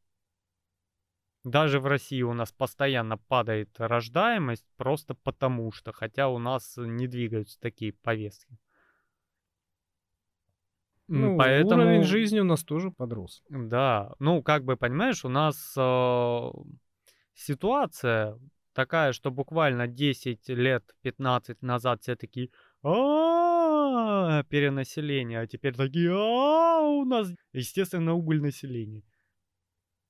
Даже 1.45 1.79
в 1.79 1.87
России 1.87 2.23
у 2.23 2.33
нас 2.33 2.53
постоянно 2.53 3.19
падает 3.19 3.69
рождаемость 3.79 4.67
просто 4.77 5.15
потому 5.15 5.71
что, 5.73 5.93
хотя 5.93 6.29
у 6.29 6.39
нас 6.39 6.75
не 6.79 7.07
двигаются 7.07 7.61
такие 7.61 7.93
повестки. 7.93 8.59
Ну, 11.07 11.37
Поэтому... 11.37 11.83
уровень 11.83 12.03
жизни 12.03 12.41
у 12.41 12.45
нас 12.45 12.65
тоже 12.65 12.91
подрос. 12.91 13.43
Да, 13.51 14.15
ну, 14.19 14.43
как 14.43 14.65
бы, 14.65 14.79
понимаешь, 14.79 15.23
у 15.27 15.29
нас 15.29 15.75
э, 15.77 16.51
ситуация 17.35 18.39
такая, 18.73 19.13
что 19.13 19.31
буквально 19.31 19.87
10 19.87 20.49
лет, 20.49 20.95
15 21.03 21.61
назад 21.61 22.01
все 22.01 22.17
такие 22.17 22.49
«А, 22.83 24.45
перенаселение, 24.45 25.41
а 25.41 25.47
теперь 25.47 25.75
такие 25.75 26.11
«А, 26.11 26.81
у 26.81 27.05
нас, 27.05 27.31
естественно, 27.53 28.15
убыль 28.15 28.41
населения. 28.41 29.03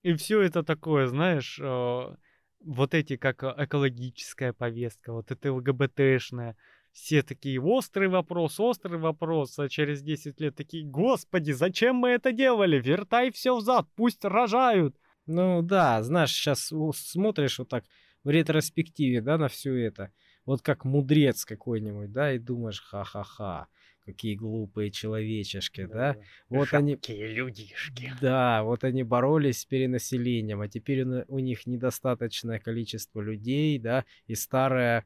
И 0.05 0.13
все 0.13 0.43
это 0.43 0.63
такое, 0.63 1.07
знаешь, 1.07 1.59
э, 1.59 2.17
вот 2.61 2.95
эти 2.95 3.17
как 3.17 3.43
э, 3.43 3.55
экологическая 3.57 4.53
повестка, 4.53 5.15
вот 5.15 5.31
это 5.31 5.51
ЛГБТшная, 5.51 6.59
все 6.93 7.23
такие, 7.23 7.59
острый 7.59 8.09
вопрос, 8.09 8.61
острый 8.61 8.99
вопрос, 8.99 9.59
а 9.59 9.71
через 9.71 10.03
10 10.03 10.39
лет 10.43 10.55
такие, 10.55 10.85
господи, 10.85 11.53
зачем 11.53 11.97
мы 11.97 12.11
это 12.11 12.33
делали? 12.33 12.79
Вертай 12.79 13.33
все 13.33 13.57
взад, 13.57 13.89
пусть 13.97 14.27
рожают. 14.27 14.95
Ну 15.25 15.63
да, 15.63 16.03
знаешь, 16.03 16.33
сейчас 16.33 16.71
смотришь 16.95 17.59
вот 17.59 17.71
так 17.71 17.85
в 18.25 18.29
ретроспективе, 18.29 19.23
да, 19.23 19.39
на 19.39 19.49
все 19.49 19.75
это. 19.75 20.13
Вот 20.45 20.61
как 20.61 20.85
мудрец 20.85 21.47
какой-нибудь, 21.47 22.13
да, 22.13 22.35
и 22.35 22.39
думаешь, 22.39 22.83
ха-ха-ха, 22.83 23.69
какие 24.05 24.35
глупые 24.35 24.91
человечешки, 24.91 25.87
да. 25.87 26.17
Вот 26.49 26.73
они, 26.73 26.93
Жалкие 26.93 27.29
людишки. 27.29 28.13
да, 28.21 28.63
вот 28.63 28.85
они 28.85 29.03
боролись 29.03 29.61
с 29.61 29.65
перенаселением, 29.65 30.61
а 30.61 30.69
теперь 30.69 31.05
у, 31.05 31.39
них 31.39 31.67
недостаточное 31.67 32.59
количество 32.59 33.21
людей, 33.21 33.79
да, 33.79 34.05
и 34.27 34.35
старое 34.35 35.05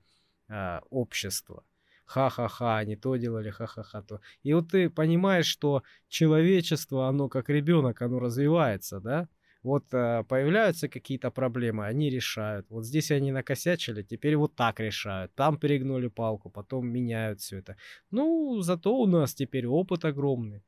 а, 0.49 0.83
общество. 0.91 1.65
Ха-ха-ха, 2.05 2.79
они 2.79 2.97
то 2.97 3.17
делали, 3.17 3.51
ха-ха-ха, 3.51 4.03
то. 4.03 4.21
И 4.43 4.55
вот 4.55 4.71
ты 4.71 4.89
понимаешь, 4.89 5.47
что 5.47 5.83
человечество, 6.09 7.07
оно 7.07 7.29
как 7.29 7.51
ребенок, 7.51 8.01
оно 8.01 8.19
развивается, 8.19 8.99
да? 9.01 9.29
Вот 9.63 9.85
а, 9.93 10.23
появляются 10.23 10.89
какие-то 10.89 11.31
проблемы, 11.31 11.87
они 11.87 12.11
решают. 12.11 12.67
Вот 12.71 12.85
здесь 12.85 13.11
они 13.11 13.33
накосячили, 13.33 14.03
теперь 14.03 14.37
вот 14.37 14.55
так 14.55 14.81
решают. 14.81 15.35
Там 15.35 15.59
перегнули 15.59 16.09
палку, 16.09 16.51
потом 16.51 16.89
меняют 16.89 17.41
все 17.41 17.59
это. 17.59 17.77
Ну, 18.11 18.61
зато 18.61 18.97
у 18.97 19.07
нас 19.07 19.35
теперь 19.35 19.67
опыт 19.67 20.05
огромный. 20.05 20.63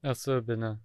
Особенно 0.00 0.80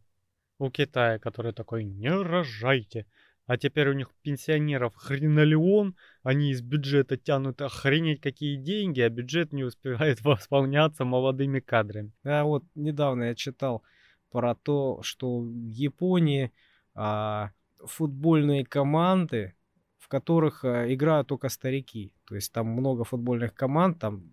у 0.57 0.69
Китая, 0.69 1.19
который 1.19 1.53
такой, 1.53 1.83
не 1.83 2.09
рожайте. 2.09 3.05
А 3.47 3.57
теперь 3.57 3.89
у 3.89 3.93
них 3.93 4.09
пенсионеров 4.21 4.95
хренолеон, 4.95 5.95
они 6.23 6.51
из 6.51 6.61
бюджета 6.61 7.17
тянут 7.17 7.61
охренеть 7.61 8.21
какие 8.21 8.55
деньги, 8.55 9.01
а 9.01 9.09
бюджет 9.09 9.51
не 9.51 9.63
успевает 9.63 10.21
восполняться 10.23 11.03
молодыми 11.03 11.59
кадрами. 11.59 12.13
А 12.23 12.43
вот 12.43 12.63
недавно 12.75 13.25
я 13.25 13.35
читал 13.35 13.83
про 14.29 14.55
то, 14.55 15.01
что 15.01 15.41
в 15.41 15.67
Японии 15.67 16.51
футбольные 17.85 18.65
команды 18.65 19.53
в 20.01 20.07
которых 20.07 20.65
э, 20.65 20.93
играют 20.93 21.27
только 21.27 21.49
старики. 21.49 22.11
То 22.25 22.35
есть 22.35 22.51
там 22.51 22.67
много 22.67 23.03
футбольных 23.03 23.53
команд, 23.53 23.99
там 23.99 24.23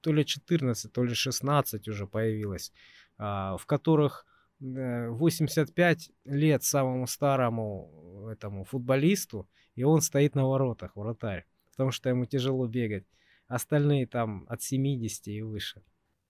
то 0.00 0.12
ли 0.12 0.24
14, 0.24 0.90
то 0.92 1.04
ли 1.04 1.14
16 1.14 1.88
уже 1.88 2.06
появилось, 2.06 2.72
а, 3.18 3.56
в 3.58 3.66
которых 3.66 4.26
85 4.60 6.08
э, 6.08 6.34
лет 6.34 6.64
самому 6.64 7.06
старому 7.06 8.28
этому 8.32 8.64
футболисту, 8.64 9.46
и 9.74 9.84
он 9.84 10.00
стоит 10.00 10.34
на 10.34 10.46
воротах, 10.46 10.96
вратарь, 10.96 11.44
потому 11.70 11.90
что 11.90 12.08
ему 12.08 12.24
тяжело 12.24 12.66
бегать. 12.66 13.04
Остальные 13.46 14.06
там 14.06 14.46
от 14.48 14.62
70 14.62 15.28
и 15.28 15.42
выше. 15.42 15.82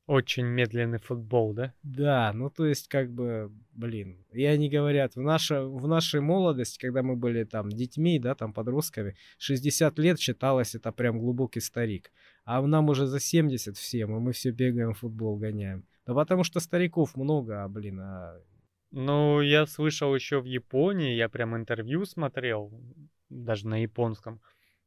Очень 0.07 0.46
медленный 0.46 0.98
футбол, 0.98 1.53
да? 1.53 1.72
Да, 1.82 2.32
ну 2.32 2.51
то 2.51 2.66
есть 2.66 2.88
как 2.88 3.12
бы, 3.12 3.53
блин, 3.72 4.24
и 4.32 4.44
они 4.44 4.68
говорят, 4.68 5.14
в, 5.14 5.20
наше, 5.20 5.61
в 5.61 5.86
нашей 5.86 6.20
молодости, 6.20 6.78
когда 6.78 7.03
мы 7.03 7.14
были 7.14 7.44
там 7.44 7.68
детьми, 7.68 8.18
да, 8.18 8.34
там 8.34 8.53
подростками, 8.53 9.14
60 9.38 9.98
лет 10.01 10.18
считалось 10.18 10.74
это 10.74 10.90
прям 10.90 11.20
глубокий 11.20 11.61
старик. 11.61 12.11
А 12.44 12.61
нам 12.61 12.88
уже 12.88 13.07
за 13.07 13.20
70 13.20 13.76
всем, 13.76 14.16
и 14.16 14.18
мы 14.18 14.32
все 14.32 14.51
бегаем, 14.51 14.94
футбол 14.94 15.36
гоняем. 15.36 15.84
Да 16.07 16.14
потому 16.14 16.42
что 16.42 16.59
стариков 16.59 17.16
много, 17.16 17.62
а, 17.62 17.68
блин, 17.68 18.01
а... 18.01 18.40
Ну, 18.90 19.40
я 19.40 19.66
слышал 19.66 20.12
еще 20.12 20.40
в 20.40 20.44
Японии, 20.44 21.14
я 21.14 21.28
прям 21.28 21.57
интервью 21.57 22.05
смотрел, 22.05 22.72
даже 23.28 23.68
на 23.68 23.80
японском, 23.80 24.40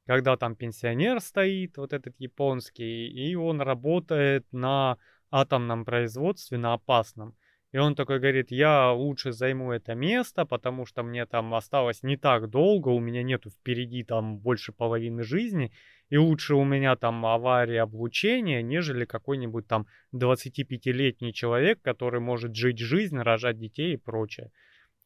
когда 0.05 0.37
там 0.37 0.55
пенсионер 0.55 1.19
стоит, 1.19 1.77
вот 1.77 1.93
этот 1.93 2.15
японский, 2.19 3.07
и 3.07 3.35
он 3.35 3.61
работает 3.61 4.45
на 4.51 4.97
атомном 5.31 5.85
производстве, 5.85 6.57
на 6.57 6.73
опасном. 6.73 7.35
И 7.71 7.79
он 7.79 7.95
такой 7.95 8.19
говорит, 8.19 8.51
я 8.51 8.91
лучше 8.91 9.31
займу 9.31 9.71
это 9.71 9.95
место, 9.95 10.45
потому 10.45 10.85
что 10.85 11.01
мне 11.01 11.25
там 11.25 11.55
осталось 11.55 12.03
не 12.03 12.17
так 12.17 12.49
долго, 12.49 12.89
у 12.89 12.99
меня 12.99 13.23
нету 13.23 13.49
впереди 13.49 14.03
там 14.03 14.37
больше 14.37 14.71
половины 14.71 15.23
жизни, 15.23 15.71
и 16.09 16.17
лучше 16.17 16.53
у 16.53 16.63
меня 16.63 16.95
там 16.95 17.25
авария 17.25 17.81
облучения, 17.81 18.61
нежели 18.61 19.05
какой-нибудь 19.05 19.65
там 19.65 19.87
25-летний 20.13 21.33
человек, 21.33 21.81
который 21.81 22.19
может 22.19 22.55
жить 22.55 22.77
жизнь, 22.77 23.17
рожать 23.17 23.57
детей 23.57 23.93
и 23.95 23.97
прочее. 23.97 24.51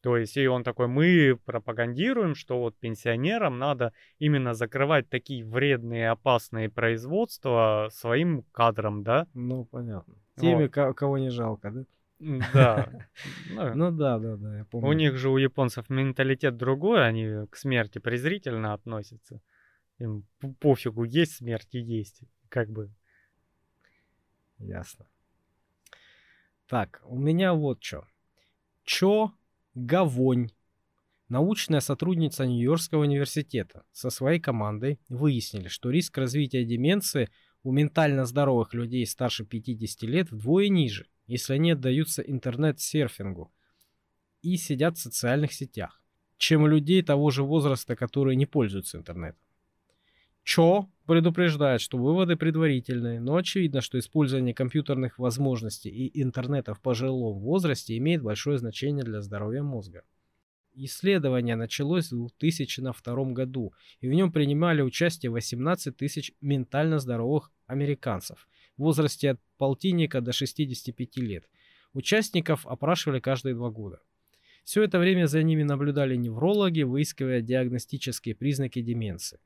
То 0.00 0.16
есть, 0.16 0.36
и 0.36 0.46
он 0.46 0.62
такой, 0.62 0.86
мы 0.86 1.38
пропагандируем, 1.44 2.36
что 2.36 2.60
вот 2.60 2.76
пенсионерам 2.76 3.58
надо 3.58 3.92
именно 4.18 4.54
закрывать 4.54 5.08
такие 5.08 5.44
вредные, 5.44 6.10
опасные 6.10 6.70
производства 6.70 7.88
своим 7.90 8.42
кадрам, 8.52 9.02
да? 9.02 9.26
Ну, 9.34 9.64
понятно. 9.64 10.14
Теми, 10.36 10.70
вот. 10.74 10.96
кого 10.96 11.18
не 11.18 11.30
жалко, 11.30 11.70
да? 11.70 11.84
Да. 12.52 12.88
Ну, 13.50 13.74
ну 13.74 13.90
да, 13.90 14.18
да, 14.18 14.36
да, 14.36 14.58
я 14.58 14.64
помню. 14.64 14.88
У 14.88 14.92
них 14.92 15.16
же 15.16 15.30
у 15.30 15.36
японцев 15.36 15.88
менталитет 15.88 16.56
другой, 16.56 17.06
они 17.06 17.46
к 17.48 17.56
смерти 17.56 17.98
презрительно 17.98 18.74
относятся. 18.74 19.40
Им 19.98 20.26
пофигу, 20.60 21.04
есть 21.04 21.36
смерть 21.36 21.74
и 21.74 21.80
есть. 21.80 22.22
Как 22.48 22.70
бы. 22.70 22.90
Ясно. 24.58 25.06
Так, 26.68 27.00
у 27.04 27.18
меня 27.18 27.54
вот 27.54 27.82
что. 27.82 28.04
Чо 28.84 29.32
Гавонь, 29.78 30.50
научная 31.28 31.80
сотрудница 31.80 32.46
Нью-Йоркского 32.46 33.02
университета, 33.02 33.84
со 33.92 34.10
своей 34.10 34.40
командой 34.40 35.00
выяснили, 35.08 35.68
что 35.68 35.90
риск 35.90 36.18
развития 36.18 36.64
деменции 36.64 37.30
у 37.62 37.72
ментально 37.72 38.24
здоровых 38.24 38.74
людей 38.74 39.06
старше 39.06 39.44
50 39.44 40.02
лет 40.02 40.30
вдвое 40.30 40.68
ниже– 40.68 41.06
если 41.28 41.52
они 41.52 41.72
отдаются 41.72 42.22
интернет-серфингу 42.22 43.52
и 44.42 44.56
сидят 44.56 44.96
в 44.96 45.00
социальных 45.00 45.52
сетях, 45.52 46.02
чем 46.38 46.62
у 46.62 46.66
людей 46.66 47.02
того 47.02 47.30
же 47.30 47.44
возраста, 47.44 47.94
которые 47.94 48.34
не 48.34 48.46
пользуются 48.46 48.96
интернетом. 48.96 49.40
Чо 50.48 50.88
предупреждает, 51.06 51.82
что 51.82 51.98
выводы 51.98 52.34
предварительные, 52.34 53.20
но 53.20 53.36
очевидно, 53.36 53.82
что 53.82 53.98
использование 53.98 54.54
компьютерных 54.54 55.18
возможностей 55.18 55.90
и 55.90 56.22
интернета 56.22 56.72
в 56.72 56.80
пожилом 56.80 57.38
возрасте 57.38 57.98
имеет 57.98 58.22
большое 58.22 58.56
значение 58.56 59.04
для 59.04 59.20
здоровья 59.20 59.62
мозга. 59.62 60.04
Исследование 60.72 61.54
началось 61.54 62.10
в 62.10 62.30
2002 62.38 63.24
году, 63.32 63.74
и 64.00 64.08
в 64.08 64.14
нем 64.14 64.32
принимали 64.32 64.80
участие 64.80 65.28
18 65.28 65.94
тысяч 65.94 66.32
ментально 66.40 66.98
здоровых 66.98 67.52
американцев 67.66 68.48
в 68.78 68.84
возрасте 68.84 69.32
от 69.32 69.40
полтинника 69.58 70.22
до 70.22 70.32
65 70.32 71.18
лет. 71.18 71.44
Участников 71.92 72.66
опрашивали 72.66 73.20
каждые 73.20 73.54
два 73.54 73.68
года. 73.68 74.00
Все 74.64 74.82
это 74.82 74.98
время 74.98 75.26
за 75.26 75.42
ними 75.42 75.62
наблюдали 75.62 76.16
неврологи, 76.16 76.84
выискивая 76.84 77.42
диагностические 77.42 78.34
признаки 78.34 78.80
деменции. 78.80 79.40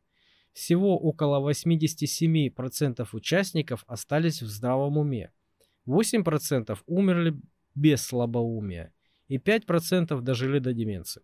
Всего 0.53 0.99
около 0.99 1.51
87% 1.51 3.09
участников 3.13 3.85
остались 3.87 4.43
в 4.43 4.47
здравом 4.47 4.99
уме. 4.99 5.33
8% 5.87 6.79
умерли 6.87 7.41
без 7.75 8.03
слабоумия 8.03 8.93
и 9.29 9.39
5% 9.39 10.21
дожили 10.21 10.59
до 10.59 10.73
деменции. 10.73 11.23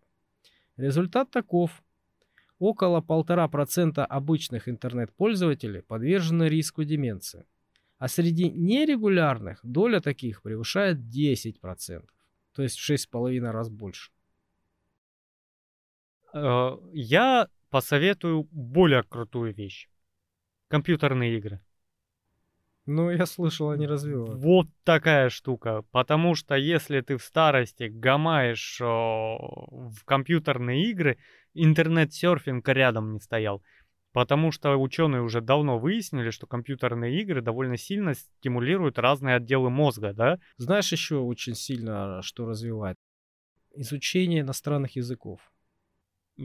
Результат 0.76 1.31
таков. 1.31 1.83
Около 2.59 3.01
1,5% 3.01 4.05
обычных 4.05 4.68
интернет-пользователей 4.68 5.83
подвержены 5.83 6.49
риску 6.49 6.83
деменции 6.83 7.45
а 7.99 8.09
среди 8.09 8.49
нерегулярных 8.51 9.61
доля 9.64 10.01
таких 10.01 10.43
превышает 10.43 10.99
10%, 10.99 12.09
то 12.53 12.62
есть 12.62 12.79
в 12.79 12.91
6,5 12.91 13.51
раз 13.51 13.68
больше. 13.68 14.12
Э, 16.33 16.76
я 16.93 17.49
посоветую 17.71 18.49
более 18.51 19.03
крутую 19.03 19.55
вещь. 19.55 19.89
Компьютерные 20.69 21.37
игры. 21.37 21.61
Ну, 22.87 23.11
я 23.11 23.27
слышал, 23.27 23.71
они 23.71 23.87
развивают. 23.87 24.43
Вот 24.43 24.66
такая 24.83 25.29
штука. 25.29 25.83
Потому 25.91 26.35
что 26.35 26.55
если 26.55 27.03
ты 27.03 27.19
в 27.19 27.23
старости 27.23 27.85
гамаешь 27.85 28.81
в 28.81 30.05
компьютерные 30.07 30.91
игры, 30.91 31.19
интернет-серфинг 31.53 32.66
рядом 32.69 33.12
не 33.12 33.21
стоял. 33.21 33.62
Потому 34.12 34.53
что 34.53 34.75
ученые 34.77 35.21
уже 35.21 35.43
давно 35.43 35.79
выяснили, 35.79 36.31
что 36.31 36.47
компьютерные 36.47 37.21
игры 37.21 37.43
довольно 37.43 37.77
сильно 37.77 38.14
стимулируют 38.14 38.99
разные 38.99 39.37
отделы 39.37 39.69
мозга, 39.69 40.14
да? 40.14 40.39
Знаешь 40.57 40.91
еще 40.91 41.16
очень 41.16 41.55
сильно, 41.55 42.23
что 42.23 42.47
развивает? 42.47 42.97
Изучение 43.75 44.41
иностранных 44.41 44.97
языков. 44.97 45.41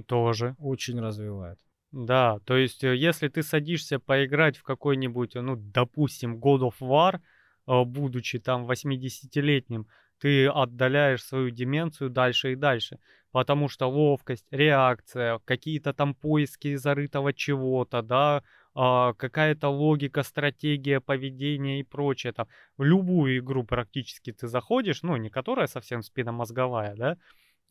Тоже. 0.08 0.56
Очень 0.60 1.00
развивает. 1.00 1.60
Да, 1.92 2.40
то 2.46 2.58
есть 2.58 2.84
э, 2.84 2.96
если 2.96 3.28
ты 3.28 3.44
садишься 3.44 4.00
поиграть 4.00 4.58
в 4.58 4.64
какой-нибудь, 4.64 5.36
ну, 5.36 5.56
допустим, 5.56 6.38
God 6.38 6.62
of 6.62 6.76
War, 6.82 7.20
э, 7.68 7.84
будучи 7.86 8.40
там 8.40 8.70
80-летним, 8.70 9.88
ты 10.20 10.48
отдаляешь 10.48 11.24
свою 11.24 11.50
деменцию 11.52 12.10
дальше 12.10 12.54
и 12.54 12.56
дальше 12.56 13.00
потому 13.34 13.68
что 13.68 13.88
ловкость, 13.88 14.46
реакция, 14.52 15.40
какие-то 15.44 15.92
там 15.92 16.14
поиски 16.14 16.76
зарытого 16.76 17.34
чего-то, 17.34 18.04
да, 18.04 18.44
а, 18.76 19.14
какая-то 19.14 19.70
логика, 19.70 20.22
стратегия, 20.24 21.02
поведение 21.02 21.80
и 21.80 21.84
прочее. 21.84 22.32
Там, 22.32 22.48
в 22.78 22.84
любую 22.84 23.40
игру 23.40 23.64
практически 23.64 24.32
ты 24.32 24.48
заходишь, 24.48 25.02
ну, 25.02 25.18
не 25.18 25.30
которая 25.30 25.68
совсем 25.68 26.04
спиномозговая, 26.04 26.96
да, 26.96 27.18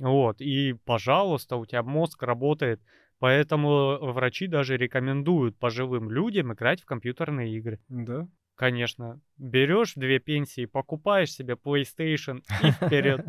вот, 0.02 0.40
и, 0.40 0.74
пожалуйста, 0.84 1.56
у 1.56 1.64
тебя 1.64 1.84
мозг 1.84 2.24
работает, 2.24 2.80
поэтому 3.20 3.98
врачи 4.00 4.48
даже 4.48 4.76
рекомендуют 4.76 5.56
пожилым 5.56 6.10
людям 6.10 6.52
играть 6.52 6.82
в 6.82 6.86
компьютерные 6.86 7.56
игры. 7.56 7.78
Да? 7.88 8.26
Конечно. 8.56 9.20
Берешь 9.38 9.94
две 9.94 10.18
пенсии, 10.18 10.66
покупаешь 10.66 11.32
себе 11.32 11.54
PlayStation 11.54 12.42
и 12.62 12.70
вперед. 12.72 13.24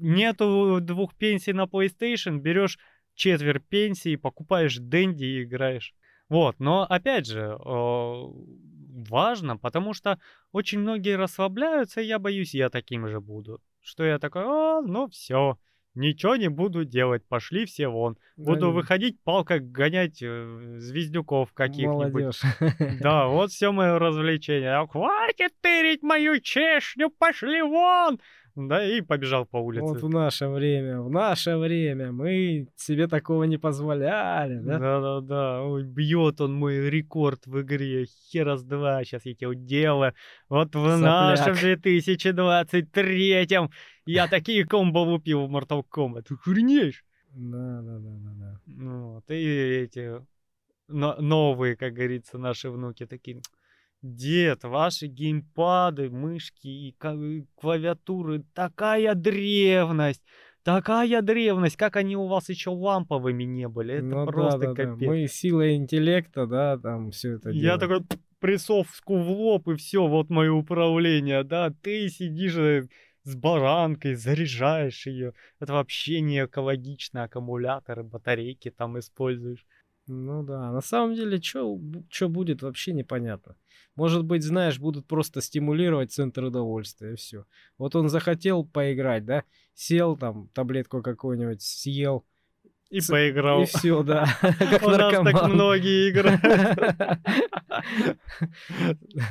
Нету 0.00 0.80
двух 0.80 1.14
пенсий 1.14 1.52
на 1.52 1.66
PlayStation, 1.66 2.38
берешь 2.38 2.80
четверть 3.14 3.64
пенсии, 3.66 4.16
покупаешь 4.16 4.78
Дэнди 4.78 5.24
и 5.24 5.42
играешь. 5.44 5.94
Вот, 6.28 6.58
но 6.58 6.82
опять 6.82 7.26
же, 7.26 7.56
важно, 7.62 9.56
потому 9.56 9.94
что 9.94 10.18
очень 10.50 10.80
многие 10.80 11.16
расслабляются, 11.16 12.00
и 12.00 12.06
я 12.06 12.18
боюсь, 12.18 12.54
я 12.54 12.70
таким 12.70 13.06
же 13.06 13.20
буду. 13.20 13.60
Что 13.80 14.02
я 14.02 14.18
такой, 14.18 14.42
а, 14.44 14.82
ну 14.82 15.06
все, 15.08 15.58
ничего 15.96 16.36
не 16.36 16.48
буду 16.48 16.84
делать, 16.84 17.26
пошли 17.26 17.64
все 17.64 17.88
вон. 17.88 18.16
Буду 18.36 18.60
да, 18.60 18.68
выходить 18.68 19.20
палкой 19.22 19.60
гонять 19.60 20.22
э, 20.22 20.76
звездюков 20.78 21.52
каких-нибудь. 21.52 22.36
Да, 23.00 23.26
вот 23.28 23.50
все 23.50 23.72
мое 23.72 23.98
развлечение. 23.98 24.86
Хватит 24.86 25.52
тырить 25.60 26.02
мою 26.02 26.40
чешню, 26.40 27.10
пошли 27.10 27.62
вон! 27.62 28.20
Да, 28.56 28.82
и 28.82 29.02
побежал 29.02 29.44
по 29.44 29.58
улице. 29.58 29.84
Вот 29.84 30.02
в 30.02 30.08
наше 30.08 30.48
время, 30.48 31.02
в 31.02 31.10
наше 31.10 31.58
время 31.58 32.10
мы 32.10 32.68
себе 32.74 33.06
такого 33.06 33.44
не 33.44 33.58
позволяли, 33.58 34.58
да? 34.60 34.78
Да-да-да, 34.78 35.62
ой, 35.62 35.84
бьет 35.84 36.40
он 36.40 36.54
мой 36.54 36.88
рекорд 36.88 37.46
в 37.46 37.60
игре, 37.60 38.06
хера 38.06 38.56
с 38.56 38.64
два, 38.64 39.04
сейчас 39.04 39.26
я 39.26 39.34
тебе 39.34 39.48
уделаю. 39.48 40.14
Вот 40.48 40.74
в 40.74 40.88
Сопляк. 40.88 41.38
нашем 41.38 41.54
2023 41.54 43.46
я 44.06 44.26
такие 44.26 44.64
комбо 44.64 45.00
лупил 45.00 45.46
в 45.46 45.54
Mortal 45.54 45.84
Kombat, 45.94 46.32
охренеешь? 46.32 47.04
Да, 47.34 47.82
да, 47.82 47.98
да, 47.98 48.10
да, 48.18 48.30
да. 48.40 48.60
Ну, 48.64 49.14
вот, 49.14 49.30
и 49.30 49.34
эти 49.34 50.24
но- 50.88 51.16
новые, 51.20 51.76
как 51.76 51.92
говорится, 51.92 52.38
наши 52.38 52.70
внуки 52.70 53.04
такие. 53.04 53.42
Дед, 54.14 54.62
ваши 54.64 55.06
геймпады, 55.06 56.10
мышки 56.10 56.68
и 56.68 56.94
клавиатуры, 57.56 58.44
такая 58.54 59.14
древность, 59.14 60.22
такая 60.62 61.22
древность, 61.22 61.76
как 61.76 61.96
они 61.96 62.16
у 62.16 62.26
вас 62.26 62.48
еще 62.48 62.70
ламповыми 62.70 63.44
не 63.44 63.68
были, 63.68 63.94
это 63.94 64.04
Ну 64.04 64.26
да, 64.26 64.32
просто 64.32 64.58
да, 64.58 64.66
да. 64.74 64.74
капец. 64.74 65.08
Мы 65.08 65.26
силой 65.26 65.74
интеллекта, 65.76 66.46
да, 66.46 66.78
там 66.78 67.10
все 67.10 67.32
это 67.32 67.50
Я 67.50 67.76
делаем. 67.78 68.04
такой 68.04 68.18
прессовку 68.38 69.16
в 69.16 69.28
лоб, 69.30 69.68
и 69.68 69.74
все, 69.76 70.06
вот 70.06 70.30
мое 70.30 70.52
управление, 70.52 71.42
да, 71.42 71.72
ты 71.82 72.08
сидишь 72.08 72.56
э, 72.56 72.86
с 73.24 73.34
баранкой, 73.34 74.14
заряжаешь 74.14 75.06
ее. 75.06 75.32
Это 75.58 75.72
вообще 75.72 76.20
не 76.20 76.44
экологично, 76.44 77.24
аккумуляторы, 77.24 78.04
батарейки 78.04 78.70
там 78.70 78.98
используешь. 78.98 79.66
Ну 80.08 80.42
да, 80.44 80.70
на 80.70 80.80
самом 80.80 81.14
деле, 81.14 81.40
что 81.42 81.76
будет, 82.28 82.62
вообще 82.62 82.92
непонятно. 82.92 83.56
Может 83.96 84.24
быть, 84.24 84.42
знаешь, 84.44 84.78
будут 84.78 85.06
просто 85.06 85.40
стимулировать 85.40 86.12
центр 86.12 86.44
удовольствия, 86.44 87.14
и 87.14 87.16
все. 87.16 87.44
Вот 87.78 87.96
он 87.96 88.08
захотел 88.08 88.64
поиграть, 88.64 89.24
да, 89.24 89.42
сел 89.74 90.16
там, 90.16 90.48
таблетку 90.54 91.02
какую-нибудь 91.02 91.62
съел, 91.62 92.24
И 92.90 93.00
Ц- 93.00 93.12
поиграл. 93.12 93.62
и 93.62 93.64
все, 93.64 94.02
да, 94.04 94.26
как 94.40 94.82
У 94.82 94.90
нас 94.90 95.12
так 95.24 95.48
многие 95.48 96.10
играют. 96.10 96.40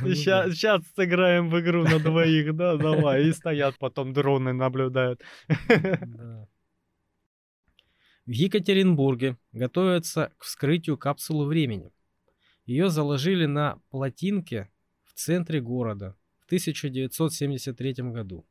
Ну. 0.02 0.14
Сейчас 0.14 0.82
сыграем 0.96 1.50
в 1.50 1.60
игру 1.60 1.84
на 1.84 2.00
двоих, 2.00 2.56
да, 2.56 2.76
давай. 2.76 3.28
И 3.28 3.34
стоят 3.34 3.76
потом 3.80 4.14
дроны 4.14 4.54
наблюдают. 4.54 5.22
Да. 5.70 6.48
В 8.26 8.32
Екатеринбурге 8.32 9.38
готовятся 9.52 10.32
к 10.38 10.44
вскрытию 10.44 10.98
капсулы 10.98 11.46
времени. 11.46 11.92
Ее 12.66 12.90
заложили 12.90 13.46
на 13.46 13.80
плотинке 13.92 14.72
в 15.04 15.14
центре 15.14 15.62
города 15.62 16.16
в 16.40 16.46
1973 16.46 17.94
году. 18.12 18.44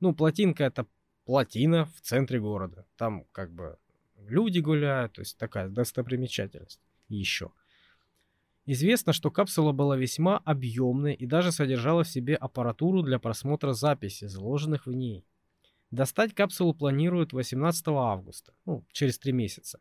Ну, 0.00 0.12
плотинка 0.12 0.64
это 0.64 0.86
плотина 1.24 1.86
в 1.86 2.00
центре 2.00 2.40
города. 2.40 2.84
Там 2.96 3.24
как 3.30 3.52
бы 3.52 3.78
люди 4.16 4.58
гуляют, 4.58 5.12
то 5.12 5.20
есть 5.20 5.38
такая 5.38 5.68
достопримечательность 5.68 6.80
еще. 7.08 7.52
Известно, 8.66 9.12
что 9.12 9.30
капсула 9.30 9.70
была 9.70 9.96
весьма 9.96 10.38
объемной 10.38 11.14
и 11.14 11.26
даже 11.26 11.52
содержала 11.52 12.02
в 12.02 12.08
себе 12.08 12.34
аппаратуру 12.34 13.02
для 13.02 13.20
просмотра 13.20 13.72
записей, 13.72 14.26
заложенных 14.26 14.86
в 14.86 14.92
ней. 14.92 15.24
Достать 15.92 16.34
капсулу 16.34 16.72
планируют 16.72 17.34
18 17.34 17.88
августа, 17.88 18.54
ну, 18.64 18.82
через 18.92 19.18
три 19.18 19.32
месяца. 19.32 19.78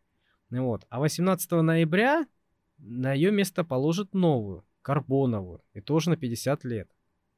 Вот. 0.49 0.85
А 0.89 0.99
18 0.99 1.51
ноября 1.61 2.27
на 2.79 3.13
ее 3.13 3.31
место 3.31 3.63
положат 3.63 4.13
новую, 4.13 4.65
карбоновую, 4.81 5.63
и 5.73 5.79
тоже 5.79 6.09
на 6.09 6.17
50 6.17 6.65
лет. 6.65 6.91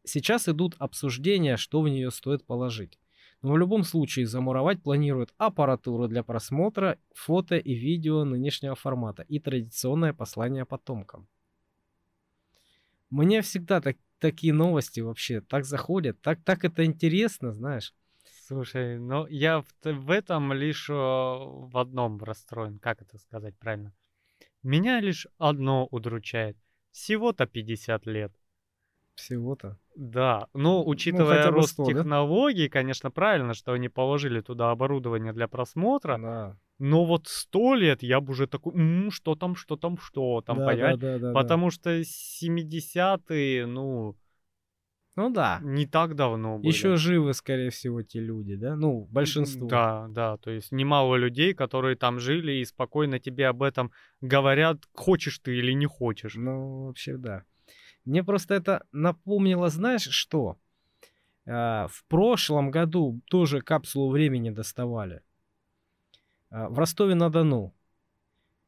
Сейчас 0.03 0.49
идут 0.49 0.76
обсуждения, 0.80 1.55
что 1.55 1.82
в 1.82 1.88
нее 1.88 2.09
стоит 2.09 2.45
положить. 2.45 2.97
Но 3.43 3.53
в 3.53 3.57
любом 3.59 3.84
случае 3.84 4.26
замуровать 4.26 4.82
планируют 4.82 5.36
аппаратуру 5.38 6.07
для 6.07 6.24
просмотра, 6.24 6.97
фото 7.13 7.57
и 7.57 7.76
видео 7.76 8.24
нынешнего 8.24 8.74
формата 8.74 9.21
и 9.21 9.38
традиционное 9.38 10.13
послание 10.13 10.65
потомкам. 10.65 11.28
Мне 13.11 13.43
всегда 13.43 13.82
так, 13.82 13.97
такие 14.17 14.51
новости 14.51 14.99
вообще 14.99 15.41
так 15.41 15.63
заходят, 15.63 16.19
так, 16.21 16.43
так 16.43 16.65
это 16.65 16.84
интересно, 16.86 17.53
знаешь. 17.53 17.93
Слушай, 18.45 18.99
ну 18.99 19.25
я 19.27 19.61
в, 19.61 19.65
в 19.83 20.11
этом 20.11 20.51
лишь 20.51 20.89
в 20.89 21.77
одном 21.77 22.21
расстроен. 22.21 22.77
Как 22.77 23.01
это 23.01 23.17
сказать 23.17 23.57
правильно? 23.57 23.93
Меня 24.63 24.99
лишь 24.99 25.27
одно 25.37 25.87
удручает. 25.91 26.57
Всего-то 26.91 27.45
50 27.45 28.05
лет. 28.05 28.33
Всего-то. 29.15 29.77
Да, 29.95 30.47
ну, 30.53 30.83
учитывая 30.85 31.37
хотя 31.37 31.51
бы 31.51 31.57
рост 31.57 31.73
100, 31.73 31.85
да? 31.85 31.93
технологий, 31.93 32.67
конечно, 32.67 33.11
правильно, 33.11 33.53
что 33.53 33.73
они 33.73 33.87
положили 33.87 34.41
туда 34.41 34.71
оборудование 34.71 35.31
для 35.31 35.47
просмотра. 35.47 36.17
Да. 36.17 36.57
Но 36.79 37.05
вот 37.05 37.27
сто 37.27 37.75
лет 37.75 38.03
я 38.03 38.19
бы 38.19 38.31
уже 38.31 38.47
такой, 38.47 38.73
«М, 38.73 39.11
что 39.11 39.35
там, 39.35 39.55
что 39.55 39.77
там, 39.77 39.97
что 39.97 40.41
там, 40.41 40.57
да, 40.57 40.65
понимаешь? 40.65 40.97
да, 40.99 41.13
да, 41.13 41.19
да, 41.19 41.27
да. 41.27 41.33
Потому 41.33 41.69
что 41.69 42.01
70-е, 42.01 43.67
ну, 43.67 44.17
Ну 45.16 45.30
да. 45.30 45.59
не 45.61 45.86
так 45.86 46.16
давно 46.16 46.57
были. 46.57 46.68
Еще 46.68 46.95
живы, 46.95 47.34
скорее 47.34 47.70
всего, 47.70 48.01
те 48.01 48.20
люди, 48.20 48.55
да? 48.55 48.76
Ну, 48.76 49.07
большинство. 49.11 49.68
Да, 49.68 50.07
да, 50.09 50.38
то 50.38 50.49
есть 50.49 50.72
немало 50.72 51.16
людей, 51.16 51.53
которые 51.53 51.95
там 51.95 52.20
жили 52.20 52.53
и 52.53 52.66
спокойно 52.66 53.20
тебе 53.20 53.47
об 53.47 53.61
этом 53.61 53.91
говорят, 54.22 54.80
хочешь 54.93 55.38
ты 55.38 55.55
или 55.55 55.74
не 55.74 55.86
хочешь. 55.86 56.34
Ну, 56.36 56.88
вообще, 56.88 57.18
да. 57.18 57.43
Мне 58.05 58.24
просто 58.24 58.55
это 58.55 58.86
напомнило, 58.91 59.70
знаешь, 59.70 60.07
что? 60.09 60.57
А, 61.45 61.88
в 61.88 62.03
прошлом 62.05 62.72
году 62.72 63.22
тоже 63.26 63.61
капсулу 63.61 64.09
времени 64.09 64.49
доставали. 64.49 65.22
А, 66.49 66.70
в 66.70 66.80
Ростове-на-Дону. 66.80 67.74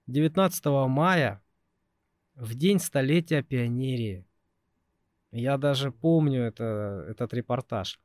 19 0.08 0.66
мая, 0.88 1.42
в 2.36 2.54
день 2.54 2.80
столетия 2.80 3.42
пионерии. 3.42 4.26
Я 5.36 5.58
даже 5.58 5.92
помню 5.92 6.44
это, 6.44 7.06
этот 7.10 7.34
репортаж. 7.34 8.00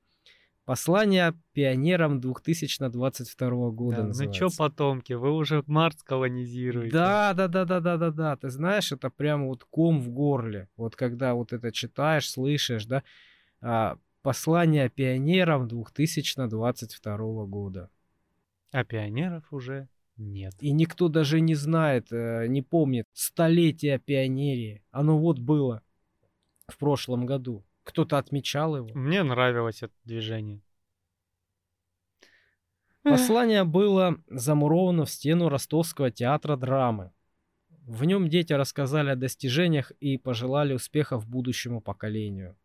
Послание 0.65 1.35
пионерам 1.53 2.21
2022 2.21 3.71
года 3.71 4.09
Да, 4.09 4.25
ну 4.25 4.33
чё, 4.33 4.49
потомки, 4.59 5.13
вы 5.13 5.31
уже 5.31 5.63
Марс 5.69 6.03
колонизируете. 6.03 6.91
Да, 6.91 7.33
да, 7.35 7.47
да, 7.47 7.65
да, 7.65 7.81
да, 7.81 7.97
да, 7.97 8.11
да. 8.11 8.37
Ты 8.37 8.51
знаешь, 8.51 8.91
это 8.91 9.11
прям 9.11 9.47
вот 9.47 9.65
ком 9.65 10.01
в 10.01 10.11
горле. 10.11 10.69
Вот 10.77 10.97
когда 10.97 11.35
вот 11.35 11.53
это 11.53 11.71
читаешь, 11.71 12.29
слышишь, 12.29 12.87
да, 12.87 13.05
а, 13.61 13.97
послание 14.23 14.89
пионерам 14.89 15.69
2022 15.69 17.47
года. 17.47 17.91
А 18.73 18.83
пионеров 18.85 19.53
уже 19.53 19.89
нет. 20.17 20.55
И 20.59 20.73
никто 20.73 21.09
даже 21.09 21.41
не 21.41 21.55
знает, 21.55 22.09
э, 22.13 22.47
не 22.49 22.63
помнит 22.63 23.07
столетие 23.13 24.01
пионерии. 24.01 24.83
Оно 24.91 25.17
вот 25.19 25.39
было 25.39 25.83
в 26.71 26.79
прошлом 26.79 27.27
году. 27.27 27.65
Кто-то 27.85 28.19
отмечал 28.19 28.77
его. 28.77 28.89
Мне 28.95 29.23
нравилось 29.23 29.83
это 29.83 29.93
движение. 30.05 30.63
Послание 33.03 33.65
было 33.65 34.23
замуровано 34.29 35.07
в 35.07 35.11
стену 35.11 35.49
Ростовского 35.49 36.11
театра 36.11 36.57
драмы. 36.57 37.13
В 37.87 38.05
нем 38.05 38.29
дети 38.29 38.53
рассказали 38.53 39.11
о 39.11 39.17
достижениях 39.17 39.91
и 40.01 40.19
пожелали 40.19 40.75
успехов 40.75 41.27
будущему 41.27 41.81
поколению. 41.81 42.57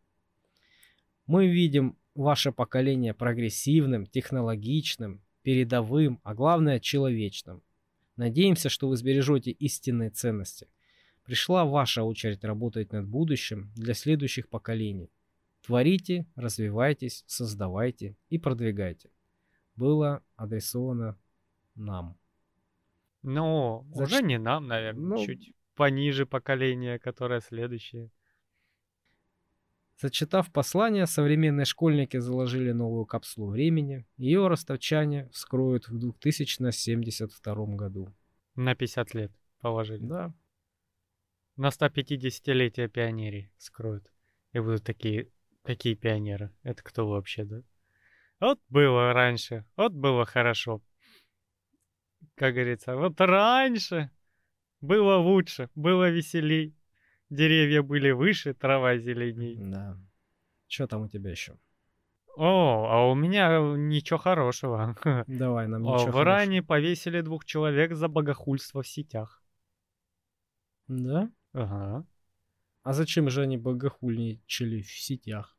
Мы 1.26 1.48
видим 1.48 1.96
ваше 2.14 2.52
поколение 2.52 3.14
прогрессивным, 3.14 4.06
технологичным, 4.06 5.22
передовым, 5.42 6.20
а 6.22 6.34
главное 6.34 6.80
человечным. 6.80 7.62
Надеемся, 8.16 8.68
что 8.68 8.88
вы 8.88 8.96
сбережете 8.96 9.50
истинные 9.50 10.10
ценности. 10.10 10.68
Пришла 11.26 11.64
ваша 11.64 12.02
очередь 12.02 12.44
работать 12.44 12.92
над 12.92 13.06
будущим 13.06 13.70
для 13.74 13.94
следующих 13.94 14.48
поколений. 14.48 15.10
Творите, 15.62 16.26
развивайтесь, 16.36 17.24
создавайте 17.26 18.16
и 18.28 18.38
продвигайте 18.38 19.10
было 19.76 20.22
адресовано 20.36 21.18
нам. 21.74 22.18
Ну, 23.22 23.86
За 23.92 24.04
уже 24.04 24.22
не 24.22 24.38
нам, 24.38 24.66
наверное, 24.66 25.18
Ну- 25.18 25.24
чуть 25.24 25.52
пониже 25.74 26.26
поколение, 26.26 26.98
которое 26.98 27.40
следующее. 27.40 28.10
Зачитав 30.00 30.52
послание, 30.52 31.06
современные 31.06 31.64
школьники 31.64 32.18
заложили 32.18 32.72
новую 32.72 33.06
капсулу 33.06 33.48
времени. 33.48 34.04
Ее 34.18 34.46
ростовчане 34.46 35.28
вскроют 35.32 35.88
в 35.88 35.98
2072 35.98 37.76
году. 37.76 38.12
На 38.54 38.74
50 38.74 39.14
лет 39.14 39.32
положили. 39.60 40.04
Да, 40.04 40.34
На 41.56 41.68
150-летие 41.68 42.88
пионерии 42.88 43.50
скроют. 43.56 44.12
И 44.52 44.58
будут 44.58 44.84
такие, 44.84 45.30
какие 45.64 45.94
пионеры? 45.94 46.52
Это 46.62 46.82
кто 46.82 47.08
вообще, 47.08 47.44
да? 47.44 47.62
Вот 48.40 48.60
было 48.68 49.14
раньше, 49.14 49.64
вот 49.76 49.92
было 49.92 50.26
хорошо. 50.26 50.82
Как 52.34 52.54
говорится, 52.54 52.94
вот 52.94 53.18
раньше 53.20 54.10
было 54.82 55.16
лучше, 55.16 55.70
было 55.74 56.10
веселей. 56.10 56.76
Деревья 57.30 57.82
были 57.82 58.10
выше, 58.10 58.54
трава 58.54 58.98
зеленей. 58.98 59.56
да. 59.58 59.98
Что 60.68 60.86
там 60.86 61.02
у 61.02 61.08
тебя 61.08 61.30
еще? 61.30 61.58
О, 62.36 62.86
а 62.90 63.10
у 63.10 63.14
меня 63.14 63.58
ничего 63.76 64.18
хорошего. 64.18 64.96
Давай 65.26 65.68
нам 65.68 65.86
О, 65.86 65.94
ничего 65.94 66.12
В 66.12 66.22
Иране 66.22 66.62
повесили 66.62 67.22
двух 67.22 67.46
человек 67.46 67.94
за 67.94 68.08
богохульство 68.08 68.82
в 68.82 68.88
сетях. 68.88 69.42
Да? 70.88 71.30
Ага. 71.56 72.04
А 72.82 72.92
зачем 72.92 73.30
же 73.30 73.42
они 73.42 73.56
богохульничали 73.58 74.82
в 74.82 74.90
сетях? 74.90 75.56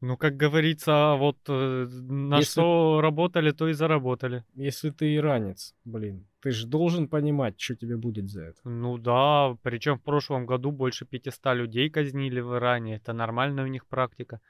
Ну, 0.00 0.16
как 0.16 0.36
говорится, 0.36 1.14
вот 1.18 1.38
э, 1.48 1.86
на 2.10 2.38
Если- 2.38 2.50
что 2.60 3.00
работали, 3.00 3.52
то 3.52 3.68
и 3.68 3.72
заработали. 3.72 4.44
Если 4.54 4.90
ты 4.90 5.14
иранец, 5.16 5.74
блин, 5.84 6.26
ты 6.40 6.50
же 6.50 6.66
должен 6.66 7.08
понимать, 7.08 7.58
что 7.60 7.74
тебе 7.74 7.96
будет 7.96 8.28
за 8.28 8.42
это. 8.42 8.68
Ну 8.68 8.98
да, 8.98 9.56
причем 9.62 9.96
в 9.96 10.02
прошлом 10.02 10.46
году 10.46 10.72
больше 10.72 11.06
500 11.06 11.54
людей 11.54 11.88
казнили 11.90 12.40
в 12.40 12.54
Иране. 12.56 12.96
Это 12.96 13.12
нормальная 13.14 13.64
у 13.64 13.68
них 13.68 13.86
практика. 13.86 14.40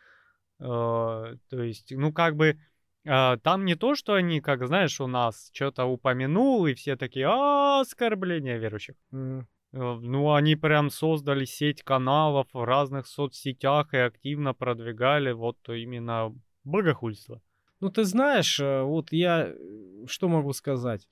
Э, 0.58 1.36
То 1.50 1.62
есть, 1.62 1.92
ну 1.96 2.12
как 2.12 2.34
бы 2.34 2.56
э, 3.04 3.36
там 3.42 3.64
не 3.64 3.76
то, 3.76 3.94
что 3.94 4.14
они, 4.14 4.40
как 4.40 4.66
знаешь, 4.66 5.00
у 5.00 5.06
нас 5.06 5.50
что-то 5.52 5.84
упомянул, 5.84 6.66
и 6.66 6.74
все 6.74 6.96
такие, 6.96 7.26
а, 7.28 7.80
оскорбление 7.80 8.58
верующих. 8.58 8.96
М, 9.12 9.46
Ну, 9.76 10.32
они 10.32 10.54
прям 10.54 10.88
создали 10.88 11.44
сеть 11.44 11.82
каналов 11.82 12.46
в 12.52 12.64
разных 12.64 13.08
соцсетях 13.08 13.92
и 13.92 13.96
активно 13.96 14.54
продвигали 14.54 15.32
вот 15.32 15.58
именно 15.68 16.32
богохульство. 16.62 17.42
Ну, 17.80 17.90
ты 17.90 18.04
знаешь, 18.04 18.60
э, 18.60 18.82
вот 18.82 19.12
я 19.12 19.48
э, 19.48 20.06
что 20.06 20.28
могу 20.28 20.52
сказать? 20.52 21.08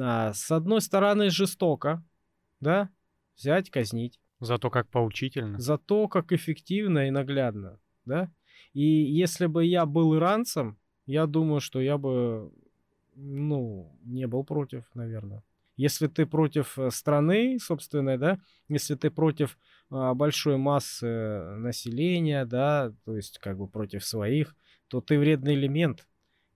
А, 0.00 0.32
С 0.32 0.52
одной 0.52 0.80
стороны, 0.80 1.28
жестоко, 1.28 2.04
да, 2.60 2.88
взять, 3.36 3.68
казнить. 3.68 4.20
Зато 4.38 4.70
как 4.70 4.88
поучительно. 4.88 5.58
За 5.58 5.76
то, 5.76 6.06
как 6.06 6.30
эффективно 6.30 7.08
и 7.08 7.10
наглядно, 7.10 7.80
да? 8.04 8.30
И 8.74 8.84
если 8.84 9.46
бы 9.46 9.64
я 9.64 9.86
был 9.86 10.16
иранцем, 10.16 10.78
я 11.06 11.26
думаю, 11.26 11.60
что 11.60 11.80
я 11.80 11.98
бы, 11.98 12.52
ну, 13.16 13.92
не 14.04 14.26
был 14.28 14.44
против, 14.44 14.84
наверное. 14.94 15.42
Если 15.76 16.06
ты 16.06 16.26
против 16.26 16.78
э, 16.78 16.90
страны 16.90 17.58
собственной, 17.58 18.18
да, 18.18 18.38
если 18.68 18.94
ты 18.94 19.10
против 19.10 19.58
а, 19.90 20.14
большой 20.14 20.56
массы 20.56 21.06
э, 21.06 21.56
населения, 21.56 22.44
да, 22.44 22.92
то 23.04 23.16
есть 23.16 23.38
как 23.38 23.58
бы 23.58 23.68
против 23.68 24.04
своих, 24.04 24.54
то 24.88 25.00
ты 25.00 25.18
вредный 25.18 25.54
элемент. 25.54 26.06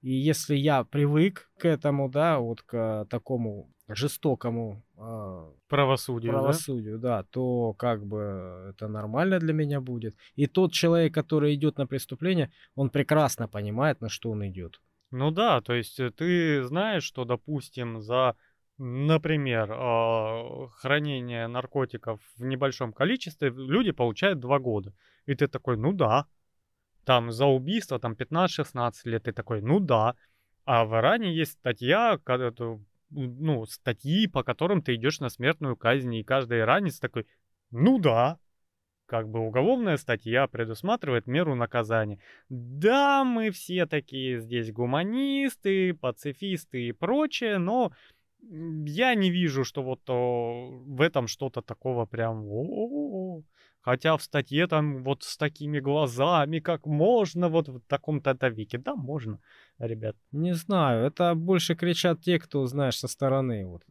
И 0.01 0.13
если 0.13 0.55
я 0.55 0.85
привык 0.85 1.51
к 1.59 1.65
этому, 1.65 2.09
да, 2.09 2.39
вот 2.39 2.63
к 2.63 3.07
такому 3.11 3.73
жестокому 3.89 4.85
а, 4.97 5.53
Правосудие, 5.69 6.33
да? 6.33 6.39
правосудию, 6.39 6.99
да, 6.99 7.23
то 7.25 7.73
как 7.75 8.07
бы 8.07 8.71
это 8.71 8.89
нормально 8.89 9.39
для 9.39 9.53
меня 9.53 9.81
будет. 9.81 10.17
И 10.37 10.47
тот 10.47 10.73
человек, 10.73 11.15
который 11.15 11.55
идет 11.55 11.79
на 11.79 11.87
преступление, 11.87 12.53
он 12.75 12.91
прекрасно 12.91 13.49
понимает, 13.49 14.01
на 14.01 14.09
что 14.09 14.31
он 14.31 14.47
идет. 14.47 14.81
Ну 15.11 15.31
да, 15.31 15.61
то 15.61 15.73
есть 15.73 15.99
э, 16.01 16.11
ты 16.11 16.63
знаешь, 16.65 17.03
что, 17.03 17.25
допустим, 17.25 18.01
за, 18.01 18.37
например, 18.79 19.71
а, 19.73 20.69
хранение 20.69 21.47
наркотиков 21.47 22.21
в 22.37 22.45
небольшом 22.45 22.93
количестве 22.93 23.51
люди 23.51 23.91
получают 23.91 24.39
2 24.41 24.59
года. 24.59 24.95
И 25.27 25.35
ты 25.35 25.49
такой, 25.49 25.77
ну 25.77 25.93
да. 25.93 26.27
Там 27.05 27.31
за 27.33 27.47
убийство 27.47 27.99
там 27.99 28.15
15-16 28.15 28.93
лет, 29.05 29.25
ты 29.25 29.33
такой, 29.33 29.63
ну 29.63 29.81
да. 29.81 30.15
А 30.65 30.85
в 30.85 30.95
Иране 30.95 31.35
есть 31.35 31.53
статья, 31.53 32.19
ну, 33.11 33.67
статьи, 33.67 34.27
по 34.27 34.43
которым 34.43 34.83
ты 34.83 34.95
идешь 34.95 35.21
на 35.21 35.29
смертную 35.29 35.77
казнь, 35.77 36.15
и 36.15 36.25
каждый 36.25 36.61
иранец 36.61 36.99
такой, 36.99 37.27
ну 37.71 37.99
да. 37.99 38.39
Как 39.07 39.27
бы 39.27 39.41
уголовная 39.41 39.97
статья 39.97 40.47
предусматривает 40.47 41.27
меру 41.27 41.55
наказания. 41.55 42.21
Да, 42.51 43.25
мы 43.25 43.51
все 43.51 43.87
такие 43.87 44.39
здесь 44.39 44.71
гуманисты, 44.71 45.95
пацифисты 45.95 46.89
и 46.89 46.93
прочее, 46.93 47.57
но 47.57 47.93
я 48.41 49.15
не 49.15 49.31
вижу, 49.31 49.65
что 49.65 49.83
вот 49.83 50.09
о, 50.09 50.71
в 50.87 51.01
этом 51.01 51.27
что-то 51.27 51.63
такого 51.63 52.07
прям... 52.07 52.45
«О-о-о». 52.45 53.43
Хотя 53.81 54.17
в 54.17 54.23
статье 54.23 54.67
там 54.67 55.03
вот 55.03 55.23
с 55.23 55.37
такими 55.37 55.79
глазами, 55.81 56.59
как 56.59 56.87
можно 56.87 57.49
вот 57.49 57.69
в 57.69 57.81
таком-то 57.87 58.49
веке. 58.49 58.77
Да, 58.77 58.95
можно, 58.97 59.41
ребят. 59.79 60.17
Не 60.33 60.53
знаю, 60.55 61.07
это 61.07 61.35
больше 61.35 61.75
кричат 61.75 62.21
те, 62.21 62.39
кто, 62.39 62.67
знаешь, 62.67 62.99
со 62.99 63.09
стороны 63.09 63.65
вот 63.67 63.83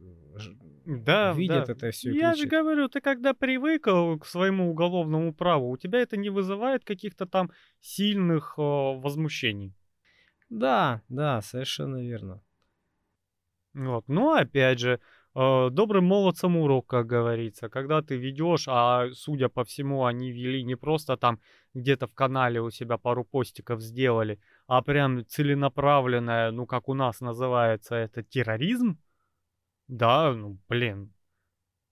Да, 0.84 1.32
видят 1.32 1.66
да. 1.66 1.72
это 1.72 1.90
все. 1.90 2.12
Я 2.12 2.34
же 2.36 2.46
говорю, 2.46 2.88
ты 2.88 3.00
когда 3.00 3.32
привык 3.34 3.84
к 3.84 4.24
своему 4.26 4.70
уголовному 4.70 5.34
праву, 5.34 5.70
у 5.70 5.76
тебя 5.76 5.98
это 5.98 6.16
не 6.16 6.30
вызывает 6.30 6.84
каких-то 6.84 7.26
там 7.26 7.50
сильных 7.80 8.54
э, 8.58 8.60
возмущений. 8.62 9.74
Да, 10.50 11.02
да, 11.08 11.40
совершенно 11.42 12.02
верно. 12.02 12.40
Вот. 13.78 14.08
Но 14.08 14.34
опять 14.34 14.80
же, 14.80 15.00
э, 15.36 15.68
добрым 15.70 16.04
молодцам 16.04 16.56
урок, 16.56 16.86
как 16.88 17.06
говорится. 17.06 17.68
Когда 17.68 18.02
ты 18.02 18.16
ведешь, 18.16 18.64
а 18.66 19.08
судя 19.12 19.48
по 19.48 19.64
всему, 19.64 20.04
они 20.04 20.32
вели 20.32 20.64
не 20.64 20.74
просто 20.74 21.16
там 21.16 21.38
где-то 21.74 22.08
в 22.08 22.14
канале 22.14 22.60
у 22.60 22.70
себя 22.70 22.98
пару 22.98 23.24
постиков 23.24 23.80
сделали, 23.80 24.40
а 24.66 24.82
прям 24.82 25.24
целенаправленное, 25.26 26.50
ну 26.50 26.66
как 26.66 26.88
у 26.88 26.94
нас 26.94 27.20
называется, 27.20 27.94
это 27.94 28.24
терроризм. 28.24 28.98
Да, 29.86 30.32
ну 30.34 30.58
блин. 30.68 31.12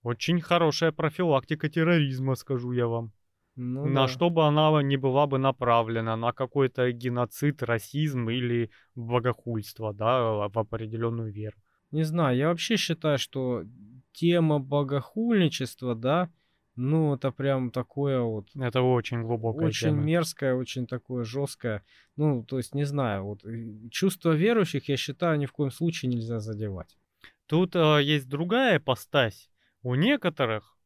Очень 0.02 0.40
хорошая 0.40 0.92
профилактика 0.92 1.68
терроризма, 1.68 2.34
скажу 2.34 2.72
я 2.72 2.86
вам. 2.86 3.12
Ну, 3.56 3.86
на 3.86 4.02
да. 4.02 4.08
что 4.08 4.28
бы 4.28 4.44
она 4.46 4.82
не 4.82 4.96
была 4.96 5.26
бы 5.26 5.38
направлена, 5.38 6.16
на 6.16 6.32
какой-то 6.32 6.92
геноцид, 6.92 7.62
расизм 7.62 8.28
или 8.28 8.70
богохульство, 8.94 9.94
да, 9.94 10.48
в 10.48 10.58
определенную 10.58 11.32
веру. 11.32 11.56
Не 11.90 12.04
знаю, 12.04 12.36
я 12.36 12.48
вообще 12.48 12.76
считаю, 12.76 13.18
что 13.18 13.64
тема 14.12 14.58
богохульничества, 14.58 15.94
да, 15.94 16.30
ну, 16.76 17.14
это 17.14 17.30
прям 17.32 17.70
такое 17.70 18.20
вот 18.20 18.48
Это 18.54 18.82
очень 18.82 19.22
глубокая 19.22 19.68
очень 19.68 19.88
тема. 19.88 20.02
мерзкое, 20.02 20.54
очень 20.54 20.86
такое 20.86 21.24
жесткое. 21.24 21.82
Ну, 22.16 22.44
то 22.44 22.58
есть, 22.58 22.74
не 22.74 22.84
знаю, 22.84 23.24
вот 23.24 23.44
э, 23.46 23.88
чувства 23.90 24.32
верующих, 24.32 24.88
я 24.88 24.98
считаю, 24.98 25.38
ни 25.38 25.46
в 25.46 25.52
коем 25.52 25.70
случае 25.70 26.10
нельзя 26.10 26.38
задевать. 26.38 26.98
Тут 27.46 27.74
э, 27.76 28.02
есть 28.02 28.28
другая 28.28 28.78
постась. 28.78 29.50
У 29.82 29.94
некоторых 29.94 30.76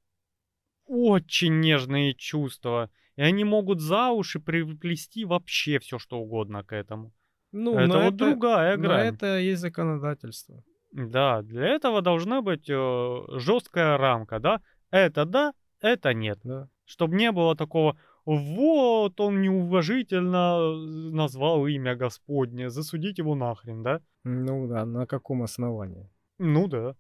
очень 0.87 1.59
нежные 1.59 2.15
чувства, 2.15 2.89
и 3.17 3.23
они 3.23 3.43
могут 3.43 3.81
за 3.81 4.11
уши 4.11 4.39
приплести 4.39 5.25
вообще 5.25 5.81
все, 5.81 5.99
что 5.99 6.21
угодно 6.21 6.63
к 6.63 6.73
этому. 6.73 7.13
Ну, 7.51 7.77
это 7.77 7.99
вот 7.99 8.17
другая 8.17 8.77
на 8.77 8.83
грань. 8.83 9.15
это 9.15 9.39
есть 9.39 9.61
законодательство. 9.61 10.63
Да, 10.93 11.43
для 11.43 11.67
этого 11.67 12.03
должна 12.03 12.43
быть 12.43 12.69
э, 12.69 13.23
жесткая 13.39 13.97
рамка, 13.97 14.41
да? 14.41 14.61
Это 14.91 15.25
да, 15.25 15.53
это 15.81 16.13
нет. 16.15 16.41
Да. 16.43 16.69
Чтобы 16.85 17.17
не 17.17 17.31
было 17.31 17.55
такого, 17.55 17.97
вот 18.25 19.21
он 19.21 19.41
неуважительно 19.41 20.75
назвал 21.13 21.67
имя 21.67 21.95
Господне, 21.95 22.71
засудить 22.71 23.19
его 23.19 23.35
нахрен, 23.35 23.83
да? 23.83 24.01
Ну 24.25 24.67
да, 24.67 24.85
на 24.85 25.07
каком 25.07 25.43
основании? 25.43 26.11
Ну 26.39 26.67
да. 26.67 26.97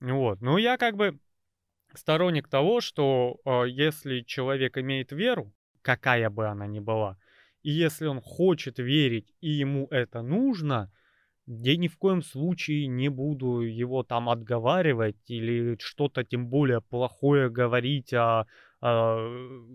Вот. 0.00 0.40
Ну 0.40 0.56
я 0.56 0.76
как 0.76 0.96
бы 0.96 1.18
сторонник 1.94 2.48
того, 2.48 2.80
что 2.80 3.40
э, 3.44 3.68
если 3.68 4.20
человек 4.20 4.78
имеет 4.78 5.10
веру, 5.10 5.52
какая 5.82 6.30
бы 6.30 6.46
она 6.46 6.66
ни 6.66 6.78
была, 6.78 7.18
и 7.62 7.70
если 7.70 8.06
он 8.06 8.20
хочет 8.20 8.78
верить, 8.78 9.34
и 9.40 9.50
ему 9.50 9.88
это 9.90 10.22
нужно, 10.22 10.92
я 11.48 11.76
ни 11.76 11.88
в 11.88 11.96
коем 11.96 12.22
случае 12.22 12.86
не 12.86 13.08
буду 13.08 13.60
его 13.60 14.02
там 14.02 14.28
отговаривать 14.28 15.16
или 15.30 15.76
что-то 15.80 16.22
тем 16.24 16.48
более 16.48 16.80
плохое 16.82 17.48
говорить 17.48 18.12
о, 18.12 18.46
о 18.80 19.18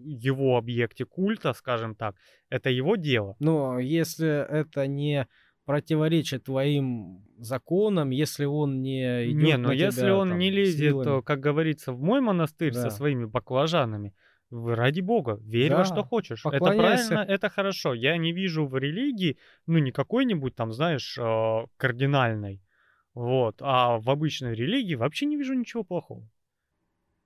его 0.05 0.57
объекте 0.57 1.05
культа, 1.05 1.53
скажем 1.53 1.95
так. 1.95 2.15
Это 2.49 2.69
его 2.69 2.95
дело. 2.95 3.35
Но 3.39 3.79
если 3.79 4.27
это 4.27 4.85
не 4.87 5.27
противоречит 5.65 6.43
твоим 6.43 7.25
законам, 7.37 8.11
если 8.11 8.45
он 8.45 8.81
не 8.81 9.31
идет 9.31 9.37
Не, 9.37 9.57
но 9.57 9.71
если 9.71 10.01
тебя, 10.01 10.15
он 10.15 10.27
там, 10.29 10.37
не 10.39 10.51
лезет, 10.51 10.91
силами. 10.91 11.19
э, 11.19 11.21
как 11.23 11.39
говорится, 11.39 11.91
в 11.93 12.01
мой 12.01 12.21
монастырь 12.21 12.73
со 12.73 12.89
Да. 12.89 12.89
своими 12.89 13.25
баклажанами, 13.25 14.13
ради 14.53 15.01
бога, 15.01 15.39
верь 15.41 15.73
во 15.73 15.83
что 15.85 15.95
Да, 15.95 16.03
хочешь. 16.03 16.45
Это 16.45 16.57
правильно, 16.59 17.19
это 17.19 17.49
хорошо. 17.49 17.93
Я 17.93 18.17
не 18.17 18.31
вижу 18.31 18.65
в 18.65 18.77
религии, 18.77 19.37
ну, 19.65 19.79
не 19.79 19.91
какой-нибудь 19.91 20.55
там, 20.55 20.71
знаешь, 20.71 21.17
э, 21.17 21.65
кардинальной, 21.77 22.61
вот, 23.13 23.57
а 23.61 23.97
в 23.99 24.09
обычной 24.09 24.55
религии 24.55 24.95
вообще 24.95 25.25
не 25.25 25.37
вижу 25.37 25.53
ничего 25.53 25.83
плохого. 25.83 26.29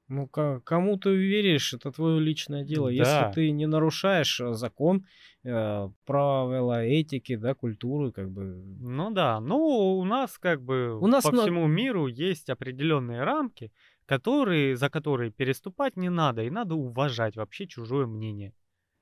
Ну, 0.10 0.28
кому 0.28 0.98
ты 0.98 1.14
веришь, 1.16 1.74
это 1.74 1.92
твое 1.92 2.22
личное 2.22 2.64
дело. 2.64 2.88
Да. 2.88 2.94
Если 2.94 3.34
ты 3.34 3.52
не 3.52 3.68
нарушаешь 3.68 4.40
э, 4.40 4.54
закон, 4.54 5.06
э, 5.44 5.90
правила 6.06 6.82
этики, 6.86 7.36
да, 7.36 7.54
культуры, 7.54 8.14
как 8.14 8.32
бы. 8.32 8.56
Ну 8.80 9.12
да, 9.12 9.42
ну 9.42 9.58
у 9.98 10.06
нас 10.06 10.38
как 10.38 10.62
бы 10.62 10.98
У 10.98 11.08
нас 11.08 11.26
по 11.26 11.32
мно- 11.32 11.42
всему 11.42 11.68
миру 11.68 12.08
есть 12.08 12.50
определенные 12.50 13.24
рамки, 13.24 13.74
которые, 14.08 14.76
за 14.76 14.90
которые 14.90 15.32
переступать 15.32 15.98
не 15.98 16.10
надо, 16.10 16.42
и 16.44 16.50
надо 16.50 16.74
уважать 16.76 17.36
вообще 17.36 17.68
чужое 17.68 18.08
мнение. 18.08 18.54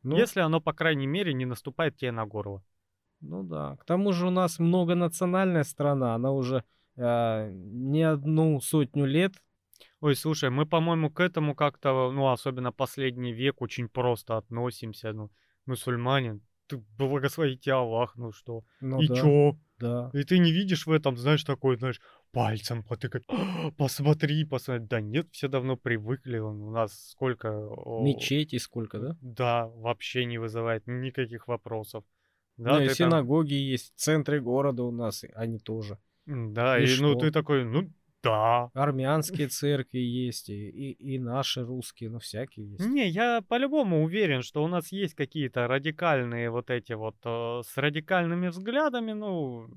Ну, 0.04 0.18
Если 0.18 0.42
оно, 0.42 0.60
по 0.62 0.74
крайней 0.74 1.08
мере, 1.08 1.34
не 1.34 1.46
наступает 1.46 1.96
тебе 1.96 2.12
на 2.12 2.26
горло. 2.26 2.62
ну 3.22 3.44
да. 3.44 3.76
К 3.78 3.86
тому 3.86 4.14
же 4.14 4.28
у 4.28 4.32
нас 4.32 4.60
многонациональная 4.60 5.64
страна, 5.64 6.16
она 6.16 6.32
уже 6.32 6.64
э, 6.98 7.50
не 7.52 8.04
одну 8.04 8.60
сотню 8.62 9.06
лет. 9.06 9.34
Ой, 10.02 10.16
слушай, 10.16 10.50
мы, 10.50 10.66
по-моему, 10.66 11.10
к 11.10 11.20
этому 11.20 11.56
как-то, 11.56 12.12
ну, 12.12 12.28
особенно 12.32 12.72
последний 12.72 13.34
век, 13.34 13.62
очень 13.62 13.88
просто 13.90 14.38
относимся. 14.38 15.14
Ну, 15.14 15.32
мусульманин, 15.66 16.42
ты 16.68 16.78
благословите 16.98 17.72
Аллах, 17.74 18.16
ну 18.16 18.32
что? 18.32 18.64
Ну 18.82 19.02
И 19.02 19.08
да, 19.08 19.16
чё? 19.16 19.58
да. 19.80 20.10
И 20.14 20.24
ты 20.24 20.40
не 20.40 20.52
видишь 20.52 20.88
в 20.88 20.92
этом, 20.92 21.18
знаешь, 21.18 21.44
такой, 21.44 21.78
знаешь, 21.78 22.02
пальцем 22.36 22.84
потыкать. 22.84 23.24
«А, 23.28 23.72
Посмотри, 23.78 24.46
посмотри. 24.46 24.86
Да 24.88 25.02
нет, 25.02 25.28
все 25.32 25.48
давно 25.48 25.78
привыкли. 25.78 26.38
Он 26.40 26.62
У 26.62 26.72
нас 26.72 27.10
сколько... 27.12 27.48
Мечети 28.04 28.60
сколько, 28.60 29.00
да? 29.00 29.16
Да, 29.22 29.68
вообще 29.68 30.26
не 30.26 30.38
вызывает 30.38 30.84
никаких 30.88 31.48
вопросов. 31.48 32.04
Ну 32.58 32.66
Да, 32.66 32.84
и 32.84 32.88
ты 32.88 32.96
там- 32.96 32.96
синагоги 32.96 33.54
есть, 33.54 33.94
в 33.96 34.00
центре 34.00 34.40
города 34.40 34.84
у 34.84 34.92
нас, 34.92 35.24
и 35.24 35.32
они 35.36 35.60
тоже. 35.60 35.98
Да, 36.26 36.78
И 36.80 36.86
и, 36.86 37.02
ну 37.02 37.16
ты 37.16 37.32
такой, 37.32 37.64
ну 37.66 37.90
да. 38.24 38.70
Армянские 38.74 39.48
церкви 39.60 40.00
есть, 40.00 40.50
и, 40.50 40.70
и, 40.70 41.16
и 41.16 41.20
наши 41.20 41.64
русские, 41.64 42.10
ну 42.10 42.20
всякие 42.20 42.72
есть. 42.72 42.86
Не, 42.86 43.08
я 43.08 43.42
по-любому 43.48 44.04
уверен, 44.04 44.42
что 44.42 44.64
у 44.64 44.68
нас 44.68 44.92
есть 44.92 45.14
какие-то 45.16 45.68
радикальные 45.68 46.50
вот 46.50 46.70
эти 46.70 46.94
вот 46.94 47.16
э, 47.26 47.62
с 47.64 47.78
радикальными 47.78 48.48
взглядами, 48.48 49.14
ну, 49.14 49.68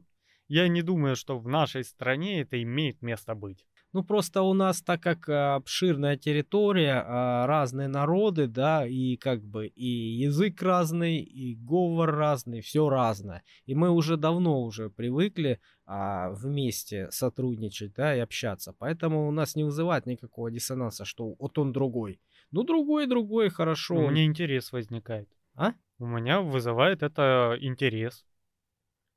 я 0.49 0.69
не 0.69 0.83
думаю, 0.83 1.15
что 1.17 1.39
в 1.39 1.47
нашей 1.47 1.85
стране 1.85 2.41
это 2.41 2.61
имеет 2.63 3.03
место 3.03 3.35
быть. 3.35 3.67
Ну, 3.95 4.05
просто 4.05 4.43
у 4.43 4.53
нас, 4.53 4.83
так 4.83 5.03
как 5.03 5.29
а, 5.29 5.55
обширная 5.55 6.19
территория, 6.19 7.03
а, 7.07 7.47
разные 7.47 7.89
народы, 7.89 8.47
да, 8.47 8.87
и 8.87 9.17
как 9.17 9.43
бы 9.43 9.67
и 9.67 9.87
язык 9.87 10.61
разный, 10.61 11.21
и 11.21 11.55
говор 11.55 12.11
разный, 12.11 12.61
все 12.61 12.91
разное. 12.91 13.43
И 13.65 13.75
мы 13.75 13.91
уже 13.91 14.19
давно 14.19 14.63
уже 14.63 14.91
привыкли 14.91 15.61
а, 15.87 16.31
вместе 16.31 17.11
сотрудничать, 17.11 17.95
да, 17.95 18.15
и 18.15 18.19
общаться. 18.19 18.75
Поэтому 18.79 19.27
у 19.27 19.31
нас 19.31 19.57
не 19.57 19.65
вызывает 19.65 20.05
никакого 20.05 20.51
диссонанса, 20.51 21.07
что 21.07 21.35
вот 21.39 21.59
он 21.59 21.73
другой. 21.73 22.21
Ну, 22.51 22.65
другой, 22.65 23.07
другой, 23.07 23.49
хорошо. 23.49 23.97
У 23.97 24.11
меня 24.11 24.25
интерес 24.25 24.71
возникает. 24.71 25.31
А? 25.55 25.73
У 25.99 26.07
меня 26.07 26.43
вызывает 26.43 27.03
это 27.03 27.57
интерес. 27.59 28.27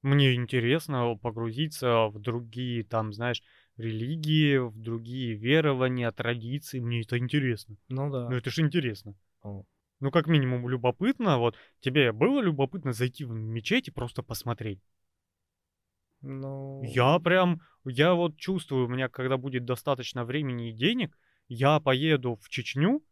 Мне 0.02 0.34
интересно 0.34 1.16
погрузиться 1.22 2.08
в 2.08 2.20
другие, 2.20 2.84
там, 2.84 3.14
знаешь, 3.14 3.43
религии, 3.78 4.58
в 4.58 4.78
другие 4.80 5.36
верования, 5.36 6.12
традиции. 6.12 6.80
Мне 6.80 7.02
это 7.02 7.18
интересно. 7.18 7.78
Ну 7.89 8.10
да. 8.10 8.30
Ну 8.30 8.36
это 8.36 8.49
же 8.49 8.62
интересно. 8.62 9.16
О. 9.43 9.64
Ну, 9.99 10.10
как 10.10 10.26
минимум, 10.28 10.68
любопытно. 10.68 11.38
Вот 11.38 11.56
тебе 11.80 12.12
было 12.12 12.41
любопытно 12.41 12.93
зайти 12.93 13.24
в 13.24 13.32
мечеть 13.32 13.88
и 13.88 13.91
просто 13.91 14.24
посмотреть? 14.24 14.80
Ну, 16.22 16.82
Я 16.84 17.20
прям, 17.20 17.62
я 17.86 18.14
вот 18.14 18.38
чувствую, 18.38 18.86
у 18.86 18.89
меня, 18.89 19.10
когда 19.10 19.38
будет 19.38 19.66
достаточно 19.66 20.24
времени 20.24 20.70
и 20.70 20.74
денег, 20.74 21.18
я 21.47 21.80
поеду 21.80 22.36
в 22.41 22.49
Чечню, 22.49 23.04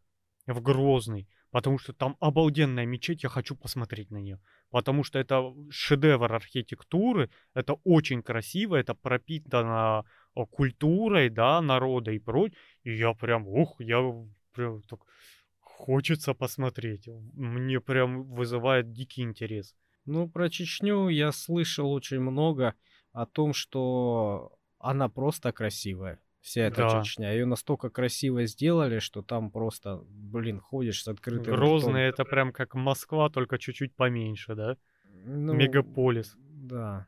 в 0.46 0.60
Грозный, 0.60 1.28
потому 1.50 1.78
что 1.78 1.92
там 1.92 2.16
обалденная 2.20 2.86
мечеть, 2.86 3.22
я 3.22 3.28
хочу 3.28 3.56
посмотреть 3.56 4.10
на 4.10 4.18
нее. 4.18 4.40
Потому 4.70 5.04
что 5.04 5.18
это 5.18 5.52
шедевр 5.70 6.32
архитектуры, 6.32 7.28
это 7.54 7.74
очень 7.84 8.22
красиво, 8.22 8.76
это 8.76 8.94
пропитано 8.94 10.04
о, 10.34 10.46
культурой, 10.46 11.28
да, 11.28 11.60
народа 11.60 12.12
и 12.12 12.18
прочь. 12.18 12.52
И 12.84 12.96
я 12.96 13.12
прям, 13.14 13.48
ух, 13.48 13.80
я 13.80 13.98
прям 14.52 14.82
так 14.82 15.00
хочется 15.60 16.34
посмотреть. 16.34 17.08
Мне 17.34 17.80
прям 17.80 18.24
вызывает 18.24 18.92
дикий 18.92 19.22
интерес. 19.22 19.74
Ну, 20.04 20.28
про 20.28 20.48
Чечню 20.48 21.08
я 21.08 21.32
слышал 21.32 21.92
очень 21.92 22.20
много 22.20 22.74
о 23.12 23.26
том, 23.26 23.52
что 23.52 24.52
она 24.78 25.08
просто 25.08 25.52
красивая. 25.52 26.18
Вся 26.40 26.62
эта 26.62 26.76
Да. 26.88 27.02
Чечня. 27.04 27.32
Ее 27.32 27.44
настолько 27.44 27.90
красиво 27.90 28.46
сделали, 28.46 28.98
что 28.98 29.22
там 29.22 29.50
просто, 29.50 30.02
блин, 30.08 30.60
ходишь 30.60 31.02
с 31.02 31.08
открытым 31.08 31.54
Грозный 31.54 32.08
ртом. 32.08 32.22
это 32.22 32.24
прям 32.24 32.52
как 32.52 32.74
Москва, 32.74 33.28
только 33.28 33.58
чуть-чуть 33.58 33.94
поменьше, 33.94 34.54
да? 34.54 34.76
Ну, 35.24 35.52
Мегаполис. 35.54 36.34
Да. 36.38 37.06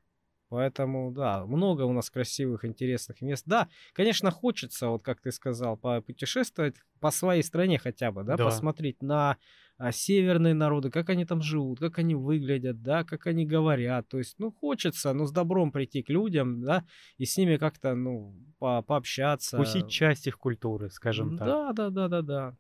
Поэтому, 0.51 1.11
да, 1.13 1.47
много 1.47 1.83
у 1.83 1.95
нас 1.95 2.11
красивых, 2.11 2.67
интересных 2.67 3.23
мест. 3.23 3.45
Да, 3.47 3.69
конечно, 3.95 4.31
хочется, 4.31 4.89
вот 4.89 5.03
как 5.03 5.23
ты 5.23 5.33
сказал, 5.33 5.79
путешествовать 5.79 6.77
по 7.01 7.11
своей 7.11 7.43
стране 7.43 7.79
хотя 7.79 8.13
бы, 8.13 8.23
да, 8.23 8.37
Да. 8.37 8.45
посмотреть 8.45 9.01
на 9.03 9.39
а, 9.83 9.91
северные 9.91 10.55
народы, 10.55 10.91
как 10.91 11.11
они 11.11 11.25
там 11.25 11.43
живут, 11.43 11.81
как 11.81 11.99
они 11.99 12.15
выглядят, 12.15 12.83
да, 12.83 13.03
как 13.03 13.27
они 13.27 13.45
говорят. 13.45 14.09
То 14.09 14.19
есть, 14.19 14.37
ну, 14.39 14.53
хочется, 14.53 15.13
ну, 15.13 15.27
с 15.27 15.33
добром 15.33 15.73
прийти 15.73 16.03
к 16.05 16.09
людям, 16.09 16.61
да, 16.61 16.85
и 17.19 17.25
с 17.25 17.37
ними 17.37 17.57
как-то, 17.57 17.97
ну, 17.97 18.33
по 18.61 18.83
пообщаться. 18.83 19.57
Вкусить 19.57 19.89
часть 19.89 20.29
их 20.29 20.39
культуры, 20.39 20.89
скажем 20.89 21.37
так. 21.37 21.49
Да, 21.49 21.73
да, 21.73 21.91
да, 21.91 22.09
да, 22.09 22.23
да. 22.23 22.57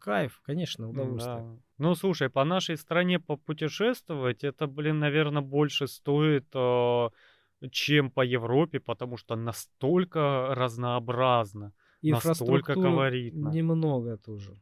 Кайф, 0.00 0.40
конечно, 0.42 0.88
удовольствие. 0.88 1.36
Да. 1.36 1.56
Ну, 1.76 1.94
слушай, 1.94 2.30
по 2.30 2.44
нашей 2.44 2.78
стране 2.78 3.20
попутешествовать, 3.20 4.42
это, 4.42 4.66
блин, 4.66 5.00
наверное, 5.00 5.42
больше 5.42 5.86
стоит, 5.86 6.46
э, 6.54 7.08
чем 7.72 8.10
по 8.10 8.24
Европе, 8.24 8.80
потому 8.80 9.18
что 9.18 9.36
настолько 9.36 10.54
разнообразно, 10.54 11.72
настолько 12.02 12.72
колоритно. 12.72 13.50
немного 13.50 14.16
тоже. 14.16 14.58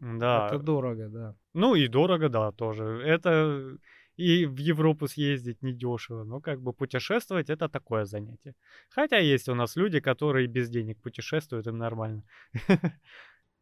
Да. 0.00 0.46
Это 0.46 0.58
дорого, 0.58 1.08
да. 1.08 1.36
Ну 1.54 1.74
и 1.74 1.88
дорого, 1.88 2.28
да, 2.28 2.52
тоже. 2.52 2.84
Это 3.04 3.76
и 4.16 4.46
в 4.46 4.56
Европу 4.58 5.08
съездить 5.08 5.62
недешево. 5.62 6.24
Но 6.24 6.40
как 6.40 6.60
бы 6.60 6.72
путешествовать 6.72 7.50
это 7.50 7.68
такое 7.68 8.04
занятие. 8.04 8.54
Хотя 8.90 9.18
есть 9.18 9.48
у 9.48 9.54
нас 9.54 9.76
люди, 9.76 10.00
которые 10.00 10.46
без 10.46 10.70
денег 10.70 11.00
путешествуют, 11.00 11.66
им 11.66 11.78
нормально. 11.78 12.22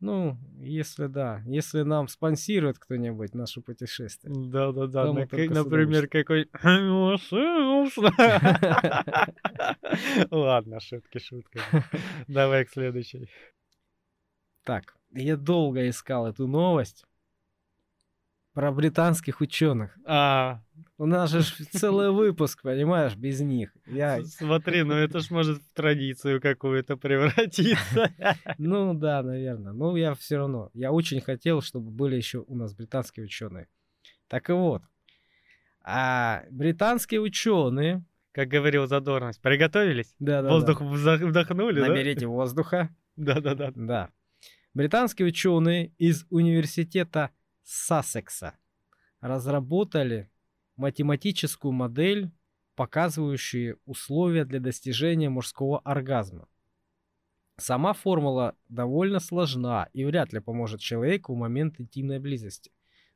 Ну, 0.02 0.38
если 0.58 1.08
да, 1.08 1.42
если 1.44 1.82
нам 1.82 2.08
спонсирует 2.08 2.78
кто-нибудь 2.78 3.34
наше 3.34 3.60
путешествие. 3.60 4.32
Да-да-да, 4.34 5.04
Да, 5.04 5.12
мы 5.12 5.20
на- 5.20 5.26
с 5.26 5.64
например, 5.64 6.08
какой... 6.08 6.48
Ладно, 10.30 10.80
шутки 10.80 11.18
шутками. 11.18 11.84
Давай 12.28 12.64
к 12.64 12.70
следующей. 12.70 13.28
Так, 14.64 14.96
я 15.10 15.36
долго 15.36 15.86
искал 15.86 16.26
эту 16.26 16.46
новость 16.46 17.04
про 18.52 18.72
британских 18.72 19.40
ученых. 19.40 19.96
А, 20.04 20.62
У 20.98 21.06
нас 21.06 21.30
же 21.30 21.42
целый 21.72 22.10
выпуск, 22.10 22.62
понимаешь, 22.62 23.14
без 23.16 23.40
них. 23.40 23.72
Я, 23.86 24.22
смотри, 24.24 24.82
ну 24.82 24.94
это 24.94 25.20
ж 25.20 25.30
может 25.30 25.62
в 25.62 25.72
традицию 25.74 26.40
какую-то 26.40 26.96
превратиться. 26.96 28.12
ну 28.58 28.92
да, 28.94 29.22
наверное. 29.22 29.72
Но 29.72 29.96
я 29.96 30.14
все 30.14 30.36
равно, 30.38 30.70
я 30.74 30.92
очень 30.92 31.20
хотел, 31.20 31.62
чтобы 31.62 31.90
были 31.90 32.16
еще 32.16 32.38
у 32.46 32.54
нас 32.56 32.74
британские 32.74 33.24
ученые. 33.24 33.68
Так 34.28 34.50
и 34.50 34.52
вот, 34.52 34.82
а 35.82 36.44
британские 36.50 37.20
ученые, 37.20 38.04
Как 38.32 38.48
говорил 38.48 38.86
Задорность, 38.86 39.40
приготовились? 39.40 40.14
да, 40.18 40.42
да, 40.42 40.50
Воздух 40.50 40.82
вза- 40.82 41.24
вдохнули, 41.24 41.80
да? 41.80 41.88
наберите 41.88 42.26
воздуха. 42.26 42.90
Да-да-да. 43.16 43.72
Да. 43.74 44.10
Британские 44.74 45.26
ученые 45.28 45.92
из 45.98 46.26
университета 46.30 47.30
Сассекса 47.72 48.58
разработали 49.20 50.28
математическую 50.74 51.70
модель, 51.70 52.32
показывающую 52.74 53.78
условия 53.84 54.44
для 54.44 54.58
достижения 54.58 55.28
мужского 55.28 55.78
оргазма. 55.78 56.48
Сама 57.58 57.92
формула 57.92 58.56
довольно 58.68 59.20
сложна 59.20 59.88
и 59.92 60.04
вряд 60.04 60.32
ли 60.32 60.40
поможет 60.40 60.80
человеку 60.80 61.32
в 61.32 61.38
момент 61.38 61.78
интимной 61.78 62.18
близости. 62.18 62.72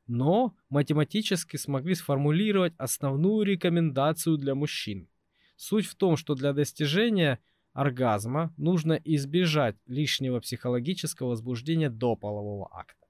Но 0.07 0.55
математически 0.69 1.57
смогли 1.57 1.93
сформулировать 1.93 2.75
основную 2.77 3.45
рекомендацию 3.45 4.37
для 4.37 4.55
мужчин. 4.55 5.09
Суть 5.57 5.85
в 5.85 5.95
том, 5.95 6.15
что 6.15 6.33
для 6.33 6.53
достижения 6.53 7.39
оргазма 7.73 8.53
нужно 8.55 8.93
избежать 8.93 9.75
лишнего 9.85 10.39
психологического 10.39 11.31
возбуждения 11.31 11.89
до 11.89 12.15
полового 12.15 12.69
акта. 12.71 13.04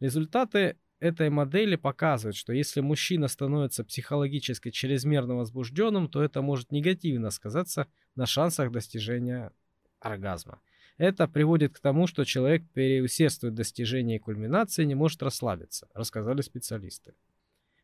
Результаты 0.00 0.76
этой 0.98 1.30
модели 1.30 1.76
показывают, 1.76 2.36
что 2.36 2.52
если 2.52 2.80
мужчина 2.80 3.28
становится 3.28 3.84
психологически 3.84 4.70
чрезмерно 4.70 5.36
возбужденным, 5.36 6.08
то 6.08 6.22
это 6.22 6.42
может 6.42 6.72
негативно 6.72 7.30
сказаться 7.30 7.86
на 8.14 8.26
шансах 8.26 8.70
достижения 8.72 9.52
оргазма. 10.00 10.60
Это 10.98 11.28
приводит 11.28 11.74
к 11.74 11.80
тому, 11.80 12.06
что 12.06 12.24
человек 12.24 12.62
переусердствует 12.72 13.52
в 13.52 13.56
достижении 13.56 14.18
кульминации 14.18 14.82
и 14.82 14.86
не 14.86 14.94
может 14.94 15.22
расслабиться, 15.22 15.88
рассказали 15.92 16.40
специалисты. 16.40 17.14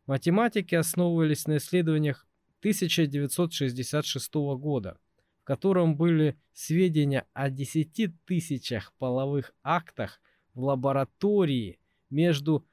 Математики 0.06 0.74
основывались 0.74 1.46
на 1.46 1.58
исследованиях 1.58 2.26
1966 2.60 4.34
года, 4.34 4.98
в 5.42 5.44
котором 5.44 5.96
были 5.96 6.38
сведения 6.54 7.26
о 7.34 7.50
10 7.50 8.24
тысячах 8.24 8.92
половых 8.98 9.52
актах 9.62 10.20
в 10.54 10.64
лаборатории 10.64 11.78
между 12.12 12.64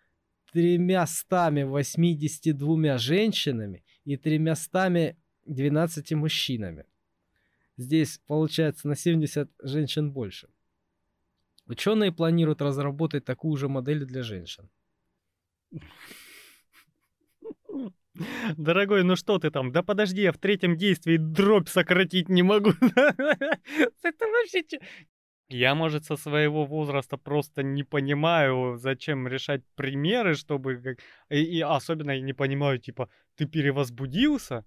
382 0.51 2.97
женщинами 2.97 3.83
и 4.03 4.17
312 4.17 6.11
мужчинами. 6.13 6.85
Здесь 7.77 8.19
получается 8.27 8.87
на 8.87 8.95
70 8.95 9.51
женщин 9.63 10.11
больше. 10.11 10.49
Ученые 11.65 12.11
планируют 12.11 12.61
разработать 12.61 13.25
такую 13.25 13.57
же 13.57 13.69
модель 13.69 14.05
для 14.05 14.21
женщин. 14.23 14.69
Дорогой, 18.57 19.03
ну 19.03 19.15
что 19.15 19.37
ты 19.39 19.49
там? 19.49 19.71
Да 19.71 19.81
подожди, 19.83 20.23
я 20.23 20.33
в 20.33 20.37
третьем 20.37 20.75
действии 20.75 21.15
дробь 21.17 21.69
сократить 21.69 22.27
не 22.27 22.43
могу. 22.43 22.71
Это 22.81 24.25
вообще... 24.25 24.63
Я, 25.49 25.73
может, 25.73 26.05
со 26.05 26.15
своего 26.15 26.65
возраста 26.65 27.17
просто 27.17 27.63
не 27.63 27.83
понимаю, 27.83 28.77
зачем 28.77 29.27
решать 29.27 29.63
примеры, 29.75 30.35
чтобы... 30.35 30.97
И, 31.29 31.41
и 31.41 31.61
особенно 31.61 32.11
я 32.11 32.21
не 32.21 32.33
понимаю, 32.33 32.77
типа, 32.77 33.09
ты 33.35 33.45
перевозбудился, 33.45 34.63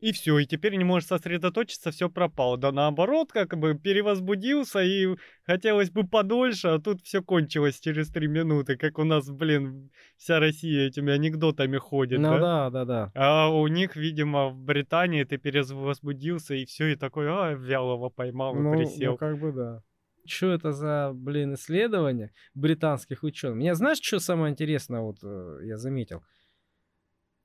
и 0.00 0.12
все, 0.12 0.38
и 0.38 0.46
теперь 0.46 0.76
не 0.76 0.84
можешь 0.84 1.08
сосредоточиться, 1.08 1.90
все 1.90 2.08
пропало. 2.08 2.56
Да 2.56 2.70
наоборот, 2.70 3.32
как 3.32 3.58
бы 3.58 3.74
перевозбудился, 3.74 4.80
и 4.80 5.16
хотелось 5.42 5.90
бы 5.90 6.06
подольше, 6.06 6.68
а 6.68 6.78
тут 6.78 7.02
все 7.02 7.20
кончилось 7.20 7.80
через 7.80 8.08
три 8.08 8.28
минуты, 8.28 8.76
как 8.76 8.98
у 9.00 9.04
нас, 9.04 9.28
блин, 9.28 9.90
вся 10.16 10.38
Россия 10.38 10.86
этими 10.86 11.12
анекдотами 11.12 11.78
ходит, 11.78 12.20
Ну 12.20 12.38
да? 12.38 12.38
да, 12.38 12.70
да, 12.70 12.84
да. 12.84 13.12
А 13.16 13.48
у 13.48 13.66
них, 13.66 13.96
видимо, 13.96 14.50
в 14.50 14.60
Британии 14.60 15.24
ты 15.24 15.36
перевозбудился, 15.36 16.54
и 16.54 16.64
все, 16.64 16.92
и 16.92 16.94
такой, 16.94 17.26
а, 17.28 17.54
вялого 17.54 18.08
поймал 18.08 18.54
и 18.54 18.60
Ну, 18.60 18.70
ну, 18.74 18.78
присел. 18.78 19.16
как 19.16 19.40
бы 19.40 19.50
да. 19.50 19.82
Что 20.28 20.52
это 20.52 20.72
за, 20.72 21.12
блин, 21.14 21.54
исследование 21.54 22.32
британских 22.54 23.22
ученых? 23.22 23.56
Мне 23.56 23.74
знаешь, 23.74 24.00
что 24.00 24.20
самое 24.20 24.52
интересное, 24.52 25.00
вот 25.00 25.18
э, 25.22 25.60
я 25.64 25.78
заметил? 25.78 26.22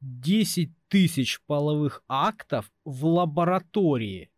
10 0.01 0.71
тысяч 0.89 1.39
половых 1.45 2.03
актов 2.07 2.71
в 2.83 3.05
лаборатории. 3.05 4.29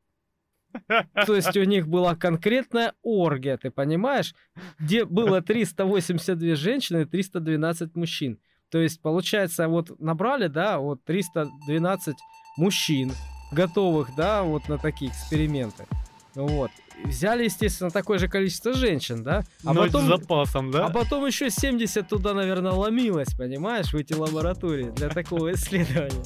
То 1.25 1.35
есть 1.35 1.55
у 1.57 1.63
них 1.63 1.87
была 1.87 2.15
конкретная 2.15 2.93
оргия, 3.01 3.57
ты 3.57 3.71
понимаешь? 3.71 4.35
Где 4.77 5.05
было 5.05 5.41
382 5.41 6.55
женщины 6.55 7.01
и 7.01 7.05
312 7.05 7.95
мужчин. 7.95 8.39
То 8.69 8.79
есть, 8.79 9.01
получается, 9.01 9.67
вот 9.67 9.99
набрали, 9.99 10.47
да, 10.47 10.79
вот 10.79 11.03
312 11.05 12.15
мужчин, 12.57 13.11
готовых, 13.51 14.09
да, 14.15 14.43
вот 14.43 14.67
на 14.67 14.77
такие 14.77 15.11
эксперименты. 15.11 15.85
Вот. 16.33 16.71
Взяли, 17.03 17.43
естественно, 17.43 17.91
такое 17.91 18.17
же 18.17 18.27
количество 18.27 18.73
женщин, 18.73 19.23
да? 19.23 19.43
А 19.63 19.73
Но 19.73 19.83
потом, 19.83 20.05
с 20.05 20.07
запасом, 20.07 20.71
да? 20.71 20.85
а 20.85 20.89
потом 20.89 21.25
еще 21.25 21.49
70 21.49 22.07
туда, 22.07 22.33
наверное, 22.33 22.71
ломилось, 22.71 23.33
понимаешь, 23.35 23.93
в 23.93 23.95
эти 23.95 24.13
лаборатории 24.13 24.91
для 24.91 25.09
такого 25.09 25.53
исследования. 25.53 26.23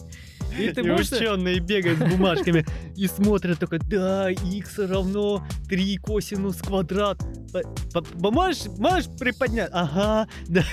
И 0.60 0.72
ты 0.72 0.82
и 0.82 0.84
можешь... 0.84 1.12
ученые 1.12 1.60
бегают 1.60 1.99
с 1.99 2.03
бумажками 2.03 2.66
и 2.95 3.07
смотрят 3.07 3.60
только, 3.60 3.80
да, 3.80 4.30
x 4.30 4.80
равно 4.80 5.45
3 5.68 5.97
косинус 5.97 6.57
квадрат. 6.57 7.20
Можешь, 8.20 8.66
можешь 8.78 9.10
приподнять? 9.20 9.70
Ага, 9.72 10.28
да, 10.47 10.64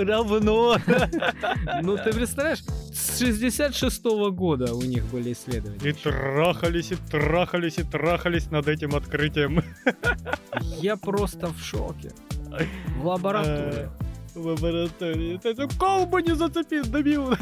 равно. 0.00 0.76
Ну, 1.82 1.96
ты 1.96 2.12
представляешь, 2.12 2.60
с 2.92 3.18
66 3.18 4.04
года 4.32 4.74
у 4.74 4.82
них 4.82 5.04
были 5.06 5.32
исследования. 5.32 5.90
И 5.90 5.92
трахались, 5.92 6.92
и 6.92 6.96
трахались, 7.10 7.78
и 7.78 7.82
трахались 7.84 8.50
над 8.50 8.68
этим 8.68 8.94
открытием. 8.94 9.62
Я 10.80 10.96
просто 10.96 11.48
в 11.48 11.60
шоке. 11.60 12.12
В 12.96 13.06
лаборатории. 13.06 13.88
В 14.38 14.46
лаборатории. 14.46 15.40
Это 15.42 15.66
колбу 15.78 16.20
не 16.20 16.34
зацепи, 16.34 16.82
добил. 16.82 17.34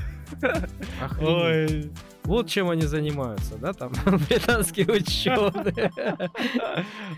Ой. 1.20 1.90
Вот 2.24 2.49
чем 2.49 2.70
они 2.70 2.82
занимаются, 2.82 3.57
да, 3.59 3.72
там, 3.72 3.92
британские 4.28 4.86
ученые. 4.88 5.92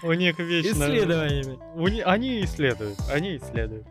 У 0.03 0.13
них 0.13 0.39
вечно... 0.39 0.85
Исследованиями. 0.85 2.01
Они 2.03 2.45
исследуют, 2.45 2.99
они 3.11 3.37
исследуют. 3.37 3.87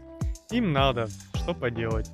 Им 0.52 0.74
надо, 0.74 1.08
что 1.36 1.54
поделать. 1.54 2.12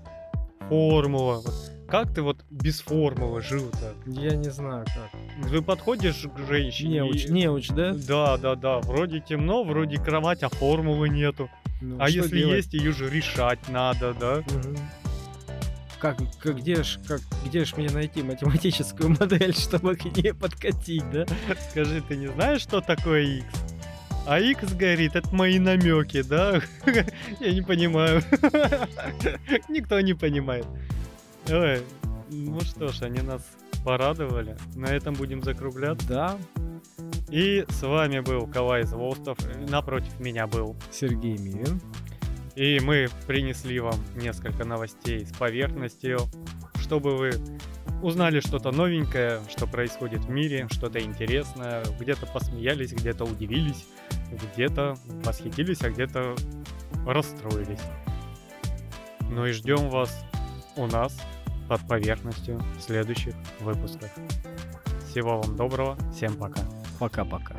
Формула. 0.70 1.42
Как 1.90 2.14
ты 2.14 2.22
вот 2.22 2.38
без 2.50 2.80
формулы 2.82 3.42
жил-то? 3.42 3.94
Я 4.08 4.36
не 4.36 4.50
знаю 4.50 4.86
как. 4.86 5.50
Ты 5.52 5.62
подходишь 5.62 6.26
к 6.36 6.48
женщине 6.48 7.00
Неуч, 7.00 7.26
и- 7.26 7.32
неуч, 7.32 7.70
да? 7.70 7.94
Да, 7.94 8.38
да, 8.38 8.56
да. 8.56 8.80
Вроде 8.80 9.20
темно, 9.20 9.64
вроде 9.64 9.98
кровать, 9.98 10.44
а 10.44 10.50
формулы 10.50 11.10
нету. 11.10 11.50
Ну, 11.84 11.98
а 12.00 12.10
если 12.10 12.38
делать? 12.38 12.56
есть, 12.56 12.74
ее 12.74 12.94
же 12.94 13.10
решать 13.10 13.60
надо, 13.68 14.14
да? 14.14 14.38
Мгм. 14.38 14.78
Как, 16.00 16.18
как, 16.40 16.58
где 16.60 16.82
ж, 16.82 16.98
как, 17.06 17.20
где 17.46 17.66
ж 17.66 17.76
мне 17.76 17.90
найти 17.90 18.24
математическую 18.24 19.10
модель, 19.20 19.54
чтобы 19.54 19.98
к 19.98 20.06
ней 20.06 20.34
подкатить, 20.34 21.04
да? 21.12 21.26
Скажи, 21.72 22.02
ты 22.02 22.16
не 22.16 22.28
знаешь, 22.28 22.62
что 22.62 22.80
такое 22.80 23.24
X? 23.24 23.46
А 24.26 24.40
X 24.40 24.74
говорит, 24.76 25.18
это 25.18 25.36
мои 25.36 25.60
намеки, 25.60 26.22
да? 26.22 26.62
Я 27.42 27.54
не 27.54 27.62
понимаю. 27.62 28.24
Никто 29.68 30.00
не 30.00 30.14
понимает. 30.14 30.66
Ой, 31.50 31.84
ну 32.30 32.62
что 32.62 32.88
ж, 32.94 33.02
они 33.02 33.20
нас 33.20 33.42
порадовали. 33.84 34.58
На 34.76 34.88
этом 34.88 35.14
будем 35.14 35.42
закругляться. 35.44 36.08
Да, 36.08 36.38
И 37.30 37.66
с 37.70 37.82
вами 37.84 38.20
был 38.20 38.48
Калай 38.48 38.84
Звостов. 38.84 39.38
Напротив 39.70 40.20
меня 40.20 40.48
был. 40.48 40.76
Сергей 40.92 41.38
Мивин. 41.38 41.82
И 42.56 42.80
мы 42.80 43.08
принесли 43.26 43.80
вам 43.80 43.96
несколько 44.16 44.64
новостей 44.64 45.26
с 45.26 45.32
поверхностью, 45.32 46.20
чтобы 46.80 47.18
вы 47.18 47.32
узнали 48.04 48.42
что-то 48.42 48.72
новенькое, 48.72 49.42
что 49.50 49.66
происходит 49.66 50.26
в 50.26 50.30
мире, 50.30 50.68
что-то 50.70 51.00
интересное, 51.00 51.84
где-то 52.00 52.28
посмеялись, 52.28 52.92
где-то 52.92 53.24
удивились, 53.24 53.88
где-то 54.54 54.98
восхитились, 55.24 55.82
а 55.82 55.90
где-то 55.90 56.36
расстроились. 57.08 57.82
Ну 59.32 59.48
и 59.48 59.52
ждем 59.52 59.90
вас 59.90 60.26
у 60.76 60.86
нас 60.86 61.18
под 61.68 61.82
поверхностью 61.88 62.62
в 62.78 62.82
следующих 62.82 63.36
выпусках. 63.60 64.12
Всего 65.10 65.42
вам 65.42 65.56
доброго, 65.56 65.98
всем 66.12 66.36
пока. 66.36 66.62
Пока-пока. 67.00 67.56